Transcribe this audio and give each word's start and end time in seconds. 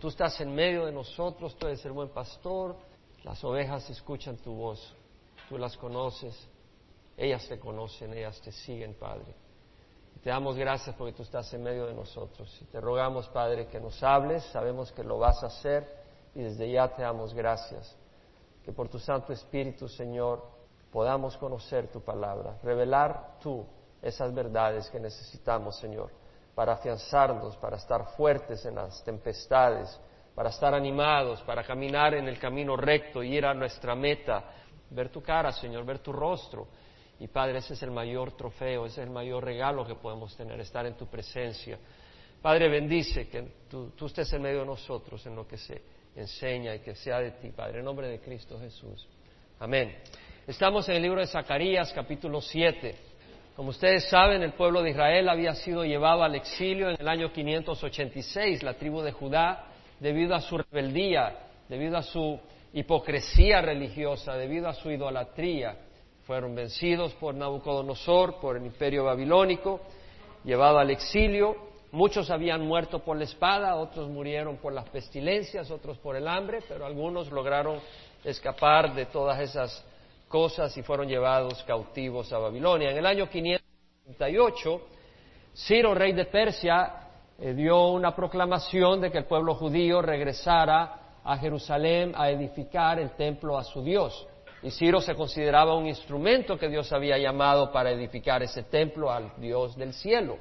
Tú 0.00 0.08
estás 0.08 0.40
en 0.40 0.54
medio 0.54 0.84
de 0.84 0.92
nosotros, 0.92 1.56
tú 1.56 1.66
eres 1.66 1.84
el 1.86 1.92
buen 1.92 2.10
pastor, 2.10 2.76
las 3.24 3.42
ovejas 3.42 3.88
escuchan 3.88 4.36
tu 4.36 4.54
voz, 4.54 4.94
tú 5.48 5.56
las 5.56 5.76
conoces, 5.76 6.36
ellas 7.16 7.46
te 7.48 7.58
conocen, 7.58 8.12
ellas 8.12 8.40
te 8.42 8.52
siguen, 8.52 8.94
Padre. 8.94 9.34
te 10.22 10.30
damos 10.30 10.56
gracias 10.56 10.94
porque 10.96 11.14
tú 11.14 11.22
estás 11.22 11.52
en 11.54 11.62
medio 11.62 11.86
de 11.86 11.94
nosotros. 11.94 12.54
Y 12.60 12.66
te 12.66 12.80
rogamos, 12.80 13.28
Padre, 13.28 13.68
que 13.68 13.80
nos 13.80 14.02
hables, 14.02 14.44
sabemos 14.52 14.92
que 14.92 15.02
lo 15.02 15.18
vas 15.18 15.42
a 15.42 15.46
hacer 15.46 15.88
y 16.34 16.42
desde 16.42 16.70
ya 16.70 16.88
te 16.94 17.02
damos 17.02 17.32
gracias. 17.32 17.96
Que 18.64 18.72
por 18.72 18.88
tu 18.88 18.98
Santo 18.98 19.32
Espíritu, 19.32 19.88
Señor, 19.88 20.42
podamos 20.92 21.36
conocer 21.38 21.88
tu 21.88 22.02
palabra, 22.02 22.58
revelar 22.62 23.38
tú 23.40 23.64
esas 24.02 24.34
verdades 24.34 24.90
que 24.90 25.00
necesitamos, 25.00 25.78
Señor, 25.78 26.10
para 26.56 26.72
afianzarnos, 26.72 27.54
para 27.58 27.76
estar 27.76 28.02
fuertes 28.16 28.64
en 28.64 28.76
las 28.76 29.04
tempestades, 29.04 30.00
para 30.34 30.48
estar 30.48 30.72
animados, 30.72 31.42
para 31.42 31.62
caminar 31.62 32.14
en 32.14 32.26
el 32.28 32.38
camino 32.38 32.74
recto 32.78 33.22
y 33.22 33.36
ir 33.36 33.44
a 33.44 33.52
nuestra 33.52 33.94
meta, 33.94 34.42
ver 34.88 35.10
tu 35.10 35.22
cara, 35.22 35.52
Señor, 35.52 35.84
ver 35.84 35.98
tu 35.98 36.14
rostro. 36.14 36.66
Y 37.20 37.28
Padre, 37.28 37.58
ese 37.58 37.74
es 37.74 37.82
el 37.82 37.90
mayor 37.90 38.38
trofeo, 38.38 38.86
ese 38.86 39.02
es 39.02 39.06
el 39.06 39.12
mayor 39.12 39.44
regalo 39.44 39.86
que 39.86 39.96
podemos 39.96 40.34
tener, 40.34 40.58
estar 40.58 40.86
en 40.86 40.94
tu 40.94 41.06
presencia. 41.08 41.78
Padre, 42.40 42.70
bendice 42.70 43.28
que 43.28 43.66
tú, 43.68 43.92
estés 44.06 44.32
en 44.32 44.40
medio 44.40 44.60
de 44.60 44.66
nosotros 44.66 45.26
en 45.26 45.36
lo 45.36 45.46
que 45.46 45.58
se 45.58 45.82
enseña 46.14 46.74
y 46.74 46.78
que 46.78 46.94
sea 46.94 47.18
de 47.18 47.32
ti, 47.32 47.50
Padre, 47.50 47.80
en 47.80 47.84
nombre 47.84 48.08
de 48.08 48.18
Cristo 48.18 48.58
Jesús. 48.58 49.06
Amén. 49.58 49.94
Estamos 50.46 50.88
en 50.88 50.96
el 50.96 51.02
libro 51.02 51.20
de 51.20 51.26
Zacarías, 51.26 51.92
capítulo 51.92 52.40
7. 52.40 53.05
Como 53.56 53.70
ustedes 53.70 54.10
saben, 54.10 54.42
el 54.42 54.52
pueblo 54.52 54.82
de 54.82 54.90
Israel 54.90 55.30
había 55.30 55.54
sido 55.54 55.82
llevado 55.82 56.22
al 56.22 56.34
exilio 56.34 56.90
en 56.90 56.96
el 57.00 57.08
año 57.08 57.32
586, 57.32 58.62
la 58.62 58.74
tribu 58.74 59.00
de 59.00 59.12
Judá, 59.12 59.64
debido 59.98 60.34
a 60.34 60.42
su 60.42 60.58
rebeldía, 60.58 61.38
debido 61.66 61.96
a 61.96 62.02
su 62.02 62.38
hipocresía 62.74 63.62
religiosa, 63.62 64.34
debido 64.34 64.68
a 64.68 64.74
su 64.74 64.90
idolatría. 64.90 65.74
Fueron 66.26 66.54
vencidos 66.54 67.14
por 67.14 67.34
Nabucodonosor, 67.34 68.40
por 68.40 68.58
el 68.58 68.66
imperio 68.66 69.04
babilónico, 69.04 69.80
llevado 70.44 70.78
al 70.78 70.90
exilio. 70.90 71.56
Muchos 71.92 72.28
habían 72.28 72.60
muerto 72.60 72.98
por 72.98 73.16
la 73.16 73.24
espada, 73.24 73.76
otros 73.76 74.10
murieron 74.10 74.58
por 74.58 74.74
las 74.74 74.86
pestilencias, 74.90 75.70
otros 75.70 75.96
por 75.96 76.14
el 76.14 76.28
hambre, 76.28 76.58
pero 76.68 76.84
algunos 76.84 77.32
lograron 77.32 77.80
escapar 78.22 78.94
de 78.94 79.06
todas 79.06 79.40
esas 79.40 79.82
cosas 80.36 80.76
y 80.76 80.82
fueron 80.82 81.08
llevados 81.08 81.64
cautivos 81.64 82.30
a 82.30 82.36
Babilonia. 82.36 82.90
En 82.90 82.98
el 82.98 83.06
año 83.06 83.26
538, 83.26 84.80
Ciro, 85.54 85.94
rey 85.94 86.12
de 86.12 86.26
Persia, 86.26 86.92
eh, 87.38 87.54
dio 87.54 87.88
una 87.88 88.14
proclamación 88.14 89.00
de 89.00 89.10
que 89.10 89.16
el 89.16 89.24
pueblo 89.24 89.54
judío 89.54 90.02
regresara 90.02 91.20
a 91.24 91.38
Jerusalén 91.38 92.12
a 92.14 92.28
edificar 92.28 92.98
el 92.98 93.12
templo 93.12 93.56
a 93.56 93.64
su 93.64 93.82
Dios. 93.82 94.28
Y 94.62 94.70
Ciro 94.72 95.00
se 95.00 95.14
consideraba 95.14 95.74
un 95.74 95.86
instrumento 95.86 96.58
que 96.58 96.68
Dios 96.68 96.92
había 96.92 97.16
llamado 97.16 97.72
para 97.72 97.90
edificar 97.90 98.42
ese 98.42 98.64
templo 98.64 99.10
al 99.10 99.32
Dios 99.38 99.74
del 99.74 99.94
cielo 99.94 100.36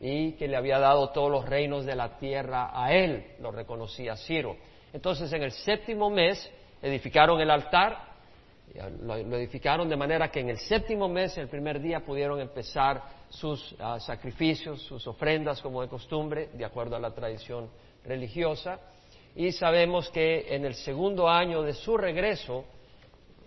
y 0.00 0.32
que 0.38 0.48
le 0.48 0.56
había 0.56 0.78
dado 0.78 1.10
todos 1.10 1.30
los 1.30 1.44
reinos 1.44 1.84
de 1.84 1.96
la 1.96 2.16
tierra 2.16 2.70
a 2.72 2.94
él, 2.94 3.34
lo 3.40 3.50
reconocía 3.50 4.16
Ciro. 4.16 4.56
Entonces 4.90 5.30
en 5.34 5.42
el 5.42 5.52
séptimo 5.52 6.08
mes 6.08 6.50
edificaron 6.80 7.38
el 7.42 7.50
altar, 7.50 8.07
lo, 9.02 9.16
edificaron 9.36 9.88
de 9.88 9.96
manera 9.96 10.30
que 10.30 10.40
en 10.40 10.50
el 10.50 10.58
séptimo 10.58 11.08
mes, 11.08 11.36
el 11.38 11.48
primer 11.48 11.80
día, 11.80 12.00
pudieron 12.00 12.40
empezar 12.40 13.02
sus 13.28 13.74
ah, 13.78 13.98
sacrificios, 14.00 14.82
sus 14.82 15.06
ofrendas 15.06 15.60
como 15.60 15.82
de 15.82 15.88
costumbre, 15.88 16.50
de 16.52 16.64
acuerdo 16.64 16.96
a 16.96 17.00
la 17.00 17.10
tradición 17.10 17.68
religiosa. 18.04 18.78
Y 19.34 19.52
sabemos 19.52 20.10
que 20.10 20.54
en 20.54 20.64
el 20.64 20.74
segundo 20.74 21.28
año 21.28 21.62
de 21.62 21.74
su 21.74 21.96
regreso, 21.96 22.64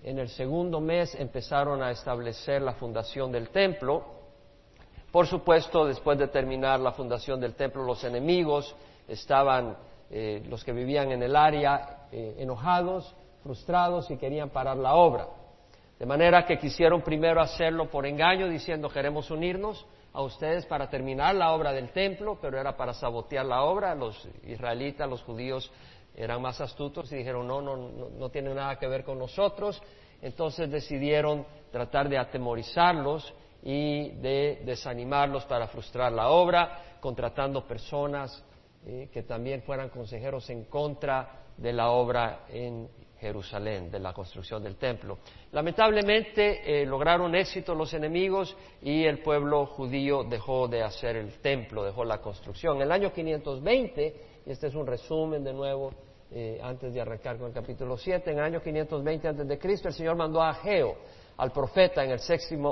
en 0.04 0.20
el 0.20 0.30
segundo 0.30 0.80
mes, 0.80 1.16
empezaron 1.16 1.82
a 1.84 1.92
establecer 1.92 2.62
la 2.62 2.74
fundación 2.74 3.32
del 3.32 3.50
templo. 3.50 4.06
Por 5.12 5.28
supuesto, 5.28 5.86
después 5.86 6.18
de 6.18 6.28
terminar 6.28 6.80
la 6.80 6.94
fundación 6.94 7.40
del 7.40 7.56
templo, 7.56 7.84
los 7.84 8.04
enemigos 8.04 8.76
estaban, 9.08 9.78
eh, 10.10 10.42
los 10.48 10.64
que 10.64 10.72
vivían 10.72 11.12
en 11.12 11.24
el 11.24 11.36
área, 11.36 12.08
eh, 12.12 12.36
enojados 12.40 13.14
frustrados 13.44 14.10
y 14.12 14.18
querían 14.18 14.50
parar 14.50 14.78
la 14.78 14.96
obra. 14.96 15.28
De 16.00 16.06
manera 16.06 16.46
que 16.46 16.58
quisieron 16.58 17.02
primero 17.02 17.42
hacerlo 17.42 17.90
por 17.90 18.06
engaño, 18.06 18.48
diciendo 18.48 18.90
queremos 18.90 19.30
unirnos 19.30 19.86
a 20.14 20.22
ustedes 20.22 20.66
para 20.66 20.90
terminar 20.90 21.36
la 21.36 21.52
obra 21.54 21.72
del 21.72 21.92
templo, 21.92 22.38
pero 22.42 22.60
era 22.60 22.76
para 22.76 22.94
sabotear 22.94 23.46
la 23.46 23.64
obra. 23.64 23.94
Los 23.96 24.28
israelitas, 24.44 25.10
los 25.10 25.22
judíos 25.22 25.72
eran 26.16 26.42
más 26.42 26.60
astutos 26.60 27.12
y 27.12 27.18
dijeron 27.18 27.48
no, 27.48 27.62
no, 27.62 27.78
no, 27.78 28.30
tiene 28.30 28.54
nada 28.54 28.78
que 28.78 28.88
ver 28.88 29.04
con 29.04 29.20
nosotros. 29.20 29.82
Entonces 30.22 30.70
decidieron 30.70 31.46
tratar 31.72 32.10
de 32.10 32.18
atemorizarlos 32.18 33.34
y 33.64 34.10
de 34.14 34.62
desanimarlos 34.66 35.46
para 35.46 35.68
frustrar 35.68 36.12
la 36.12 36.30
obra, 36.30 36.98
contratando 37.00 37.66
personas 37.68 38.44
eh, 38.86 39.10
que 39.14 39.24
también 39.24 39.62
fueran 39.62 39.90
consejeros 39.90 40.50
en 40.50 40.66
contra 40.66 41.44
de 41.58 41.74
la 41.74 41.92
obra 41.92 42.46
en 42.50 42.90
Jerusalén, 43.22 43.92
de 43.92 44.00
la 44.00 44.14
construcción 44.14 44.64
del 44.64 44.78
templo. 44.78 45.20
Lamentablemente 45.52 46.82
eh, 46.82 46.86
lograron 46.88 47.36
éxito 47.36 47.76
los 47.76 47.94
enemigos 47.94 48.58
y 48.82 49.06
el 49.06 49.20
pueblo 49.20 49.68
judío 49.68 50.24
dejó 50.24 50.68
de 50.68 50.82
hacer 50.82 51.16
el 51.18 51.40
templo, 51.40 51.84
dejó 51.84 52.04
la 52.04 52.18
construcción. 52.18 52.78
En 52.78 52.82
el 52.82 52.92
año 52.92 53.14
520, 53.14 54.16
y 54.44 54.52
este 54.52 54.68
es 54.68 54.74
un 54.74 54.88
resumen 54.88 55.44
de 55.44 55.54
nuevo 55.54 55.94
eh, 56.32 56.60
antes 56.64 56.92
de 56.92 57.00
arrancar 57.00 57.38
con 57.38 57.50
el 57.50 57.54
capítulo 57.54 57.96
7, 57.96 58.32
en 58.32 58.40
el 58.40 58.44
año 58.44 58.62
520 58.62 59.28
antes 59.28 59.48
de 59.48 59.60
Cristo, 59.60 59.88
el 59.88 59.94
Señor 59.94 60.16
mandó 60.16 60.42
a 60.42 60.50
Ageo, 60.50 60.96
al 61.38 61.52
profeta, 61.52 62.04
en 62.04 62.10
el, 62.10 62.20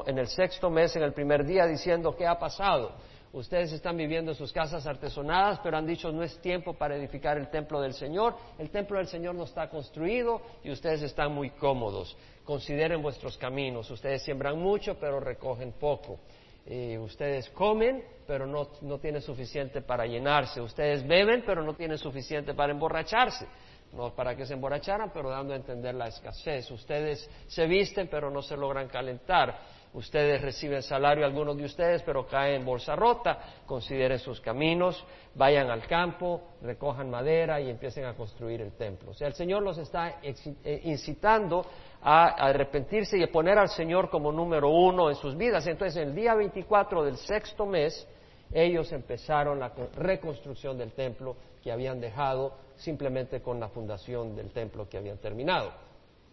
en 0.07 0.17
el 0.17 0.27
sexto 0.27 0.71
mes, 0.71 0.95
en 0.95 1.03
el 1.03 1.13
primer 1.13 1.45
día, 1.45 1.67
diciendo, 1.67 2.15
¿qué 2.15 2.25
ha 2.25 2.39
pasado? 2.39 2.93
Ustedes 3.31 3.71
están 3.73 3.95
viviendo 3.95 4.31
en 4.31 4.37
sus 4.37 4.51
casas 4.51 4.87
artesonadas, 4.87 5.59
pero 5.63 5.77
han 5.77 5.85
dicho 5.85 6.11
no 6.11 6.23
es 6.23 6.39
tiempo 6.41 6.73
para 6.73 6.95
edificar 6.95 7.37
el 7.37 7.49
templo 7.49 7.79
del 7.79 7.93
Señor. 7.93 8.35
El 8.57 8.71
templo 8.71 8.97
del 8.97 9.07
Señor 9.07 9.35
no 9.35 9.43
está 9.43 9.69
construido 9.69 10.41
y 10.63 10.71
ustedes 10.71 11.03
están 11.03 11.31
muy 11.31 11.51
cómodos. 11.51 12.17
Consideren 12.43 13.03
vuestros 13.03 13.37
caminos. 13.37 13.89
Ustedes 13.91 14.23
siembran 14.23 14.57
mucho, 14.57 14.97
pero 14.99 15.19
recogen 15.19 15.73
poco. 15.73 16.19
Eh, 16.65 16.97
ustedes 16.97 17.49
comen, 17.51 18.03
pero 18.25 18.47
no, 18.47 18.67
no 18.81 18.97
tienen 18.97 19.21
suficiente 19.21 19.81
para 19.81 20.07
llenarse. 20.07 20.59
Ustedes 20.59 21.07
beben, 21.07 21.43
pero 21.45 21.61
no 21.61 21.75
tienen 21.75 21.99
suficiente 21.99 22.55
para 22.55 22.73
emborracharse. 22.73 23.45
No 23.93 24.15
para 24.15 24.35
que 24.35 24.45
se 24.45 24.53
emborracharan, 24.53 25.11
pero 25.13 25.29
dando 25.29 25.53
a 25.53 25.55
entender 25.55 25.93
la 25.93 26.07
escasez. 26.07 26.69
Ustedes 26.71 27.29
se 27.47 27.65
visten, 27.67 28.07
pero 28.07 28.31
no 28.31 28.41
se 28.41 28.57
logran 28.57 28.87
calentar 28.87 29.78
ustedes 29.93 30.41
reciben 30.41 30.83
salario, 30.83 31.25
algunos 31.25 31.57
de 31.57 31.65
ustedes, 31.65 32.03
pero 32.03 32.27
caen 32.27 32.61
en 32.61 32.65
bolsa 32.65 32.95
rota, 32.95 33.39
consideren 33.65 34.19
sus 34.19 34.39
caminos, 34.39 35.03
vayan 35.35 35.69
al 35.69 35.85
campo, 35.87 36.41
recojan 36.61 37.09
madera 37.09 37.59
y 37.59 37.69
empiecen 37.69 38.05
a 38.05 38.13
construir 38.13 38.61
el 38.61 38.73
templo. 38.73 39.11
O 39.11 39.13
sea, 39.13 39.27
el 39.27 39.33
Señor 39.33 39.63
los 39.63 39.77
está 39.77 40.19
eh, 40.21 40.81
incitando 40.83 41.65
a 42.01 42.27
arrepentirse 42.47 43.17
y 43.17 43.23
a 43.23 43.31
poner 43.31 43.57
al 43.57 43.69
Señor 43.69 44.09
como 44.09 44.31
número 44.31 44.69
uno 44.69 45.09
en 45.09 45.15
sus 45.15 45.35
vidas. 45.35 45.65
Entonces, 45.67 45.97
el 45.97 46.13
día 46.13 46.35
24 46.35 47.03
del 47.03 47.17
sexto 47.17 47.65
mes, 47.65 48.07
ellos 48.51 48.91
empezaron 48.91 49.59
la 49.59 49.71
reconstrucción 49.95 50.77
del 50.77 50.93
templo 50.93 51.35
que 51.61 51.71
habían 51.71 51.99
dejado 51.99 52.53
simplemente 52.75 53.41
con 53.41 53.59
la 53.59 53.69
fundación 53.69 54.35
del 54.35 54.51
templo 54.51 54.87
que 54.87 54.97
habían 54.97 55.17
terminado. 55.17 55.71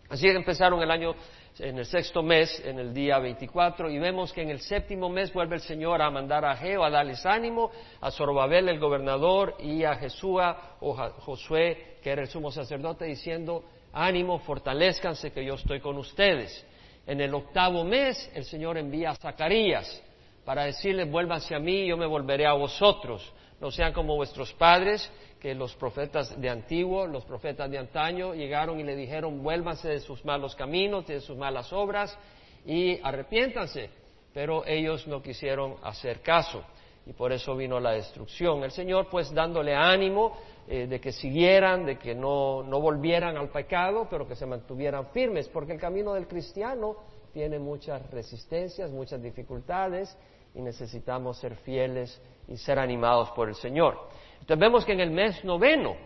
Así 0.08 0.28
empezaron 0.28 0.80
el 0.80 0.90
año 0.90 1.14
en 1.58 1.78
el 1.78 1.86
sexto 1.86 2.22
mes, 2.22 2.62
en 2.64 2.78
el 2.78 2.92
día 2.92 3.18
24, 3.18 3.90
y 3.90 3.98
vemos 3.98 4.32
que 4.32 4.42
en 4.42 4.50
el 4.50 4.60
séptimo 4.60 5.08
mes 5.08 5.32
vuelve 5.32 5.56
el 5.56 5.62
Señor 5.62 6.02
a 6.02 6.10
mandar 6.10 6.44
a 6.44 6.56
Geo 6.56 6.84
a 6.84 6.90
darles 6.90 7.24
ánimo, 7.24 7.70
a 8.00 8.10
Zorobabel 8.10 8.68
el 8.68 8.78
gobernador 8.78 9.56
y 9.60 9.84
a 9.84 9.94
Jesúa 9.94 10.76
o 10.80 10.94
Josué, 10.94 11.96
que 12.02 12.10
era 12.10 12.22
el 12.22 12.28
sumo 12.28 12.50
sacerdote, 12.50 13.06
diciendo, 13.06 13.64
ánimo, 13.92 14.38
fortalezcanse 14.40 15.32
que 15.32 15.44
yo 15.44 15.54
estoy 15.54 15.80
con 15.80 15.96
ustedes. 15.96 16.64
En 17.06 17.20
el 17.20 17.32
octavo 17.34 17.84
mes 17.84 18.30
el 18.34 18.44
Señor 18.44 18.76
envía 18.76 19.10
a 19.10 19.16
Zacarías 19.16 20.02
para 20.44 20.64
decirles, 20.64 21.10
vuélvanse 21.10 21.54
a 21.54 21.58
mí, 21.58 21.86
yo 21.86 21.96
me 21.96 22.06
volveré 22.06 22.46
a 22.46 22.52
vosotros. 22.52 23.32
No 23.60 23.70
sean 23.70 23.92
como 23.92 24.16
vuestros 24.16 24.52
padres, 24.52 25.10
que 25.46 25.54
los 25.54 25.76
profetas 25.76 26.40
de 26.40 26.50
antiguo, 26.50 27.06
los 27.06 27.24
profetas 27.24 27.70
de 27.70 27.78
antaño, 27.78 28.34
llegaron 28.34 28.80
y 28.80 28.82
le 28.82 28.96
dijeron, 28.96 29.44
vuélvanse 29.44 29.88
de 29.88 30.00
sus 30.00 30.24
malos 30.24 30.56
caminos, 30.56 31.06
de 31.06 31.20
sus 31.20 31.36
malas 31.36 31.72
obras 31.72 32.18
y 32.64 32.98
arrepiéntanse. 33.00 33.88
Pero 34.34 34.66
ellos 34.66 35.06
no 35.06 35.22
quisieron 35.22 35.76
hacer 35.84 36.20
caso 36.20 36.64
y 37.06 37.12
por 37.12 37.30
eso 37.30 37.54
vino 37.54 37.78
la 37.78 37.92
destrucción. 37.92 38.64
El 38.64 38.72
Señor, 38.72 39.06
pues, 39.08 39.32
dándole 39.32 39.72
ánimo 39.72 40.36
eh, 40.66 40.88
de 40.88 41.00
que 41.00 41.12
siguieran, 41.12 41.86
de 41.86 41.96
que 41.96 42.12
no, 42.12 42.64
no 42.64 42.80
volvieran 42.80 43.36
al 43.36 43.50
pecado, 43.50 44.08
pero 44.10 44.26
que 44.26 44.34
se 44.34 44.46
mantuvieran 44.46 45.10
firmes, 45.12 45.48
porque 45.48 45.74
el 45.74 45.78
camino 45.78 46.14
del 46.14 46.26
cristiano 46.26 46.96
tiene 47.32 47.60
muchas 47.60 48.10
resistencias, 48.10 48.90
muchas 48.90 49.22
dificultades 49.22 50.18
y 50.56 50.60
necesitamos 50.60 51.38
ser 51.38 51.54
fieles 51.54 52.20
y 52.48 52.56
ser 52.56 52.80
animados 52.80 53.30
por 53.30 53.48
el 53.48 53.54
Señor. 53.54 53.96
Entonces 54.40 54.58
vemos 54.58 54.84
que 54.84 54.92
en 54.92 55.00
el 55.00 55.10
mes 55.10 55.44
noveno 55.44 55.96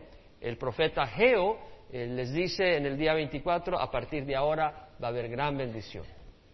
el 0.40 0.56
profeta 0.56 1.06
Geo 1.06 1.58
eh, 1.92 2.06
les 2.06 2.32
dice 2.32 2.76
en 2.76 2.86
el 2.86 2.96
día 2.96 3.14
24, 3.14 3.78
a 3.78 3.90
partir 3.90 4.24
de 4.24 4.36
ahora 4.36 4.88
va 5.02 5.08
a 5.08 5.10
haber 5.10 5.28
gran 5.28 5.56
bendición. 5.56 6.04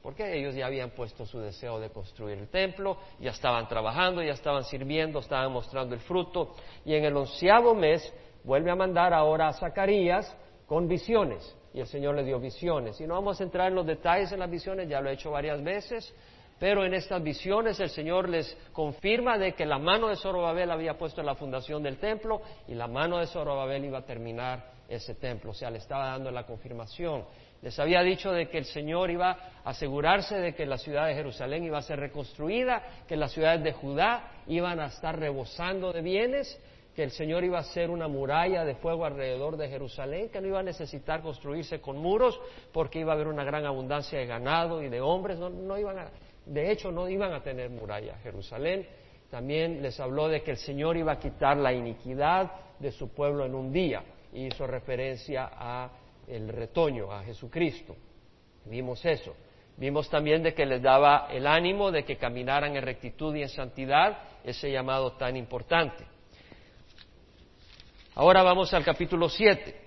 Porque 0.03 0.39
ellos 0.39 0.55
ya 0.55 0.67
habían 0.67 0.91
puesto 0.91 1.27
su 1.27 1.41
deseo 1.41 1.81
de 1.81 1.91
construir 1.91 2.39
el 2.39 2.49
templo, 2.49 2.97
ya 3.19 3.33
estaban 3.33 3.67
trabajando, 3.67 4.23
ya 4.23 4.33
estaban 4.33 4.63
sirviendo, 4.65 5.19
estaban 5.19 5.53
mostrando 5.53 5.95
el 5.95 6.01
fruto. 6.01 6.55
Y 6.85 6.95
en 6.95 7.05
el 7.05 7.17
onceavo 7.17 7.75
mes 7.75 8.15
vuelve 8.45 8.71
a 8.71 8.77
mandar 8.77 9.13
ahora 9.13 9.49
a 9.49 9.53
Zacarías 9.53 10.35
con 10.67 10.87
visiones. 10.87 11.57
Y 11.75 11.81
el 11.81 11.87
Señor 11.89 12.15
le 12.15 12.23
dio 12.23 12.39
visiones. 12.39 13.01
Y 13.01 13.07
no 13.07 13.15
vamos 13.15 13.41
a 13.41 13.45
entrar 13.45 13.69
en 13.69 13.75
los 13.75 13.85
detalles 13.85 14.31
en 14.31 14.39
las 14.39 14.51
visiones, 14.51 14.89
ya 14.89 15.01
lo 15.01 15.11
he 15.11 15.15
hecho 15.15 15.33
varias 15.33 15.63
veces. 15.63 16.15
Pero 16.59 16.85
en 16.85 16.95
estas 16.95 17.23
visiones 17.23 17.79
el 17.81 17.91
Señor 17.91 18.29
les 18.29 18.57
confirma 18.73 19.37
de 19.37 19.53
que 19.53 19.67
la 19.67 19.79
mano 19.79 20.09
de 20.09 20.17
Zorobabel 20.17 20.71
había 20.71 20.97
puesto 20.97 21.23
la 21.23 21.35
fundación 21.35 21.83
del 21.83 21.99
templo 21.99 22.41
y 22.67 22.75
la 22.75 22.87
mano 22.87 23.19
de 23.19 23.27
Zorobabel 23.27 23.85
iba 23.85 23.99
a 23.99 24.07
terminar 24.07 24.65
ese 24.89 25.17
templo. 25.17 25.51
O 25.51 25.55
sea, 25.55 25.71
le 25.71 25.79
estaba 25.79 26.07
dando 26.07 26.31
la 26.31 26.47
confirmación. 26.47 27.25
Les 27.61 27.79
había 27.79 28.01
dicho 28.03 28.33
de 28.33 28.49
que 28.49 28.59
el 28.59 28.65
Señor 28.65 29.11
iba 29.11 29.31
a 29.65 29.71
asegurarse 29.71 30.37
de 30.39 30.55
que 30.55 30.65
la 30.65 30.79
ciudad 30.79 31.09
de 31.09 31.15
Jerusalén 31.15 31.65
iba 31.65 31.79
a 31.79 31.83
ser 31.83 32.01
reconstruida, 32.01 32.83
que 33.07 33.17
las 33.17 33.33
ciudades 33.33 33.63
de 33.63 33.73
Judá 33.73 34.31
iban 34.47 34.81
a 34.81 34.87
estar 34.87 35.19
rebosando 35.19 35.93
de 35.93 36.01
bienes, 36.01 36.59
que 36.95 37.03
el 37.03 37.11
Señor 37.11 37.45
iba 37.45 37.59
a 37.59 37.63
hacer 37.63 37.91
una 37.91 38.09
muralla 38.09 38.65
de 38.65 38.77
fuego 38.77 39.05
alrededor 39.05 39.59
de 39.59 39.69
Jerusalén, 39.69 40.31
que 40.31 40.41
no 40.41 40.49
iba 40.49 40.61
a 40.61 40.63
necesitar 40.63 41.21
construirse 41.21 41.81
con 41.81 41.99
muros, 41.99 42.41
porque 42.73 43.01
iba 43.01 43.13
a 43.13 43.15
haber 43.15 43.29
una 43.29 43.45
gran 43.45 43.67
abundancia 43.67 44.19
de 44.19 44.27
ganado 44.27 44.83
y 44.83 44.89
de 44.89 45.03
hombres, 45.03 45.39
no 45.39 45.79
iban 45.79 45.99
a, 45.99 46.09
de 46.47 46.71
hecho, 46.71 46.93
no 46.93 47.09
iban 47.09 47.33
a 47.33 47.43
tener 47.43 47.71
muralla 47.71 48.19
Jerusalén. 48.23 48.87
También 49.31 49.83
les 49.83 49.99
habló 49.99 50.29
de 50.29 50.43
que 50.43 50.53
el 50.53 50.57
Señor 50.57 50.97
iba 50.97 51.13
a 51.13 51.19
quitar 51.19 51.57
la 51.57 51.73
iniquidad 51.73 52.53
de 52.79 52.93
su 52.93 53.09
pueblo 53.09 53.45
en 53.45 53.55
un 53.55 53.73
día. 53.73 54.05
Y 54.33 54.47
hizo 54.47 54.67
referencia 54.67 55.51
a 55.53 55.91
el 56.29 56.49
retoño, 56.49 57.11
a 57.11 57.25
Jesucristo. 57.25 57.97
Vimos 58.65 59.05
eso. 59.05 59.35
Vimos 59.77 60.09
también 60.09 60.43
de 60.43 60.55
que 60.55 60.65
les 60.65 60.81
daba 60.81 61.29
el 61.31 61.47
ánimo 61.47 61.91
de 61.91 62.05
que 62.05 62.17
caminaran 62.17 62.77
en 62.77 62.83
rectitud 62.83 63.35
y 63.35 63.43
en 63.43 63.49
santidad, 63.49 64.19
ese 64.45 64.71
llamado 64.71 65.13
tan 65.13 65.37
importante. 65.37 66.05
Ahora 68.15 68.43
vamos 68.43 68.73
al 68.73 68.85
capítulo 68.85 69.29
7. 69.29 69.81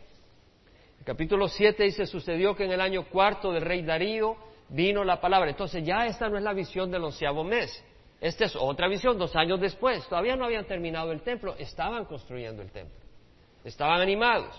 El 0.99 1.05
capítulo 1.05 1.47
7 1.47 1.83
dice, 1.83 2.05
sucedió 2.05 2.53
que 2.53 2.65
en 2.65 2.71
el 2.71 2.81
año 2.81 3.05
cuarto 3.05 3.51
del 3.51 3.63
rey 3.63 3.81
Darío, 3.81 4.35
vino 4.69 5.03
la 5.03 5.19
palabra. 5.19 5.49
Entonces 5.49 5.83
ya 5.83 6.05
esta 6.05 6.29
no 6.29 6.37
es 6.37 6.43
la 6.43 6.53
visión 6.53 6.89
del 6.91 7.03
onceavo 7.03 7.43
mes. 7.43 7.83
Esta 8.21 8.45
es 8.45 8.55
otra 8.55 8.87
visión, 8.87 9.17
dos 9.17 9.35
años 9.35 9.59
después. 9.59 10.07
Todavía 10.07 10.35
no 10.35 10.45
habían 10.45 10.65
terminado 10.65 11.11
el 11.11 11.21
templo, 11.21 11.55
estaban 11.57 12.05
construyendo 12.05 12.61
el 12.61 12.71
templo. 12.71 12.97
Estaban 13.63 14.01
animados. 14.01 14.55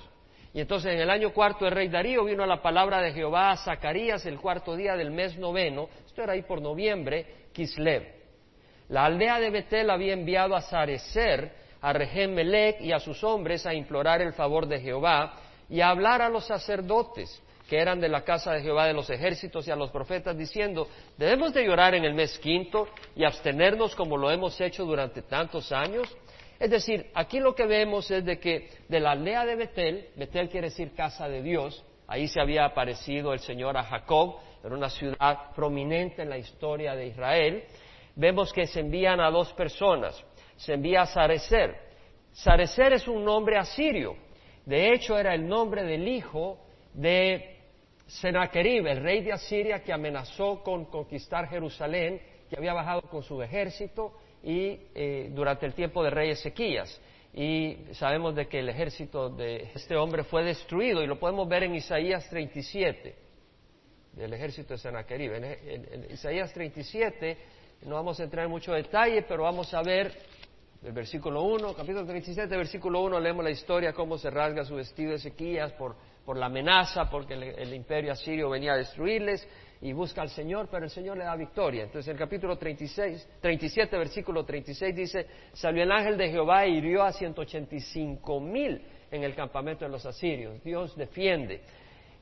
Y 0.53 0.61
entonces 0.61 0.93
en 0.95 1.01
el 1.01 1.11
año 1.11 1.33
cuarto 1.33 1.65
del 1.65 1.75
rey 1.75 1.89
Darío 1.89 2.25
vino 2.25 2.45
la 2.45 2.61
palabra 2.61 3.01
de 3.01 3.13
Jehová 3.13 3.53
a 3.53 3.57
Zacarías 3.57 4.27
el 4.27 4.41
cuarto 4.41 4.75
día 4.75 4.97
del 4.97 5.11
mes 5.11 5.39
noveno, 5.39 5.89
esto 6.05 6.23
era 6.23 6.33
ahí 6.33 6.43
por 6.43 6.61
noviembre, 6.61 7.49
Kislev. 7.53 8.21
La 8.89 9.05
aldea 9.05 9.39
de 9.39 9.51
Betel 9.51 9.91
había 9.91 10.13
enviado 10.13 10.57
a 10.57 10.63
Sarecer, 10.63 11.53
a 11.81 11.93
Rehem 11.93 12.35
Melech 12.35 12.81
y 12.81 12.91
a 12.91 12.99
sus 12.99 13.23
hombres 13.23 13.65
a 13.65 13.73
implorar 13.73 14.21
el 14.23 14.33
favor 14.33 14.67
de 14.67 14.81
Jehová 14.81 15.35
y 15.69 15.81
a 15.81 15.91
hablar 15.91 16.21
a 16.21 16.29
los 16.29 16.47
sacerdotes 16.47 17.41
que 17.71 17.79
eran 17.79 18.01
de 18.01 18.09
la 18.09 18.25
casa 18.25 18.53
de 18.53 18.63
Jehová 18.63 18.89
de 18.89 18.95
los 18.95 19.09
ejércitos 19.11 19.69
y 19.69 19.71
a 19.71 19.77
los 19.77 19.93
profetas 19.93 20.37
diciendo, 20.37 20.89
debemos 21.17 21.55
de 21.55 21.65
llorar 21.65 21.95
en 21.95 22.05
el 22.05 22.15
mes 22.15 22.37
quinto 22.41 22.89
y 23.15 23.23
abstenernos 23.23 23.95
como 23.95 24.17
lo 24.17 24.29
hemos 24.29 24.61
hecho 24.61 24.85
durante 24.85 25.23
tantos 25.23 25.71
años. 25.71 26.09
Es 26.59 26.69
decir, 26.69 27.13
aquí 27.15 27.39
lo 27.39 27.55
que 27.55 27.67
vemos 27.67 28.11
es 28.11 28.25
de 28.25 28.41
que 28.41 28.71
de 28.89 28.99
la 28.99 29.13
aldea 29.13 29.47
de 29.47 29.55
Betel, 29.55 30.09
Betel 30.17 30.49
quiere 30.49 30.71
decir 30.71 30.97
casa 30.97 31.29
de 31.29 31.43
Dios, 31.43 31.85
ahí 32.09 32.27
se 32.27 32.41
había 32.41 32.65
aparecido 32.65 33.33
el 33.33 33.39
Señor 33.39 33.77
a 33.77 33.85
Jacob, 33.85 34.39
era 34.65 34.75
una 34.75 34.91
ciudad 34.91 35.55
prominente 35.55 36.23
en 36.23 36.31
la 36.31 36.39
historia 36.39 36.97
de 36.97 37.07
Israel, 37.07 37.63
vemos 38.17 38.53
que 38.53 38.67
se 38.67 38.81
envían 38.81 39.21
a 39.21 39.31
dos 39.31 39.53
personas, 39.53 40.21
se 40.57 40.75
envía 40.75 41.03
a 41.03 41.07
Sarecer. 41.07 41.77
Sarecer 42.33 42.95
es 42.95 43.07
un 43.07 43.25
nombre 43.25 43.59
asirio, 43.59 44.17
de 44.67 44.93
hecho 44.93 45.17
era 45.17 45.37
el 45.37 45.47
nombre 45.47 45.85
del 45.85 46.09
hijo 46.09 46.59
de 46.95 47.60
Sennacherib, 48.11 48.87
el 48.89 49.03
rey 49.03 49.23
de 49.23 49.33
Asiria 49.33 49.85
que 49.85 49.93
amenazó 49.93 50.63
con 50.65 50.87
conquistar 50.87 51.49
Jerusalén, 51.49 52.21
que 52.49 52.57
había 52.57 52.73
bajado 52.73 53.03
con 53.03 53.23
su 53.23 53.41
ejército 53.41 54.13
y 54.43 54.81
eh, 54.95 55.31
durante 55.33 55.65
el 55.65 55.75
tiempo 55.75 56.03
de 56.03 56.11
rey 56.11 56.31
Ezequías. 56.31 57.01
Y 57.33 57.77
sabemos 57.93 58.35
de 58.35 58.49
que 58.49 58.59
el 58.59 58.69
ejército 58.69 59.31
de 59.31 59.71
este 59.75 59.95
hombre 59.95 60.25
fue 60.25 60.43
destruido 60.43 61.05
y 61.05 61.07
lo 61.07 61.21
podemos 61.21 61.49
ver 61.49 61.63
en 61.63 61.77
Isaías 61.77 62.29
37, 62.29 63.15
del 64.15 64.33
ejército 64.33 64.75
de 64.75 64.79
Sennacherib. 64.79 65.33
En, 65.35 66.07
Isaías 66.11 66.53
37 66.53 67.39
no 67.83 67.95
vamos 67.95 68.19
a 68.19 68.25
entrar 68.25 68.45
en 68.45 68.51
mucho 68.51 68.73
detalle, 68.73 69.23
pero 69.23 69.45
vamos 69.45 69.73
a 69.73 69.83
ver 69.83 70.13
el 70.83 70.93
versículo 70.93 71.43
1, 71.45 71.75
capítulo 71.75 72.05
37, 72.05 72.57
versículo 72.57 73.03
1, 73.03 73.21
leemos 73.21 73.45
la 73.45 73.51
historia, 73.51 73.93
cómo 73.93 74.19
se 74.19 74.31
rasga 74.31 74.65
su 74.65 74.75
vestido 74.75 75.15
Ezequías 75.15 75.73
por 75.75 75.95
por 76.25 76.37
la 76.37 76.47
amenaza, 76.47 77.09
porque 77.09 77.35
el, 77.35 77.75
imperio 77.75 78.13
asirio 78.13 78.51
venía 78.51 78.73
a 78.73 78.77
destruirles, 78.77 79.47
y 79.83 79.93
busca 79.93 80.21
al 80.21 80.29
Señor, 80.29 80.69
pero 80.71 80.85
el 80.85 80.91
Señor 80.91 81.17
le 81.17 81.25
da 81.25 81.35
victoria. 81.37 81.85
Entonces 81.85 82.13
el 82.13 82.19
capítulo 82.19 82.57
36, 82.59 83.29
37, 83.41 83.97
versículo 83.97 84.45
36 84.45 84.95
dice, 84.95 85.27
salió 85.55 85.83
el 85.83 85.91
ángel 85.91 86.19
de 86.19 86.29
Jehová 86.29 86.67
y 86.67 86.77
hirió 86.77 87.03
a 87.03 87.13
185 87.13 88.41
mil 88.41 88.83
en 89.11 89.25
el 89.25 89.35
campamento 89.35 89.85
de 89.85 89.91
los 89.91 90.05
asirios. 90.05 90.63
Dios 90.63 90.95
defiende. 90.97 91.63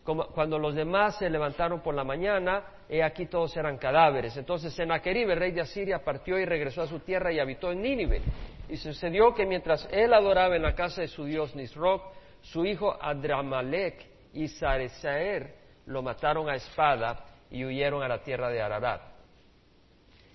cuando 0.05 0.59
los 0.59 0.75
demás 0.75 1.19
se 1.19 1.29
levantaron 1.29 1.83
por 1.83 1.95
la 1.95 2.05
mañana, 2.05 2.65
he 2.89 3.03
aquí 3.03 3.27
todos 3.27 3.57
eran 3.57 3.77
cadáveres. 3.77 4.37
Entonces 4.37 4.73
Sennacherib, 4.73 5.29
el 5.31 5.39
rey 5.39 5.51
de 5.51 5.61
Asiria, 5.61 6.03
partió 6.05 6.39
y 6.39 6.45
regresó 6.45 6.83
a 6.83 6.87
su 6.87 7.01
tierra 7.01 7.33
y 7.33 7.41
habitó 7.41 7.73
en 7.73 7.83
Nínive. 7.83 8.23
Y 8.69 8.77
sucedió 8.77 9.35
que 9.35 9.45
mientras 9.45 9.87
él 9.91 10.15
adoraba 10.15 10.55
en 10.55 10.63
la 10.63 10.75
casa 10.75 11.01
de 11.01 11.09
su 11.09 11.25
dios 11.25 11.55
Nisroch, 11.57 12.03
su 12.43 12.65
hijo 12.65 12.97
Adramalek 13.01 14.07
y 14.33 14.49
Saresaer 14.49 15.55
lo 15.87 16.03
mataron 16.03 16.49
a 16.49 16.57
espada 16.57 17.25
y 17.51 17.65
huyeron 17.65 18.03
a 18.03 18.09
la 18.09 18.23
tierra 18.23 18.51
de 18.51 18.61
Ararat. 18.61 19.03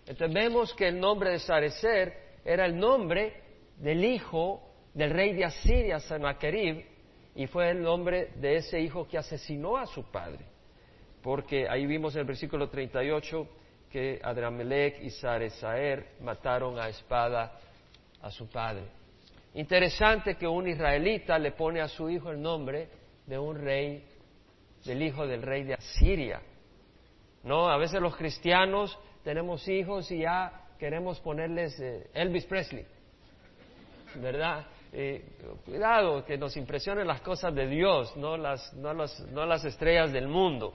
Entonces 0.05 0.33
vemos 0.33 0.73
que 0.73 0.87
el 0.87 0.99
nombre 0.99 1.31
de 1.31 1.39
Sarecer 1.39 2.13
era 2.43 2.65
el 2.65 2.77
nombre 2.77 3.41
del 3.77 4.03
hijo 4.03 4.61
del 4.93 5.11
rey 5.11 5.33
de 5.33 5.45
Asiria, 5.45 5.99
Sennacherib, 5.99 6.85
y 7.35 7.47
fue 7.47 7.71
el 7.71 7.81
nombre 7.81 8.31
de 8.35 8.57
ese 8.57 8.79
hijo 8.79 9.07
que 9.07 9.17
asesinó 9.17 9.77
a 9.77 9.87
su 9.87 10.03
padre. 10.11 10.45
Porque 11.21 11.67
ahí 11.67 11.85
vimos 11.85 12.13
en 12.15 12.21
el 12.21 12.27
versículo 12.27 12.69
38 12.69 13.47
que 13.89 14.19
Adramelech 14.21 15.01
y 15.01 15.09
Saresaer 15.09 16.15
mataron 16.19 16.77
a 16.79 16.89
espada 16.89 17.57
a 18.21 18.29
su 18.29 18.49
padre. 18.49 18.83
Interesante 19.55 20.35
que 20.35 20.47
un 20.47 20.67
israelita 20.67 21.37
le 21.37 21.51
pone 21.51 21.81
a 21.81 21.87
su 21.87 22.09
hijo 22.09 22.31
el 22.31 22.41
nombre 22.41 22.89
de 23.27 23.37
un 23.37 23.55
rey, 23.55 24.03
del 24.83 25.01
hijo 25.01 25.27
del 25.27 25.43
rey 25.43 25.63
de 25.63 25.75
Asiria. 25.75 26.41
No, 27.43 27.69
a 27.69 27.77
veces 27.77 28.01
los 28.01 28.15
cristianos 28.15 28.97
tenemos 29.23 29.67
hijos 29.67 30.09
y 30.11 30.19
ya 30.19 30.67
queremos 30.79 31.19
ponerles 31.19 31.79
eh, 31.79 32.09
Elvis 32.13 32.45
Presley, 32.45 32.85
¿verdad? 34.15 34.65
Eh, 34.91 35.23
cuidado, 35.65 36.25
que 36.25 36.37
nos 36.37 36.55
impresionen 36.57 37.07
las 37.07 37.21
cosas 37.21 37.53
de 37.53 37.67
Dios, 37.67 38.15
no 38.17 38.37
las, 38.37 38.73
no, 38.73 38.93
no 38.93 39.45
las 39.45 39.65
estrellas 39.65 40.11
del 40.11 40.27
mundo. 40.27 40.73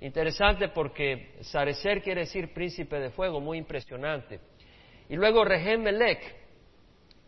Interesante 0.00 0.68
porque 0.68 1.36
Sarecer 1.42 2.02
quiere 2.02 2.22
decir 2.22 2.52
príncipe 2.52 2.98
de 2.98 3.10
fuego, 3.10 3.40
muy 3.40 3.58
impresionante. 3.58 4.40
Y 5.08 5.14
luego 5.16 5.44
Rehem 5.44 5.82
Melech, 5.82 6.41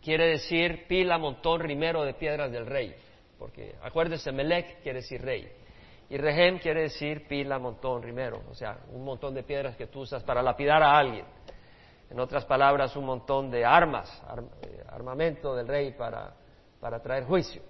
quiere 0.04 0.26
decir 0.26 0.86
pila, 0.86 1.16
montón, 1.18 1.60
rimero 1.60 2.04
de 2.04 2.14
piedras 2.14 2.52
del 2.52 2.66
rey. 2.66 2.94
Porque 3.38 3.74
acuérdese, 3.82 4.30
Melech 4.30 4.82
quiere 4.82 5.00
decir 5.00 5.22
rey. 5.22 5.50
Y 6.10 6.18
Rehem 6.18 6.58
quiere 6.58 6.82
decir 6.82 7.26
pila, 7.26 7.58
montón, 7.58 8.02
rimero. 8.02 8.42
O 8.50 8.54
sea, 8.54 8.78
un 8.92 9.04
montón 9.04 9.34
de 9.34 9.42
piedras 9.42 9.76
que 9.76 9.86
tú 9.86 10.00
usas 10.00 10.22
para 10.22 10.42
lapidar 10.42 10.82
a 10.82 10.98
alguien. 10.98 11.24
En 12.10 12.20
otras 12.20 12.44
palabras, 12.44 12.94
un 12.96 13.06
montón 13.06 13.50
de 13.50 13.64
armas, 13.64 14.22
eh, 14.62 14.84
armamento 14.88 15.56
del 15.56 15.66
rey 15.66 15.92
para, 15.92 16.34
para 16.78 17.00
traer 17.00 17.24
juicio. 17.24 17.62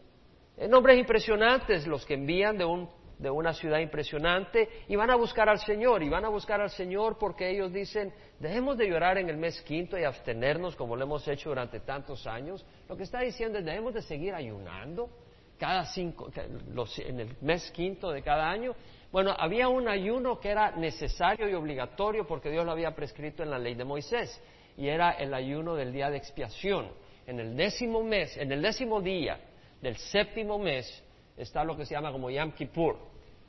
nombres 0.69 0.99
impresionantes 0.99 1.87
los 1.87 2.05
que 2.05 2.15
envían 2.15 2.59
de 2.59 2.65
un 2.65 2.89
de 3.19 3.31
una 3.31 3.53
ciudad 3.53 3.79
impresionante 3.79 4.69
y 4.89 4.97
van 4.97 5.11
a 5.11 5.17
buscar 5.17 5.49
al 5.49 5.59
Señor 5.59 6.03
y 6.03 6.09
van 6.09 6.25
a 6.25 6.29
buscar 6.29 6.61
al 6.61 6.71
Señor 6.71 7.17
porque 7.19 7.51
ellos 7.51 7.73
dicen, 7.73 8.13
dejemos 8.39 8.77
de 8.77 8.89
llorar 8.89 9.19
en 9.19 9.29
el 9.29 9.37
mes 9.37 9.61
quinto 9.63 9.99
y 9.99 10.05
abstenernos 10.05 10.77
como 10.77 10.97
lo 10.97 11.05
hemos 11.05 11.27
hecho 11.29 11.51
durante 11.51 11.81
tantos 11.81 12.27
años. 12.27 12.65
Lo 12.89 12.97
que 12.97 13.05
está 13.05 13.21
diciendo 13.21 13.59
es, 13.59 13.65
debemos 13.65 13.95
de 13.95 14.03
seguir 14.03 14.35
ayunando 14.35 15.11
cada 15.59 15.85
cinco, 15.87 16.31
en 16.35 17.21
el 17.21 17.37
mes 17.41 17.71
quinto 17.71 18.11
de 18.11 18.23
cada 18.23 18.51
año. 18.51 18.75
Bueno, 19.13 19.35
había 19.39 19.69
un 19.69 19.89
ayuno 19.89 20.41
que 20.41 20.51
era 20.51 20.73
necesario 20.73 21.49
y 21.49 21.55
obligatorio 21.55 22.27
porque 22.27 22.51
Dios 22.51 22.65
lo 22.65 22.73
había 22.73 22.95
prescrito 22.95 23.43
en 23.43 23.51
la 23.51 23.59
ley 23.59 23.75
de 23.75 23.85
Moisés 23.85 24.43
y 24.77 24.89
era 24.89 25.13
el 25.13 25.33
ayuno 25.33 25.77
del 25.77 25.93
día 25.93 26.11
de 26.11 26.17
expiación. 26.17 26.91
En 27.27 27.39
el 27.39 27.57
décimo 27.57 28.03
mes, 28.03 28.37
en 28.37 28.51
el 28.51 28.61
décimo 28.61 29.01
día 29.01 29.39
del 29.81 29.97
séptimo 29.97 30.59
mes 30.59 31.04
está 31.37 31.65
lo 31.65 31.77
que 31.77 31.85
se 31.87 31.95
llama 31.95 32.13
como 32.13 32.31
Yom 32.31 32.53
Kippur, 32.53 32.97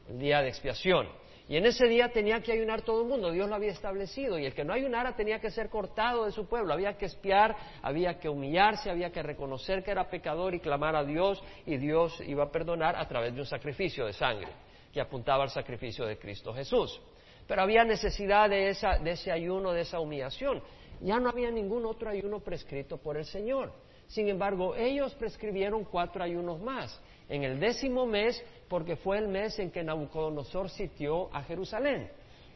el 0.10 0.20
día 0.20 0.42
de 0.42 0.50
expiación. 0.50 1.08
Y 1.48 1.58
en 1.58 1.66
ese 1.66 1.88
día 1.88 2.10
tenía 2.10 2.42
que 2.42 2.52
ayunar 2.52 2.82
todo 2.82 3.04
el 3.04 3.08
mundo, 3.08 3.32
Dios 3.32 3.48
lo 3.48 3.54
había 3.54 3.72
establecido, 3.72 4.40
y 4.40 4.46
el 4.46 4.56
que 4.56 4.64
no 4.64 4.74
ayunara 4.74 5.16
tenía 5.16 5.40
que 5.40 5.52
ser 5.52 5.70
cortado 5.70 6.26
de 6.26 6.32
su 6.32 6.48
pueblo, 6.48 6.74
había 6.74 6.98
que 6.98 7.06
espiar, 7.06 7.56
había 7.84 8.18
que 8.20 8.28
humillarse, 8.28 8.90
había 8.90 9.12
que 9.12 9.22
reconocer 9.22 9.84
que 9.84 9.92
era 9.92 10.10
pecador 10.10 10.56
y 10.56 10.60
clamar 10.60 10.96
a 10.96 11.04
Dios, 11.04 11.44
y 11.68 11.78
Dios 11.78 12.20
iba 12.26 12.46
a 12.46 12.52
perdonar 12.52 12.96
a 12.96 13.08
través 13.08 13.36
de 13.36 13.42
un 13.42 13.46
sacrificio 13.46 14.08
de 14.08 14.14
sangre, 14.14 14.48
que 14.92 15.00
apuntaba 15.00 15.44
al 15.44 15.52
sacrificio 15.52 16.06
de 16.06 16.18
Cristo 16.18 16.52
Jesús. 16.52 17.00
Pero 17.48 17.62
había 17.62 17.84
necesidad 17.84 18.50
de, 18.50 18.76
de 19.04 19.12
ese 19.12 19.32
ayuno, 19.32 19.72
de 19.72 19.82
esa 19.82 20.00
humillación. 20.00 20.64
Ya 21.02 21.20
no 21.20 21.30
había 21.30 21.52
ningún 21.52 21.86
otro 21.86 22.10
ayuno 22.10 22.40
prescrito 22.40 22.98
por 22.98 23.18
el 23.18 23.26
Señor. 23.26 23.72
Sin 24.08 24.28
embargo, 24.30 24.76
ellos 24.76 25.14
prescribieron 25.16 25.84
cuatro 25.84 26.24
ayunos 26.24 26.60
más. 26.60 27.00
En 27.30 27.44
el 27.44 27.60
décimo 27.60 28.06
mes, 28.06 28.44
porque 28.68 28.96
fue 28.96 29.18
el 29.18 29.28
mes 29.28 29.58
en 29.60 29.72
que 29.72 29.84
Nabucodonosor 29.84 30.70
sitió 30.70 31.34
a 31.34 31.44
Jerusalén. 31.44 32.10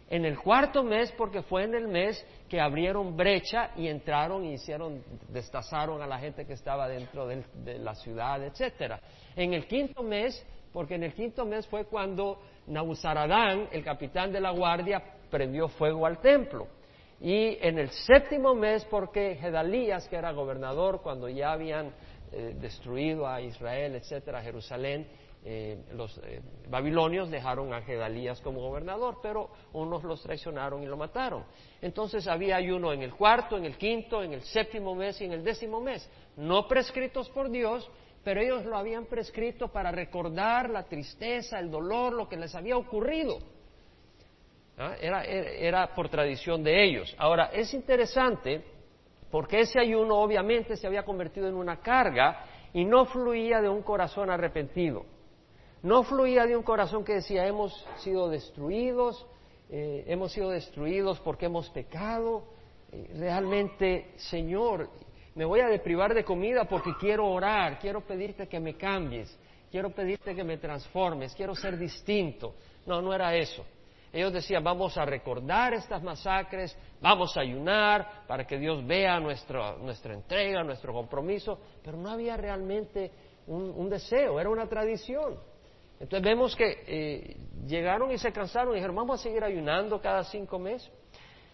En 0.10 0.26
el 0.26 0.40
cuarto 0.40 0.84
mes, 0.84 1.12
porque 1.12 1.44
fue 1.44 1.64
en 1.66 1.76
el 1.76 1.88
mes 1.88 2.26
que 2.48 2.60
abrieron 2.60 3.16
brecha 3.16 3.72
y 3.76 3.88
entraron 3.88 4.44
y 4.44 4.54
hicieron, 4.54 5.04
destazaron 5.28 6.02
a 6.02 6.08
la 6.08 6.18
gente 6.18 6.48
que 6.48 6.54
estaba 6.54 6.88
dentro 6.88 7.28
de, 7.28 7.44
la 7.78 7.94
ciudad, 7.94 8.44
etcétera. 8.44 9.00
En 9.36 9.54
el 9.54 9.68
quinto 9.68 10.02
mes, 10.02 10.44
porque 10.74 10.96
en 10.96 11.04
el 11.04 11.14
quinto 11.14 11.46
mes 11.46 11.68
fue 11.68 11.86
cuando 11.86 12.42
Nabuzaradán, 12.66 13.68
el 13.72 13.84
capitán 13.84 14.32
de 14.32 14.42
la 14.42 14.50
guardia, 14.50 15.04
prendió 15.30 15.68
fuego 15.68 16.08
al 16.08 16.20
templo. 16.20 16.68
Y 17.22 17.58
en 17.62 17.78
el 17.78 17.90
séptimo 17.90 18.56
mes, 18.56 18.86
porque 18.86 19.36
Gedalías, 19.36 20.08
que 20.08 20.16
era 20.16 20.32
gobernador 20.32 21.02
cuando 21.02 21.30
ya 21.30 21.52
habían 21.52 21.92
eh, 22.32 22.56
destruido 22.60 23.28
a 23.28 23.42
Israel, 23.42 23.96
etcétera, 23.96 24.42
Jerusalén, 24.42 25.08
eh, 25.46 25.78
los 25.94 26.18
eh, 26.18 26.42
babilonios 26.68 27.30
dejaron 27.30 27.74
a 27.74 27.82
Gedalías 27.82 28.42
como 28.42 28.60
gobernador, 28.60 29.20
pero 29.22 29.50
unos 29.72 30.04
los 30.04 30.22
traicionaron 30.22 30.84
y 30.84 30.86
lo 30.86 30.98
mataron. 30.98 31.46
Entonces 31.82 32.28
había 32.28 32.58
ayuno 32.58 32.92
en 32.92 33.02
el 33.04 33.14
cuarto, 33.14 33.58
en 33.58 33.64
el 33.64 33.78
quinto, 33.78 34.22
en 34.22 34.34
el 34.34 34.42
séptimo 34.42 34.96
mes 34.96 35.22
y 35.22 35.26
en 35.26 35.32
el 35.32 35.44
décimo 35.44 35.80
mes, 35.80 36.10
no 36.36 36.68
prescritos 36.68 37.30
por 37.30 37.50
Dios, 37.50 37.90
pero 38.24 38.42
ellos 38.42 38.66
lo 38.66 38.78
habían 38.78 39.06
prescrito 39.06 39.70
para 39.70 39.92
recordar 39.92 40.70
la 40.70 40.84
tristeza, 40.84 41.58
el 41.58 41.72
dolor, 41.72 42.12
lo 42.12 42.28
que 42.28 42.36
les 42.36 42.54
había 42.54 42.76
ocurrido. 42.76 43.40
¿Ah? 44.78 44.96
Era, 45.00 45.94
por 45.94 46.10
tradición 46.10 46.64
de 46.64 46.84
ellos. 46.84 47.16
Ahora, 47.18 47.50
es 47.54 47.74
interesante 47.74 48.64
porque 49.32 49.62
ese 49.62 49.80
ayuno 49.80 50.18
obviamente 50.18 50.76
se 50.76 50.88
había 50.88 51.04
convertido 51.04 51.48
en 51.48 51.56
una 51.56 51.82
carga 51.82 52.46
y 52.74 52.86
no 52.86 53.06
fluía 53.06 53.62
de 53.62 53.70
un 53.70 53.84
corazón 53.84 54.30
arrepentido. 54.30 55.06
No 55.82 56.04
fluía 56.04 56.46
de 56.46 56.58
un 56.58 56.64
corazón 56.64 57.04
que 57.04 57.14
decía 57.14 57.48
hemos 57.48 57.74
sido 57.98 58.30
destruidos, 58.30 59.26
eh, 59.70 60.04
hemos 60.08 60.32
sido 60.32 60.50
destruidos 60.50 61.20
porque 61.22 61.46
hemos 61.46 61.70
pecado. 61.70 62.44
Eh, 62.92 63.12
realmente, 63.18 64.14
Señor, 64.18 64.90
me 65.36 65.46
voy 65.46 65.62
a 65.62 65.68
deprivar 65.68 66.14
de 66.14 66.24
comida 66.24 66.66
porque 66.66 66.92
quiero 67.00 67.28
orar, 67.28 67.80
quiero 67.80 68.02
pedirte 68.02 68.48
que 68.48 68.60
me 68.60 68.76
cambies, 68.76 69.38
quiero 69.72 69.92
pedirte 69.92 70.36
que 70.36 70.44
me 70.44 70.58
transformes, 70.58 71.34
quiero 71.36 71.56
ser 71.56 71.78
distinto. 71.78 72.56
No, 72.86 73.02
no 73.02 73.14
era 73.14 73.36
eso. 73.36 73.64
Ellos 74.12 74.34
decían, 74.34 74.64
vamos 74.64 74.98
a 74.98 75.06
recordar 75.06 75.74
estas 75.74 76.02
masacres, 76.02 76.76
vamos 77.00 77.38
a 77.38 77.42
ayunar 77.42 78.24
para 78.28 78.46
que 78.46 78.58
Dios 78.58 78.86
vea 78.86 79.20
nuestra, 79.20 79.76
nuestra 79.78 80.14
entrega, 80.14 80.64
nuestro 80.64 80.94
compromiso, 80.94 81.60
pero 81.84 81.98
no 81.98 82.10
había 82.10 82.36
realmente 82.36 83.12
un, 83.46 83.90
deseo, 83.90 84.40
era 84.40 84.50
una 84.50 84.68
tradición. 84.68 85.36
Entonces 86.00 86.22
vemos 86.22 86.56
que 86.56 86.84
eh, 86.88 87.38
llegaron 87.68 88.12
y 88.12 88.18
se 88.18 88.32
cansaron 88.32 88.72
y 88.72 88.76
dijeron, 88.76 88.96
vamos 88.96 89.20
a 89.20 89.24
seguir 89.24 89.44
ayunando 89.44 90.02
cada 90.02 90.24
cinco 90.24 90.58
meses. 90.58 90.92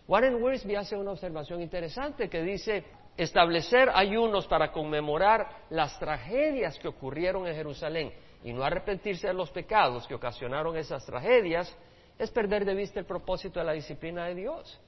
Warren 0.07 0.41
Wiersbe 0.41 0.77
hace 0.77 0.95
una 0.95 1.11
observación 1.11 1.61
interesante 1.61 2.29
que 2.29 2.41
dice, 2.41 2.83
establecer 3.17 3.89
ayunos 3.93 4.45
para 4.47 4.71
conmemorar 4.71 5.63
las 5.69 5.97
tragedias 5.99 6.77
que 6.79 6.87
ocurrieron 6.87 7.47
en 7.47 7.55
Jerusalén 7.55 8.13
y 8.43 8.53
no 8.53 8.63
arrepentirse 8.63 9.27
de 9.27 9.33
los 9.33 9.49
pecados 9.51 10.05
que 10.07 10.13
ocasionaron 10.13 10.77
esas 10.77 11.05
tragedias, 11.05 11.75
es 12.17 12.31
perder 12.31 12.65
de 12.65 12.73
vista 12.73 12.99
el 12.99 13.05
propósito 13.05 13.59
de 13.59 13.65
la 13.65 13.73
disciplina 13.73 14.25
de 14.25 14.35
Dios. 14.35 14.79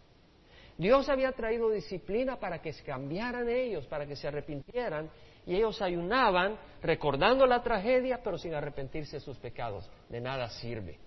Dios 0.78 1.10
había 1.10 1.32
traído 1.32 1.70
disciplina 1.72 2.40
para 2.40 2.62
que 2.62 2.72
se 2.72 2.84
cambiaran 2.84 3.50
ellos, 3.50 3.86
para 3.88 4.06
que 4.06 4.16
se 4.16 4.28
arrepintieran, 4.28 5.10
y 5.46 5.56
ellos 5.56 5.82
ayunaban 5.82 6.58
recordando 6.82 7.48
la 7.48 7.64
tragedia, 7.64 8.22
pero 8.24 8.38
sin 8.38 8.54
arrepentirse 8.54 9.18
de 9.18 9.22
sus 9.22 9.38
pecados. 9.38 9.90
De 10.10 10.22
nada 10.22 10.50
sirve. 10.50 11.00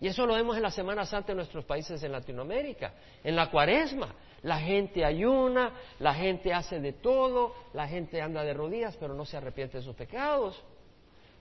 Y 0.00 0.08
eso 0.08 0.24
lo 0.24 0.34
vemos 0.34 0.56
en 0.56 0.62
la 0.62 0.70
Semana 0.70 1.04
Santa 1.04 1.32
en 1.32 1.36
nuestros 1.36 1.64
países 1.66 2.02
en 2.02 2.12
Latinoamérica. 2.12 2.94
En 3.22 3.36
la 3.36 3.50
cuaresma, 3.50 4.14
la 4.42 4.58
gente 4.58 5.04
ayuna, 5.04 5.74
la 5.98 6.14
gente 6.14 6.54
hace 6.54 6.80
de 6.80 6.94
todo, 6.94 7.54
la 7.74 7.86
gente 7.86 8.22
anda 8.22 8.42
de 8.42 8.54
rodillas, 8.54 8.96
pero 8.96 9.12
no 9.12 9.26
se 9.26 9.36
arrepiente 9.36 9.76
de 9.76 9.84
sus 9.84 9.94
pecados. 9.94 10.62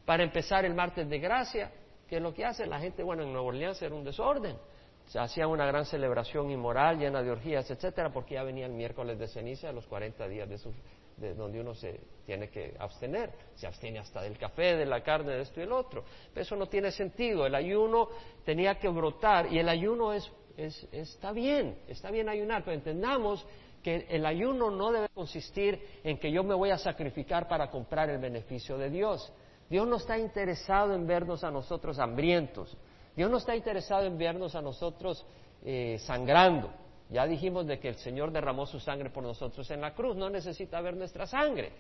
Para 0.06 0.24
empezar 0.24 0.66
el 0.66 0.74
martes 0.74 1.08
de 1.08 1.20
gracia, 1.20 1.72
¿Qué 2.10 2.16
es 2.18 2.22
lo 2.22 2.34
que 2.34 2.44
hace? 2.44 2.66
La 2.66 2.80
gente, 2.80 3.04
bueno, 3.04 3.22
en 3.22 3.32
Nueva 3.32 3.48
Orleans 3.48 3.80
era 3.84 3.94
un 3.94 4.04
desorden. 4.04 4.58
Se 5.06 5.20
hacía 5.20 5.48
una 5.48 5.66
gran 5.66 5.86
celebración 5.86 6.50
inmoral, 6.50 6.98
llena 6.98 7.22
de 7.22 7.30
orgías, 7.30 7.70
etcétera, 7.70 8.12
porque 8.12 8.36
ya 8.36 8.44
venía 8.44 8.66
el 8.66 8.74
miércoles 8.74 9.20
de 9.20 9.28
ceniza, 9.28 9.72
los 9.72 9.86
40 9.86 10.28
días 10.28 10.50
de, 10.50 10.58
su, 10.58 10.74
de 11.18 11.36
donde 11.36 11.60
uno 11.60 11.76
se 11.76 12.00
tiene 12.26 12.50
que 12.50 12.76
abstener. 12.80 13.32
Se 13.56 13.68
abstiene 13.68 14.00
hasta 14.00 14.22
del 14.24 14.38
café, 14.40 14.76
de 14.76 14.88
la 14.88 15.02
carne, 15.02 15.34
de 15.34 15.42
esto 15.42 15.60
y 15.60 15.64
el 15.64 15.72
otro. 15.72 16.04
Pero 16.34 16.42
eso 16.42 16.56
no 16.56 16.68
tiene 16.68 16.92
sentido. 16.92 17.46
El 17.46 17.54
ayuno 17.54 18.10
tenía 18.44 18.76
que 18.80 18.88
brotar 18.88 19.52
y 19.54 19.60
el 19.60 19.70
ayuno 19.70 20.12
es, 20.12 20.32
es, 20.58 20.88
está 20.92 21.32
bien, 21.32 21.78
está 21.88 22.10
bien 22.10 22.28
ayunar, 22.28 22.64
pero 22.64 22.76
entendamos 22.76 23.46
que 23.84 24.08
el 24.10 24.26
ayuno 24.26 24.72
no 24.72 24.92
debe 24.92 25.10
consistir 25.10 25.80
en 26.04 26.18
que 26.18 26.32
yo 26.32 26.44
me 26.44 26.56
voy 26.56 26.72
a 26.72 26.78
sacrificar 26.78 27.48
para 27.48 27.70
comprar 27.70 28.10
el 28.10 28.18
beneficio 28.18 28.78
de 28.78 28.90
Dios. 28.90 29.32
Dios 29.70 29.88
no 29.88 29.98
está 29.98 30.18
interesado 30.18 30.96
en 30.96 31.06
vernos 31.06 31.44
a 31.44 31.52
nosotros 31.52 32.00
hambrientos. 32.00 32.76
Dios 33.16 33.30
no 33.30 33.38
está 33.38 33.56
interesado 33.56 34.06
en 34.06 34.18
vernos 34.18 34.56
a 34.56 34.62
nosotros 34.62 35.24
eh, 35.64 36.00
sangrando. 36.00 36.72
Ya 37.10 37.28
dijimos 37.28 37.68
de 37.68 37.80
que 37.80 37.90
el 37.90 37.96
Señor 37.96 38.32
derramó 38.32 38.66
su 38.66 38.80
sangre 38.80 39.12
por 39.12 39.24
nosotros 39.24 39.70
en 39.70 39.82
la 39.82 39.94
cruz. 39.94 40.16
No 40.16 40.30
necesita 40.30 40.82
ver 40.82 40.96
nuestra 40.96 41.28
sangre. 41.28 41.72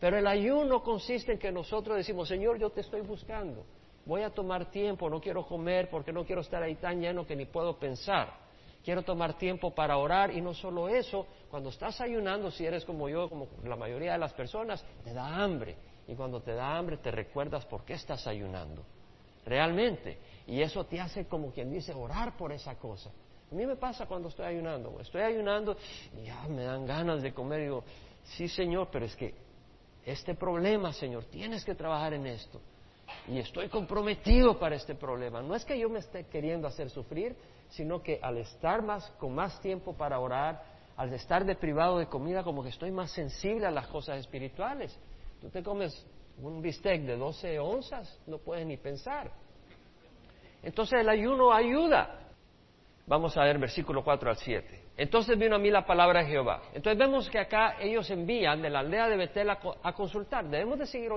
Pero 0.00 0.18
el 0.18 0.26
ayuno 0.26 0.82
consiste 0.82 1.32
en 1.32 1.38
que 1.38 1.52
nosotros 1.52 1.96
decimos, 1.96 2.28
Señor, 2.28 2.58
yo 2.58 2.70
te 2.70 2.80
estoy 2.80 3.02
buscando. 3.02 3.64
Voy 4.04 4.22
a 4.22 4.30
tomar 4.30 4.70
tiempo, 4.70 5.08
no 5.08 5.20
quiero 5.20 5.46
comer 5.46 5.88
porque 5.90 6.12
no 6.12 6.24
quiero 6.24 6.42
estar 6.42 6.62
ahí 6.62 6.74
tan 6.74 7.00
lleno 7.00 7.24
que 7.26 7.36
ni 7.36 7.46
puedo 7.46 7.78
pensar. 7.78 8.42
Quiero 8.84 9.02
tomar 9.02 9.38
tiempo 9.38 9.74
para 9.74 9.96
orar 9.96 10.30
y 10.32 10.42
no 10.42 10.52
solo 10.52 10.88
eso, 10.88 11.26
cuando 11.48 11.70
estás 11.70 12.00
ayunando, 12.02 12.50
si 12.50 12.66
eres 12.66 12.84
como 12.84 13.08
yo, 13.08 13.30
como 13.30 13.48
la 13.64 13.76
mayoría 13.76 14.12
de 14.12 14.18
las 14.18 14.34
personas, 14.34 14.84
te 15.04 15.14
da 15.14 15.42
hambre 15.42 15.76
y 16.06 16.14
cuando 16.14 16.40
te 16.40 16.54
da 16.54 16.76
hambre 16.76 16.98
te 16.98 17.10
recuerdas 17.10 17.64
por 17.66 17.84
qué 17.84 17.94
estás 17.94 18.26
ayunando. 18.26 18.82
Realmente. 19.44 20.18
Y 20.46 20.60
eso 20.60 20.84
te 20.84 21.00
hace 21.00 21.26
como 21.26 21.52
quien 21.52 21.70
dice 21.70 21.92
orar 21.92 22.36
por 22.36 22.52
esa 22.52 22.76
cosa. 22.76 23.10
A 23.50 23.54
mí 23.54 23.66
me 23.66 23.76
pasa 23.76 24.06
cuando 24.06 24.28
estoy 24.28 24.46
ayunando. 24.46 24.98
Estoy 25.00 25.22
ayunando 25.22 25.76
y 26.18 26.26
ya 26.26 26.46
me 26.48 26.64
dan 26.64 26.86
ganas 26.86 27.22
de 27.22 27.32
comer. 27.32 27.60
Y 27.60 27.64
digo, 27.64 27.84
sí 28.24 28.48
Señor, 28.48 28.88
pero 28.90 29.04
es 29.04 29.14
que 29.16 29.34
este 30.04 30.34
problema, 30.34 30.92
Señor, 30.92 31.24
tienes 31.24 31.64
que 31.64 31.74
trabajar 31.74 32.14
en 32.14 32.26
esto. 32.26 32.60
Y 33.28 33.38
estoy 33.38 33.68
comprometido 33.68 34.58
para 34.58 34.76
este 34.76 34.94
problema. 34.94 35.42
No 35.42 35.54
es 35.54 35.64
que 35.64 35.78
yo 35.78 35.88
me 35.88 35.98
esté 35.98 36.24
queriendo 36.26 36.66
hacer 36.66 36.90
sufrir, 36.90 37.36
sino 37.70 38.02
que 38.02 38.18
al 38.22 38.38
estar 38.38 38.82
más, 38.82 39.08
con 39.18 39.34
más 39.34 39.60
tiempo 39.60 39.94
para 39.94 40.18
orar, 40.18 40.62
al 40.96 41.12
estar 41.12 41.44
deprivado 41.44 41.98
de 41.98 42.06
comida, 42.06 42.44
como 42.44 42.62
que 42.62 42.68
estoy 42.68 42.90
más 42.90 43.10
sensible 43.12 43.66
a 43.66 43.70
las 43.70 43.86
cosas 43.88 44.18
espirituales. 44.18 44.96
Tú 45.44 45.50
te 45.50 45.62
comes 45.62 46.06
un 46.40 46.62
bistec 46.62 47.02
de 47.02 47.18
12 47.18 47.58
onzas, 47.58 48.18
no 48.26 48.38
puedes 48.38 48.64
ni 48.66 48.78
pensar. 48.78 49.30
Entonces 50.62 51.00
el 51.00 51.08
ayuno 51.10 51.52
ayuda. 51.52 52.18
Vamos 53.06 53.36
a 53.36 53.44
ver 53.44 53.58
versículo 53.58 54.02
4 54.02 54.30
al 54.30 54.38
7. 54.38 54.80
Entonces 54.96 55.38
vino 55.38 55.56
a 55.56 55.58
mí 55.58 55.70
la 55.70 55.84
palabra 55.84 56.20
de 56.20 56.30
Jehová. 56.30 56.62
Entonces 56.72 56.98
vemos 56.98 57.28
que 57.28 57.38
acá 57.38 57.76
ellos 57.78 58.08
envían 58.08 58.62
de 58.62 58.70
la 58.70 58.78
aldea 58.78 59.06
de 59.06 59.18
Betel 59.18 59.50
a, 59.50 59.92
consultar. 59.92 60.48
Debemos 60.48 60.78
de 60.78 60.86
seguir 60.86 61.10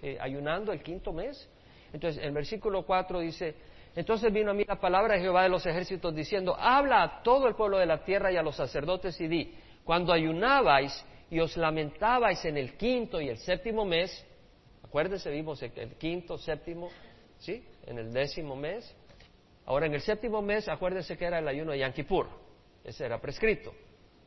eh, 0.00 0.16
ayunando 0.20 0.70
el 0.70 0.80
quinto 0.80 1.12
mes. 1.12 1.50
Entonces 1.92 2.22
el 2.22 2.30
versículo 2.30 2.86
4 2.86 3.18
dice, 3.18 3.56
entonces 3.96 4.32
vino 4.32 4.52
a 4.52 4.54
mí 4.54 4.64
la 4.64 4.78
palabra 4.78 5.16
de 5.16 5.22
Jehová 5.22 5.42
de 5.42 5.48
los 5.48 5.66
ejércitos 5.66 6.14
diciendo, 6.14 6.54
habla 6.56 7.02
a 7.02 7.22
todo 7.24 7.48
el 7.48 7.56
pueblo 7.56 7.78
de 7.78 7.86
la 7.86 8.04
tierra 8.04 8.30
y 8.30 8.36
a 8.36 8.44
los 8.44 8.54
sacerdotes 8.54 9.20
y 9.20 9.26
di, 9.26 9.52
cuando 9.82 10.12
ayunabais 10.12 11.04
y 11.32 11.40
os 11.40 11.56
lamentabais 11.56 12.44
en 12.44 12.58
el 12.58 12.76
quinto 12.76 13.18
y 13.18 13.30
el 13.30 13.38
séptimo 13.38 13.86
mes, 13.86 14.22
acuérdense, 14.84 15.30
vimos 15.30 15.62
el 15.62 15.96
quinto, 15.96 16.36
séptimo, 16.36 16.90
¿sí? 17.38 17.64
En 17.86 17.98
el 17.98 18.12
décimo 18.12 18.54
mes. 18.54 18.94
Ahora, 19.64 19.86
en 19.86 19.94
el 19.94 20.02
séptimo 20.02 20.42
mes, 20.42 20.68
acuérdense 20.68 21.16
que 21.16 21.24
era 21.24 21.38
el 21.38 21.48
ayuno 21.48 21.72
de 21.72 21.78
Yankipur, 21.78 22.28
ese 22.84 23.06
era 23.06 23.18
prescrito. 23.18 23.72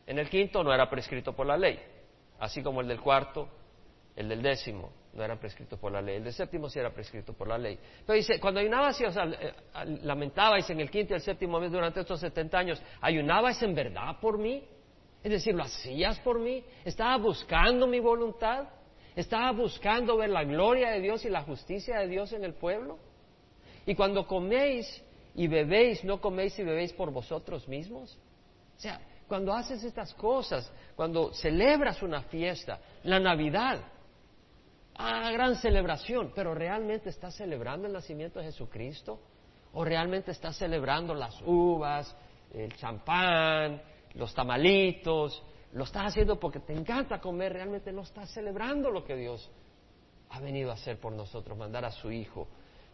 En 0.08 0.18
el 0.18 0.28
quinto 0.32 0.64
no 0.64 0.74
era 0.74 0.90
prescrito 0.90 1.32
por 1.36 1.46
la 1.46 1.56
ley, 1.56 1.80
así 2.40 2.64
como 2.64 2.82
el 2.82 2.88
del 2.88 3.00
cuarto, 3.00 3.50
el 4.16 4.28
del 4.28 4.42
décimo 4.42 4.92
no 5.14 5.24
eran 5.24 5.38
prescritos 5.38 5.78
por 5.78 5.92
la 5.92 6.02
ley. 6.02 6.16
El 6.16 6.24
del 6.24 6.34
séptimo 6.34 6.68
sí 6.72 6.80
era 6.80 6.92
prescrito 6.92 7.34
por 7.34 7.48
la 7.48 7.60
ley. 7.60 7.78
Pero 8.04 8.18
dice, 8.18 8.40
cuando 8.40 8.62
ayunabas 8.62 9.00
y 9.00 9.04
eh, 9.04 9.54
lamentabais 10.02 10.68
en 10.72 10.80
el 10.80 10.90
quinto 10.90 11.14
y 11.14 11.18
el 11.18 11.22
séptimo 11.22 11.60
mes 11.60 11.72
durante 11.72 12.00
estos 12.00 12.20
setenta 12.20 12.58
años, 12.58 12.82
¿ayunabais 13.00 13.62
en 13.62 13.76
verdad 13.76 14.20
por 14.20 14.40
mí? 14.40 14.68
Es 15.26 15.32
decir, 15.32 15.56
¿lo 15.56 15.64
hacías 15.64 16.20
por 16.20 16.38
mí? 16.38 16.64
¿Estaba 16.84 17.18
buscando 17.18 17.88
mi 17.88 18.00
voluntad? 18.00 18.68
¿Estaba 19.16 19.52
buscando 19.54 20.18
ver 20.18 20.30
la 20.30 20.44
gloria 20.44 20.92
de 20.92 21.02
Dios 21.02 21.26
y 21.26 21.30
la 21.30 21.42
justicia 21.42 21.98
de 21.98 22.08
Dios 22.08 22.32
en 22.32 22.44
el 22.44 22.54
pueblo? 22.54 23.00
Y 23.88 23.96
cuando 23.96 24.28
coméis 24.28 24.86
y 25.34 25.48
bebéis, 25.48 26.04
¿no 26.04 26.22
coméis 26.22 26.60
y 26.60 26.64
bebéis 26.64 26.94
por 26.94 27.10
vosotros 27.10 27.68
mismos? 27.68 28.16
O 28.78 28.80
sea, 28.80 29.02
cuando 29.28 29.52
haces 29.52 29.84
estas 29.84 30.14
cosas, 30.14 30.72
cuando 30.96 31.34
celebras 31.34 32.04
una 32.04 32.22
fiesta, 32.22 32.80
la 33.02 33.20
Navidad, 33.20 33.80
ah, 34.94 35.32
gran 35.32 35.56
celebración, 35.56 36.34
pero 36.36 36.54
¿realmente 36.54 37.10
estás 37.10 37.34
celebrando 37.34 37.88
el 37.88 37.94
nacimiento 37.94 38.38
de 38.38 38.46
Jesucristo? 38.46 39.20
¿O 39.74 39.84
realmente 39.84 40.30
estás 40.30 40.56
celebrando 40.56 41.16
las 41.16 41.42
uvas, 41.42 42.16
el 42.54 42.76
champán, 42.76 43.82
los 44.16 44.34
tamalitos, 44.34 45.44
lo 45.74 45.84
estás 45.84 46.08
haciendo 46.08 46.40
porque 46.40 46.60
te 46.60 46.74
encanta 46.74 47.20
comer, 47.20 47.54
realmente 47.54 47.92
no 47.92 48.02
estás 48.02 48.30
celebrando 48.32 48.90
lo 48.90 49.04
que 49.04 49.16
Dios 49.16 49.50
ha 50.30 50.40
venido 50.40 50.72
a 50.72 50.76
hacer 50.76 51.00
por 51.00 51.14
nosotros, 51.14 51.58
mandar 51.58 51.86
a 51.86 51.92
su 51.92 52.12
Hijo 52.12 52.48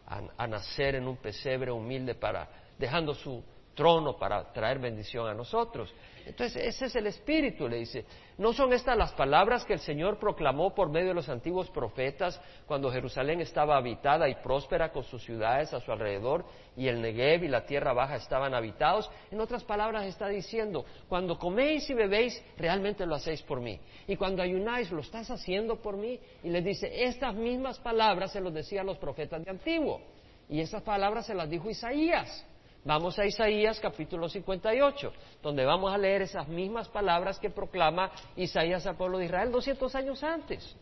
a, 0.06 0.46
nacer 0.46 0.96
en 0.96 1.06
un 1.06 1.16
pesebre 1.16 1.70
humilde 1.70 2.14
para, 2.14 2.48
dejando 2.78 3.14
su 3.14 3.42
trono 3.74 4.16
para 4.18 4.52
traer 4.52 4.78
bendición 4.78 5.26
a 5.28 5.34
nosotros. 5.34 5.94
Entonces, 6.26 6.62
ese 6.64 6.86
es 6.86 6.96
el 6.96 7.06
espíritu, 7.06 7.68
le 7.68 7.78
dice. 7.78 8.04
¿No 8.38 8.52
son 8.52 8.72
estas 8.72 8.96
las 8.96 9.12
palabras 9.12 9.64
que 9.64 9.74
el 9.74 9.78
Señor 9.80 10.18
proclamó 10.18 10.74
por 10.74 10.90
medio 10.90 11.08
de 11.08 11.14
los 11.14 11.28
antiguos 11.28 11.70
profetas 11.70 12.40
cuando 12.66 12.90
Jerusalén 12.90 13.40
estaba 13.40 13.76
habitada 13.76 14.28
y 14.28 14.36
próspera 14.36 14.90
con 14.90 15.04
sus 15.04 15.22
ciudades 15.22 15.72
a 15.74 15.80
su 15.80 15.92
alrededor 15.92 16.44
y 16.76 16.88
el 16.88 17.00
Negev 17.00 17.44
y 17.44 17.48
la 17.48 17.66
tierra 17.66 17.92
baja 17.92 18.16
estaban 18.16 18.54
habitados? 18.54 19.10
En 19.30 19.40
otras 19.40 19.64
palabras, 19.64 20.06
está 20.06 20.28
diciendo, 20.28 20.84
cuando 21.08 21.38
coméis 21.38 21.88
y 21.90 21.94
bebéis, 21.94 22.42
realmente 22.56 23.04
lo 23.06 23.16
hacéis 23.16 23.42
por 23.42 23.60
mí. 23.60 23.78
Y 24.06 24.16
cuando 24.16 24.42
ayunáis, 24.42 24.90
lo 24.90 25.00
estás 25.00 25.30
haciendo 25.30 25.76
por 25.76 25.96
mí. 25.96 26.18
Y 26.42 26.50
les 26.50 26.64
dice, 26.64 27.04
estas 27.04 27.34
mismas 27.34 27.78
palabras 27.78 28.32
se 28.32 28.40
los 28.40 28.54
decían 28.54 28.86
los 28.86 28.98
profetas 28.98 29.44
de 29.44 29.50
antiguo. 29.50 30.00
Y 30.48 30.60
esas 30.60 30.82
palabras 30.82 31.26
se 31.26 31.34
las 31.34 31.48
dijo 31.48 31.70
Isaías. 31.70 32.46
Vamos 32.84 33.16
a 33.16 33.24
Isaías 33.24 33.78
capítulo 33.78 34.28
58, 34.28 35.12
donde 35.40 35.64
vamos 35.64 35.94
a 35.94 35.98
leer 35.98 36.22
esas 36.22 36.48
mismas 36.48 36.88
palabras 36.88 37.38
que 37.38 37.48
proclama 37.48 38.10
Isaías 38.34 38.84
al 38.88 38.96
pueblo 38.96 39.18
de 39.18 39.26
Israel 39.26 39.52
200 39.52 39.94
años 39.94 40.24
antes. 40.24 40.76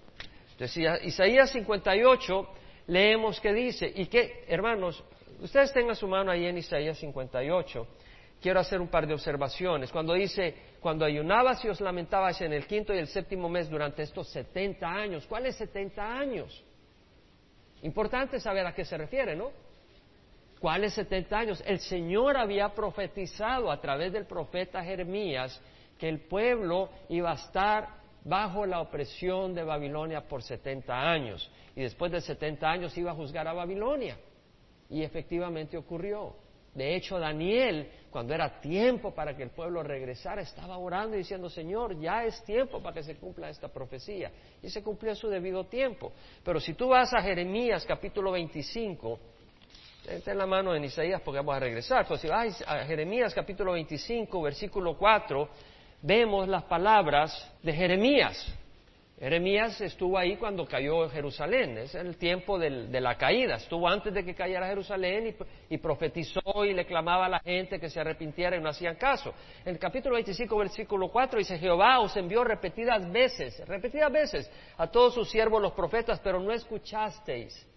Decía 0.58 0.98
Isaías 1.02 1.50
58, 1.50 2.48
leemos 2.86 3.38
que 3.38 3.52
dice, 3.52 3.92
y 3.94 4.06
que, 4.06 4.44
hermanos, 4.48 5.04
ustedes 5.40 5.74
tengan 5.74 5.94
su 5.94 6.08
mano 6.08 6.30
ahí 6.30 6.46
en 6.46 6.56
Isaías 6.56 6.96
58, 6.96 7.86
quiero 8.40 8.60
hacer 8.60 8.80
un 8.80 8.88
par 8.88 9.06
de 9.06 9.12
observaciones. 9.12 9.92
Cuando 9.92 10.14
dice, 10.14 10.54
cuando 10.80 11.04
ayunabas 11.04 11.62
y 11.66 11.68
os 11.68 11.82
lamentabas 11.82 12.40
en 12.40 12.54
el 12.54 12.66
quinto 12.66 12.94
y 12.94 12.98
el 12.98 13.08
séptimo 13.08 13.46
mes 13.50 13.68
durante 13.68 14.04
estos 14.04 14.26
70 14.30 14.88
años, 14.88 15.26
¿cuáles 15.26 15.54
70 15.56 16.02
años? 16.02 16.64
Importante 17.82 18.40
saber 18.40 18.66
a 18.66 18.72
qué 18.72 18.86
se 18.86 18.96
refiere, 18.96 19.36
¿no? 19.36 19.50
¿Cuáles 20.60 20.92
70 20.92 21.38
años? 21.38 21.62
El 21.66 21.80
Señor 21.80 22.36
había 22.36 22.68
profetizado 22.68 23.70
a 23.70 23.80
través 23.80 24.12
del 24.12 24.26
profeta 24.26 24.84
Jeremías 24.84 25.58
que 25.98 26.06
el 26.06 26.20
pueblo 26.20 26.90
iba 27.08 27.30
a 27.30 27.34
estar 27.34 27.88
bajo 28.24 28.66
la 28.66 28.80
opresión 28.80 29.54
de 29.54 29.64
Babilonia 29.64 30.28
por 30.28 30.42
70 30.42 30.92
años 30.92 31.50
y 31.74 31.80
después 31.80 32.12
de 32.12 32.20
70 32.20 32.70
años 32.70 32.96
iba 32.98 33.10
a 33.10 33.14
juzgar 33.14 33.48
a 33.48 33.54
Babilonia. 33.54 34.18
Y 34.90 35.02
efectivamente 35.02 35.78
ocurrió. 35.78 36.34
De 36.74 36.94
hecho, 36.94 37.18
Daniel, 37.18 37.90
cuando 38.10 38.34
era 38.34 38.60
tiempo 38.60 39.14
para 39.14 39.34
que 39.34 39.42
el 39.42 39.50
pueblo 39.50 39.82
regresara, 39.82 40.42
estaba 40.42 40.76
orando 40.76 41.16
y 41.16 41.20
diciendo, 41.20 41.48
Señor, 41.48 41.98
ya 41.98 42.24
es 42.24 42.44
tiempo 42.44 42.82
para 42.82 42.94
que 42.94 43.02
se 43.02 43.16
cumpla 43.16 43.48
esta 43.48 43.68
profecía. 43.68 44.30
Y 44.62 44.68
se 44.68 44.82
cumplió 44.82 45.14
su 45.14 45.28
debido 45.28 45.64
tiempo. 45.64 46.12
Pero 46.44 46.60
si 46.60 46.74
tú 46.74 46.88
vas 46.88 47.12
a 47.14 47.22
Jeremías 47.22 47.84
capítulo 47.86 48.32
25, 48.32 49.18
Está 50.10 50.32
en 50.32 50.38
la 50.38 50.46
mano 50.46 50.74
en 50.74 50.82
Isaías 50.82 51.20
porque 51.24 51.38
vamos 51.38 51.54
a 51.54 51.60
regresar. 51.60 52.02
Entonces, 52.02 52.22
si 52.22 52.28
vas 52.28 52.64
a 52.66 52.84
Jeremías 52.84 53.32
capítulo 53.32 53.72
25, 53.72 54.42
versículo 54.42 54.98
4, 54.98 55.48
vemos 56.02 56.48
las 56.48 56.64
palabras 56.64 57.48
de 57.62 57.72
Jeremías. 57.72 58.52
Jeremías 59.20 59.80
estuvo 59.82 60.18
ahí 60.18 60.36
cuando 60.36 60.66
cayó 60.66 61.08
Jerusalén, 61.10 61.78
es 61.78 61.94
el 61.94 62.16
tiempo 62.16 62.58
de 62.58 63.00
la 63.00 63.16
caída, 63.18 63.56
estuvo 63.56 63.86
antes 63.86 64.14
de 64.14 64.24
que 64.24 64.34
cayera 64.34 64.66
Jerusalén 64.66 65.36
y, 65.68 65.76
profetizó 65.76 66.64
y 66.64 66.72
le 66.72 66.86
clamaba 66.86 67.26
a 67.26 67.28
la 67.28 67.38
gente 67.40 67.78
que 67.78 67.90
se 67.90 68.00
arrepintiera 68.00 68.56
y 68.56 68.60
no 68.60 68.70
hacían 68.70 68.96
caso. 68.96 69.32
En 69.64 69.74
el 69.74 69.78
capítulo 69.78 70.14
25, 70.14 70.56
versículo 70.56 71.08
4 71.08 71.38
dice, 71.38 71.58
Jehová 71.58 72.00
os 72.00 72.16
envió 72.16 72.42
repetidas 72.42 73.12
veces, 73.12 73.62
repetidas 73.68 74.10
veces 74.10 74.50
a 74.76 74.86
todos 74.86 75.14
sus 75.14 75.30
siervos 75.30 75.60
los 75.60 75.72
profetas, 75.72 76.18
pero 76.20 76.40
no 76.40 76.50
escuchasteis 76.50 77.69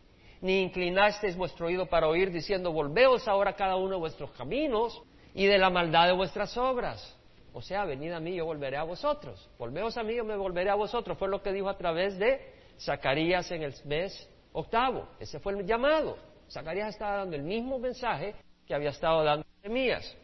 ni 0.43 0.61
inclinasteis 0.61 1.37
vuestro 1.37 1.67
oído 1.67 1.85
para 1.85 2.05
oír, 2.07 2.29
diciendo, 2.29 2.73
volveos 2.73 3.29
ahora 3.29 3.53
cada 3.53 3.77
uno 3.77 3.91
de 3.91 3.99
vuestros 3.99 4.29
caminos 4.31 5.01
y 5.33 5.45
de 5.45 5.57
la 5.57 5.69
maldad 5.69 6.07
de 6.07 6.11
vuestras 6.11 6.57
obras. 6.57 7.17
O 7.53 7.61
sea, 7.61 7.85
venid 7.85 8.11
a 8.11 8.19
mí, 8.19 8.35
yo 8.35 8.45
volveré 8.45 8.75
a 8.75 8.83
vosotros. 8.83 9.49
Volveos 9.57 9.95
a 9.95 10.03
mí, 10.03 10.15
yo 10.15 10.25
me 10.25 10.35
volveré 10.35 10.69
a 10.69 10.75
vosotros. 10.75 11.17
Fue 11.17 11.29
lo 11.29 11.41
que 11.41 11.53
dijo 11.53 11.69
a 11.69 11.77
través 11.77 12.19
de 12.19 12.41
Zacarías 12.77 13.49
en 13.51 13.63
el 13.63 13.73
mes 13.85 14.29
octavo. 14.51 15.07
Ese 15.17 15.39
fue 15.39 15.53
el 15.53 15.65
llamado. 15.65 16.17
Zacarías 16.51 16.89
estaba 16.89 17.19
dando 17.19 17.37
el 17.37 17.43
mismo 17.43 17.79
mensaje 17.79 18.35
que 18.67 18.75
había 18.75 18.89
estado 18.89 19.23
dando 19.23 19.45
Jeremías 19.61 20.17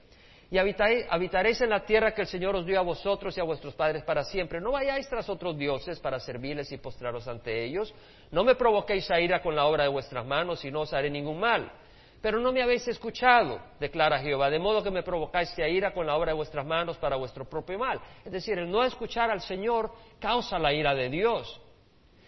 y 0.52 0.58
habitaréis, 0.58 1.62
en 1.62 1.70
la 1.70 1.86
tierra 1.86 2.12
que 2.12 2.22
el 2.22 2.28
Señor 2.28 2.56
os 2.56 2.66
dio 2.66 2.80
a 2.80 2.84
vosotros 2.84 3.38
y 3.38 3.40
a 3.40 3.44
vuestros 3.44 3.76
padres 3.76 4.04
para 4.04 4.24
siempre. 4.24 4.60
No 4.60 4.72
vayáis 4.72 5.08
tras 5.08 5.30
otros 5.30 5.56
dioses 5.56 6.00
para 6.00 6.20
servirles 6.20 6.72
y 6.72 6.78
postraros 6.78 7.28
ante 7.28 7.64
ellos. 7.64 7.94
No 8.32 8.44
me 8.44 8.56
provoquéis 8.56 9.12
a 9.12 9.20
ira 9.20 9.44
con 9.44 9.56
la 9.56 9.66
obra 9.66 9.84
de 9.84 9.90
vuestras 9.90 10.26
manos 10.26 10.66
y 10.66 10.72
no 10.72 10.82
os 10.82 10.94
haré 10.94 11.12
ningún 11.12 11.40
mal. 11.40 11.72
Pero 12.20 12.40
no 12.40 12.52
me 12.52 12.64
habéis 12.64 12.88
escuchado, 12.88 13.62
declara 13.80 14.20
Jehová, 14.20 14.50
de 14.50 14.58
modo 14.58 14.84
que 14.84 14.90
me 14.90 15.04
provocáis 15.04 15.58
a 15.60 15.68
ira 15.68 15.94
con 15.94 16.08
la 16.08 16.18
obra 16.18 16.32
de 16.32 16.38
vuestras 16.38 16.66
manos 16.66 16.98
para 16.98 17.16
vuestro 17.16 17.48
propio 17.48 17.78
mal. 17.78 18.02
Es 18.26 18.32
decir, 18.32 18.58
el 18.58 18.72
no 18.72 18.84
escuchar 18.84 19.30
al 19.30 19.42
Señor 19.42 19.92
causa 20.20 20.58
la 20.58 20.74
ira 20.74 20.96
de 20.96 21.10
Dios. 21.10 21.62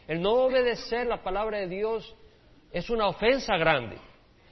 El 0.07 0.21
no 0.21 0.33
obedecer 0.33 1.07
la 1.07 1.23
palabra 1.23 1.57
de 1.57 1.67
Dios 1.67 2.15
es 2.71 2.89
una 2.91 3.07
ofensa 3.07 3.57
grande. 3.57 3.97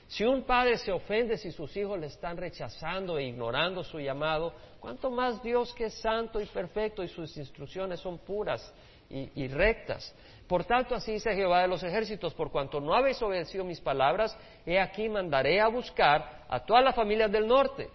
Si 0.10 0.24
un 0.24 0.42
padre 0.42 0.78
se 0.78 0.92
ofende 0.92 1.38
si 1.38 1.52
sus 1.52 1.78
hijos 1.78 2.00
le 2.00 2.08
están 2.08 2.36
rechazando 2.36 3.20
e 3.20 3.26
ignorando 3.26 3.84
su 3.84 4.00
llamado, 4.00 4.54
¿cuánto 4.80 5.12
más 5.12 5.42
Dios 5.44 5.72
que 5.76 5.86
es 5.86 6.02
santo 6.02 6.42
y 6.42 6.48
perfecto 6.48 7.04
y 7.04 7.08
sus 7.08 7.38
instrucciones 7.38 8.00
son 8.00 8.18
puras 8.18 8.74
y, 9.08 9.48
rectas? 9.50 10.16
Por 10.48 10.66
tanto, 10.66 10.96
así 10.96 11.12
dice 11.12 11.36
Jehová 11.36 11.62
de 11.62 11.68
los 11.68 11.84
ejércitos, 11.84 12.34
por 12.34 12.52
cuanto 12.52 12.82
no 12.82 12.96
habéis 12.96 13.22
obedecido 13.22 13.64
mis 13.64 13.80
palabras, 13.82 14.36
he 14.66 14.80
aquí 14.80 15.08
mandaré 15.08 15.62
a 15.62 15.68
buscar 15.68 16.44
a 16.50 16.66
todas 16.66 16.84
las 16.84 16.96
familias 16.96 17.32
del 17.32 17.46
norte. 17.46 17.88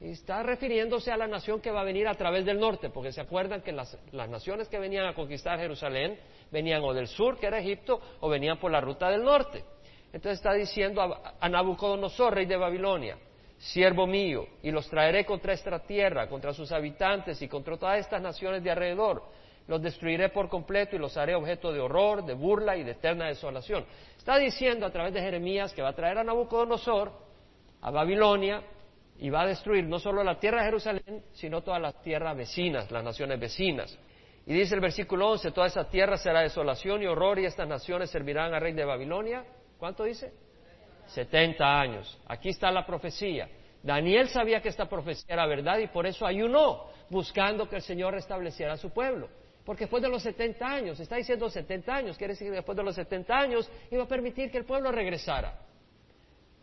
Y 0.00 0.10
está 0.10 0.42
refiriéndose 0.42 1.10
a 1.12 1.16
la 1.16 1.26
nación 1.26 1.62
que 1.62 1.70
va 1.70 1.80
a 1.80 1.84
venir 1.84 2.06
a 2.08 2.14
través 2.14 2.44
del 2.44 2.60
norte, 2.60 2.90
porque 2.90 3.10
se 3.10 3.22
acuerdan 3.22 3.62
que 3.62 3.72
las, 3.72 3.98
las 4.12 4.28
naciones 4.28 4.68
que 4.68 4.78
venían 4.78 5.06
a 5.06 5.14
conquistar 5.14 5.58
Jerusalén 5.58 6.20
venían 6.52 6.84
o 6.84 6.92
del 6.92 7.06
sur, 7.06 7.38
que 7.38 7.46
era 7.46 7.58
Egipto, 7.58 8.02
o 8.20 8.28
venían 8.28 8.58
por 8.58 8.70
la 8.70 8.82
ruta 8.82 9.08
del 9.08 9.24
norte. 9.24 9.64
Entonces 10.14 10.38
está 10.38 10.52
diciendo 10.52 11.02
a, 11.02 11.48
Nabucodonosor, 11.48 12.34
rey 12.34 12.46
de 12.46 12.56
Babilonia, 12.56 13.18
siervo 13.58 14.06
mío, 14.06 14.46
y 14.62 14.70
los 14.70 14.88
traeré 14.88 15.26
contra 15.26 15.54
esta 15.54 15.76
tierra, 15.80 16.28
contra 16.28 16.54
sus 16.54 16.70
habitantes 16.70 17.42
y 17.42 17.48
contra 17.48 17.76
todas 17.76 17.98
estas 17.98 18.22
naciones 18.22 18.62
de 18.62 18.70
alrededor. 18.70 19.24
Los 19.66 19.82
destruiré 19.82 20.28
por 20.28 20.48
completo 20.48 20.94
y 20.94 21.00
los 21.00 21.16
haré 21.16 21.34
objeto 21.34 21.72
de 21.72 21.80
horror, 21.80 22.24
de 22.24 22.34
burla 22.34 22.76
y 22.76 22.84
de 22.84 22.92
eterna 22.92 23.26
desolación. 23.26 23.84
Está 24.16 24.38
diciendo 24.38 24.86
a 24.86 24.90
través 24.90 25.12
de 25.14 25.20
Jeremías 25.20 25.72
que 25.72 25.82
va 25.82 25.88
a 25.88 25.94
traer 25.94 26.18
a 26.18 26.22
Nabucodonosor 26.22 27.10
a 27.80 27.90
Babilonia 27.90 28.62
y 29.18 29.30
va 29.30 29.42
a 29.42 29.46
destruir 29.46 29.84
no 29.84 29.98
solo 29.98 30.22
la 30.22 30.38
tierra 30.38 30.60
de 30.60 30.66
Jerusalén, 30.66 31.24
sino 31.32 31.62
todas 31.62 31.82
las 31.82 32.00
tierras 32.02 32.36
vecinas, 32.36 32.88
las 32.92 33.02
naciones 33.02 33.40
vecinas. 33.40 33.98
Y 34.46 34.54
dice 34.54 34.76
el 34.76 34.80
versículo 34.80 35.32
11, 35.32 35.50
toda 35.50 35.66
esa 35.66 35.88
tierra 35.88 36.16
será 36.16 36.42
desolación 36.42 37.02
y 37.02 37.06
horror 37.06 37.40
y 37.40 37.46
estas 37.46 37.66
naciones 37.66 38.10
servirán 38.10 38.54
al 38.54 38.60
rey 38.60 38.74
de 38.74 38.84
Babilonia 38.84 39.44
¿Cuánto 39.84 40.04
dice? 40.04 40.32
70 41.08 41.62
años. 41.78 42.18
Aquí 42.26 42.48
está 42.48 42.70
la 42.70 42.86
profecía. 42.86 43.50
Daniel 43.82 44.30
sabía 44.30 44.62
que 44.62 44.70
esta 44.70 44.88
profecía 44.88 45.34
era 45.34 45.46
verdad 45.46 45.76
y 45.76 45.88
por 45.88 46.06
eso 46.06 46.24
ayunó, 46.24 46.86
buscando 47.10 47.68
que 47.68 47.76
el 47.76 47.82
Señor 47.82 48.14
restableciera 48.14 48.72
a 48.72 48.76
su 48.78 48.88
pueblo. 48.88 49.28
Porque 49.62 49.84
después 49.84 50.02
de 50.02 50.08
los 50.08 50.22
70 50.22 50.66
años, 50.66 50.98
está 51.00 51.16
diciendo 51.16 51.50
70 51.50 51.94
años, 51.94 52.16
quiere 52.16 52.32
decir 52.32 52.48
que 52.48 52.54
después 52.54 52.78
de 52.78 52.82
los 52.82 52.94
70 52.94 53.38
años 53.38 53.70
iba 53.90 54.04
a 54.04 54.08
permitir 54.08 54.50
que 54.50 54.56
el 54.56 54.64
pueblo 54.64 54.90
regresara. 54.90 55.60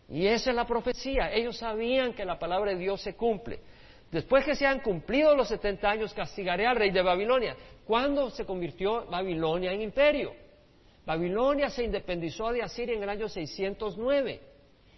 Y 0.10 0.25
esa 0.25 0.49
es 0.49 0.55
la 0.55 0.65
profecía. 0.65 1.31
Ellos 1.31 1.60
sabían 1.60 2.13
que 2.13 2.25
la 2.25 2.39
palabra 2.39 2.71
de 2.71 2.77
Dios 2.77 3.01
se 3.01 3.15
cumple. 3.15 3.60
Después 4.10 4.43
que 4.45 4.55
se 4.55 4.65
han 4.65 4.79
cumplido 4.79 5.36
los 5.36 5.47
70 5.47 5.88
años, 5.88 6.12
castigaré 6.15 6.65
al 6.65 6.75
rey 6.75 6.89
de 6.89 7.03
Babilonia. 7.03 7.55
¿Cuándo 7.86 8.31
se 8.31 8.45
convirtió 8.45 9.05
Babilonia 9.05 9.73
en 9.73 9.84
imperio? 9.84 10.40
Babilonia 11.05 11.69
se 11.69 11.83
independizó 11.83 12.51
de 12.51 12.61
Asiria 12.61 12.95
en 12.95 13.03
el 13.03 13.09
año 13.09 13.27
609. 13.27 14.41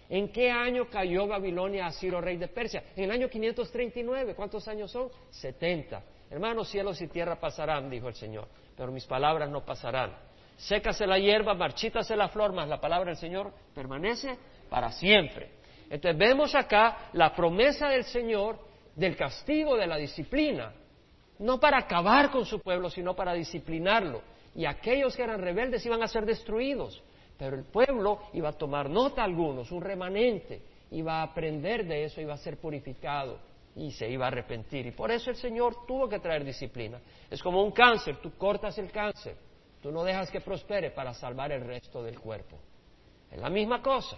¿En 0.09 0.29
qué 0.29 0.51
año 0.51 0.89
cayó 0.89 1.27
Babilonia 1.27 1.87
a 1.87 1.91
Ciro, 1.91 2.19
rey 2.19 2.37
de 2.37 2.47
Persia? 2.47 2.83
En 2.95 3.05
el 3.05 3.11
año 3.11 3.29
539. 3.29 4.35
¿Cuántos 4.35 4.67
años 4.67 4.91
son? 4.91 5.09
70. 5.29 6.03
Hermanos, 6.29 6.69
cielos 6.69 7.01
y 7.01 7.07
tierra 7.07 7.39
pasarán, 7.39 7.89
dijo 7.89 8.07
el 8.07 8.15
Señor, 8.15 8.47
pero 8.75 8.91
mis 8.91 9.05
palabras 9.05 9.49
no 9.49 9.63
pasarán. 9.63 10.13
Sécase 10.57 11.07
la 11.07 11.17
hierba, 11.17 11.53
marchítase 11.53 12.15
la 12.15 12.27
flor, 12.29 12.53
mas 12.53 12.67
la 12.67 12.79
palabra 12.79 13.11
del 13.11 13.17
Señor 13.17 13.51
permanece 13.73 14.37
para 14.69 14.91
siempre. 14.91 15.51
Entonces 15.89 16.17
vemos 16.17 16.55
acá 16.55 17.09
la 17.13 17.33
promesa 17.33 17.87
del 17.89 18.03
Señor 18.03 18.59
del 18.95 19.15
castigo, 19.15 19.75
de 19.75 19.87
la 19.87 19.97
disciplina, 19.97 20.73
no 21.39 21.59
para 21.59 21.79
acabar 21.79 22.29
con 22.29 22.45
su 22.45 22.59
pueblo, 22.59 22.89
sino 22.89 23.15
para 23.15 23.33
disciplinarlo. 23.33 24.21
Y 24.55 24.65
aquellos 24.65 25.15
que 25.15 25.23
eran 25.23 25.41
rebeldes 25.41 25.85
iban 25.85 26.03
a 26.03 26.07
ser 26.07 26.25
destruidos. 26.25 27.01
Pero 27.37 27.55
el 27.55 27.63
pueblo 27.63 28.19
iba 28.33 28.49
a 28.49 28.53
tomar 28.53 28.89
nota 28.89 29.23
algunos, 29.23 29.71
un 29.71 29.81
remanente, 29.81 30.61
iba 30.91 31.19
a 31.19 31.23
aprender 31.23 31.85
de 31.85 32.05
eso, 32.05 32.21
iba 32.21 32.33
a 32.33 32.37
ser 32.37 32.57
purificado 32.57 33.39
y 33.75 33.91
se 33.91 34.09
iba 34.09 34.25
a 34.25 34.27
arrepentir. 34.27 34.85
Y 34.85 34.91
por 34.91 35.11
eso 35.11 35.31
el 35.31 35.35
Señor 35.35 35.85
tuvo 35.87 36.07
que 36.07 36.19
traer 36.19 36.43
disciplina. 36.43 37.01
Es 37.29 37.41
como 37.41 37.63
un 37.63 37.71
cáncer, 37.71 38.17
tú 38.21 38.31
cortas 38.37 38.77
el 38.77 38.91
cáncer, 38.91 39.35
tú 39.81 39.91
no 39.91 40.03
dejas 40.03 40.29
que 40.29 40.41
prospere 40.41 40.91
para 40.91 41.13
salvar 41.13 41.51
el 41.51 41.65
resto 41.65 42.03
del 42.03 42.19
cuerpo. 42.19 42.57
Es 43.31 43.41
la 43.41 43.49
misma 43.49 43.81
cosa. 43.81 44.17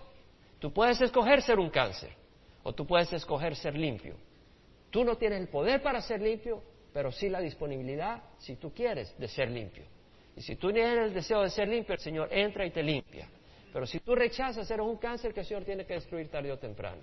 Tú 0.59 0.73
puedes 0.73 0.99
escoger 0.99 1.41
ser 1.41 1.59
un 1.59 1.69
cáncer 1.69 2.11
o 2.63 2.73
tú 2.73 2.85
puedes 2.85 3.11
escoger 3.13 3.55
ser 3.55 3.75
limpio. 3.75 4.15
Tú 4.89 5.03
no 5.03 5.15
tienes 5.15 5.39
el 5.39 5.47
poder 5.47 5.81
para 5.81 6.01
ser 6.01 6.21
limpio, 6.21 6.61
pero 6.93 7.11
sí 7.11 7.29
la 7.29 7.39
disponibilidad, 7.39 8.23
si 8.37 8.55
tú 8.55 8.73
quieres, 8.73 9.17
de 9.17 9.27
ser 9.27 9.49
limpio. 9.49 9.83
Y 10.35 10.41
si 10.41 10.55
tú 10.55 10.71
tienes 10.71 11.07
el 11.07 11.13
deseo 11.13 11.41
de 11.41 11.49
ser 11.49 11.67
limpio, 11.67 11.93
el 11.93 12.01
Señor 12.01 12.27
entra 12.31 12.65
y 12.65 12.71
te 12.71 12.83
limpia. 12.83 13.29
Pero 13.71 13.85
si 13.85 13.99
tú 13.99 14.15
rechazas, 14.15 14.69
eres 14.69 14.85
un 14.85 14.97
cáncer 14.97 15.33
que 15.33 15.41
el 15.41 15.45
Señor 15.45 15.63
tiene 15.63 15.85
que 15.85 15.93
destruir 15.93 16.29
tarde 16.29 16.51
o 16.51 16.57
temprano. 16.57 17.01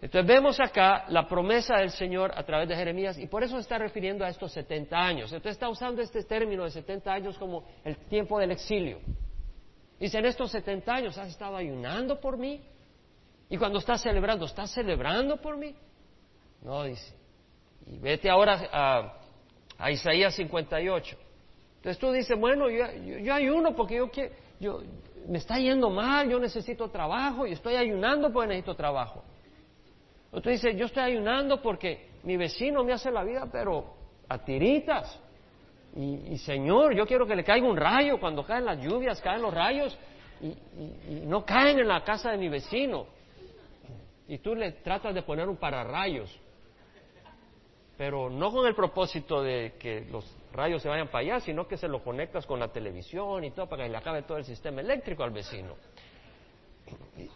Entonces 0.00 0.26
vemos 0.26 0.58
acá 0.58 1.04
la 1.08 1.28
promesa 1.28 1.76
del 1.76 1.90
Señor 1.90 2.32
a 2.34 2.42
través 2.42 2.68
de 2.68 2.74
Jeremías 2.74 3.16
y 3.18 3.26
por 3.28 3.44
eso 3.44 3.54
se 3.54 3.60
está 3.60 3.78
refiriendo 3.78 4.24
a 4.24 4.28
estos 4.28 4.52
70 4.52 4.96
años. 4.96 5.32
Entonces 5.32 5.52
está 5.52 5.68
usando 5.68 6.02
este 6.02 6.24
término 6.24 6.64
de 6.64 6.70
70 6.70 7.12
años 7.12 7.38
como 7.38 7.64
el 7.84 7.96
tiempo 8.08 8.38
del 8.40 8.50
exilio. 8.50 8.98
Dice, 10.00 10.18
en 10.18 10.26
estos 10.26 10.50
70 10.50 10.92
años 10.92 11.16
has 11.18 11.28
estado 11.28 11.56
ayunando 11.56 12.20
por 12.20 12.36
mí. 12.36 12.60
Y 13.48 13.56
cuando 13.56 13.78
estás 13.78 14.02
celebrando, 14.02 14.46
¿estás 14.46 14.72
celebrando 14.72 15.36
por 15.40 15.56
mí? 15.56 15.72
No, 16.62 16.82
dice. 16.82 17.14
Y 17.86 17.98
vete 17.98 18.28
ahora 18.28 18.68
a, 18.72 19.20
a 19.78 19.90
Isaías 19.92 20.34
58. 20.34 21.16
Entonces 21.82 21.98
tú 21.98 22.12
dices, 22.12 22.38
bueno, 22.38 22.70
yo, 22.70 22.86
yo, 23.24 23.34
ayuno 23.34 23.74
porque 23.74 23.96
yo, 23.96 24.08
yo 24.60 24.82
me 25.26 25.38
está 25.38 25.58
yendo 25.58 25.90
mal, 25.90 26.30
yo 26.30 26.38
necesito 26.38 26.88
trabajo 26.90 27.44
y 27.44 27.54
estoy 27.54 27.74
ayunando 27.74 28.32
porque 28.32 28.50
necesito 28.50 28.76
trabajo. 28.76 29.24
Tú 30.30 30.48
dices, 30.48 30.76
yo 30.76 30.86
estoy 30.86 31.02
ayunando 31.02 31.60
porque 31.60 32.10
mi 32.22 32.36
vecino 32.36 32.84
me 32.84 32.92
hace 32.92 33.10
la 33.10 33.24
vida, 33.24 33.48
pero 33.50 33.96
a 34.28 34.38
tiritas. 34.38 35.20
Y, 35.96 36.38
Señor, 36.38 36.94
yo 36.94 37.04
quiero 37.04 37.26
que 37.26 37.34
le 37.34 37.42
caiga 37.42 37.66
un 37.66 37.76
rayo 37.76 38.20
cuando 38.20 38.44
caen 38.44 38.64
las 38.64 38.80
lluvias, 38.80 39.20
caen 39.20 39.42
los 39.42 39.52
rayos 39.52 39.98
y, 40.40 40.46
y, 40.46 41.26
no 41.26 41.44
caen 41.44 41.80
en 41.80 41.88
la 41.88 42.04
casa 42.04 42.30
de 42.30 42.38
mi 42.38 42.48
vecino. 42.48 43.06
Y 44.28 44.38
tú 44.38 44.54
le 44.54 44.70
tratas 44.70 45.12
de 45.16 45.22
poner 45.22 45.48
un 45.48 45.56
pararrayos, 45.56 46.32
pero 47.98 48.30
no 48.30 48.52
con 48.52 48.68
el 48.68 48.74
propósito 48.76 49.42
de 49.42 49.74
que 49.80 50.06
los 50.08 50.24
rayos 50.52 50.82
se 50.82 50.88
vayan 50.88 51.08
para 51.08 51.20
allá, 51.20 51.40
sino 51.40 51.66
que 51.66 51.76
se 51.76 51.88
lo 51.88 52.02
conectas 52.02 52.46
con 52.46 52.60
la 52.60 52.68
televisión 52.68 53.44
y 53.44 53.50
todo 53.50 53.68
para 53.68 53.84
que 53.84 53.90
le 53.90 53.96
acabe 53.96 54.22
todo 54.22 54.38
el 54.38 54.44
sistema 54.44 54.80
eléctrico 54.80 55.22
al 55.22 55.30
vecino. 55.30 55.76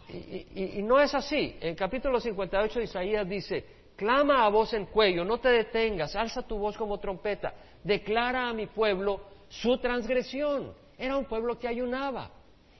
Y, 0.09 0.81
no 0.83 0.99
es 0.99 1.13
así. 1.13 1.57
En 1.59 1.75
capítulo 1.75 2.19
58 2.19 2.79
de 2.79 2.85
Isaías 2.85 3.27
dice, 3.27 3.65
clama 3.95 4.45
a 4.45 4.49
voz 4.49 4.73
en 4.73 4.85
cuello, 4.85 5.23
no 5.25 5.39
te 5.39 5.49
detengas, 5.49 6.15
alza 6.15 6.41
tu 6.43 6.57
voz 6.57 6.77
como 6.77 6.99
trompeta, 6.99 7.53
declara 7.83 8.49
a 8.49 8.53
mi 8.53 8.67
pueblo 8.67 9.21
su 9.49 9.77
transgresión. 9.77 10.73
Era 10.97 11.17
un 11.17 11.25
pueblo 11.25 11.57
que 11.57 11.67
ayunaba. 11.67 12.31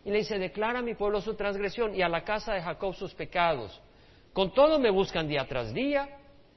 Y 0.04 0.12
le 0.12 0.20
dice, 0.20 0.40
declara 0.40 0.80
a 0.80 0.82
mi 0.82 0.96
pueblo 0.96 1.22
su 1.22 1.36
transgresión 1.36 1.94
y 1.94 2.02
a 2.02 2.10
la 2.10 2.24
casa 2.24 2.54
de 2.54 2.62
Jacob 2.62 2.96
sus 2.96 3.14
pecados. 3.14 3.82
Con 4.34 4.54
todo 4.54 4.80
me 4.80 4.90
buscan 4.90 5.28
día 5.28 5.46
tras 5.48 5.74
día, 5.74 6.08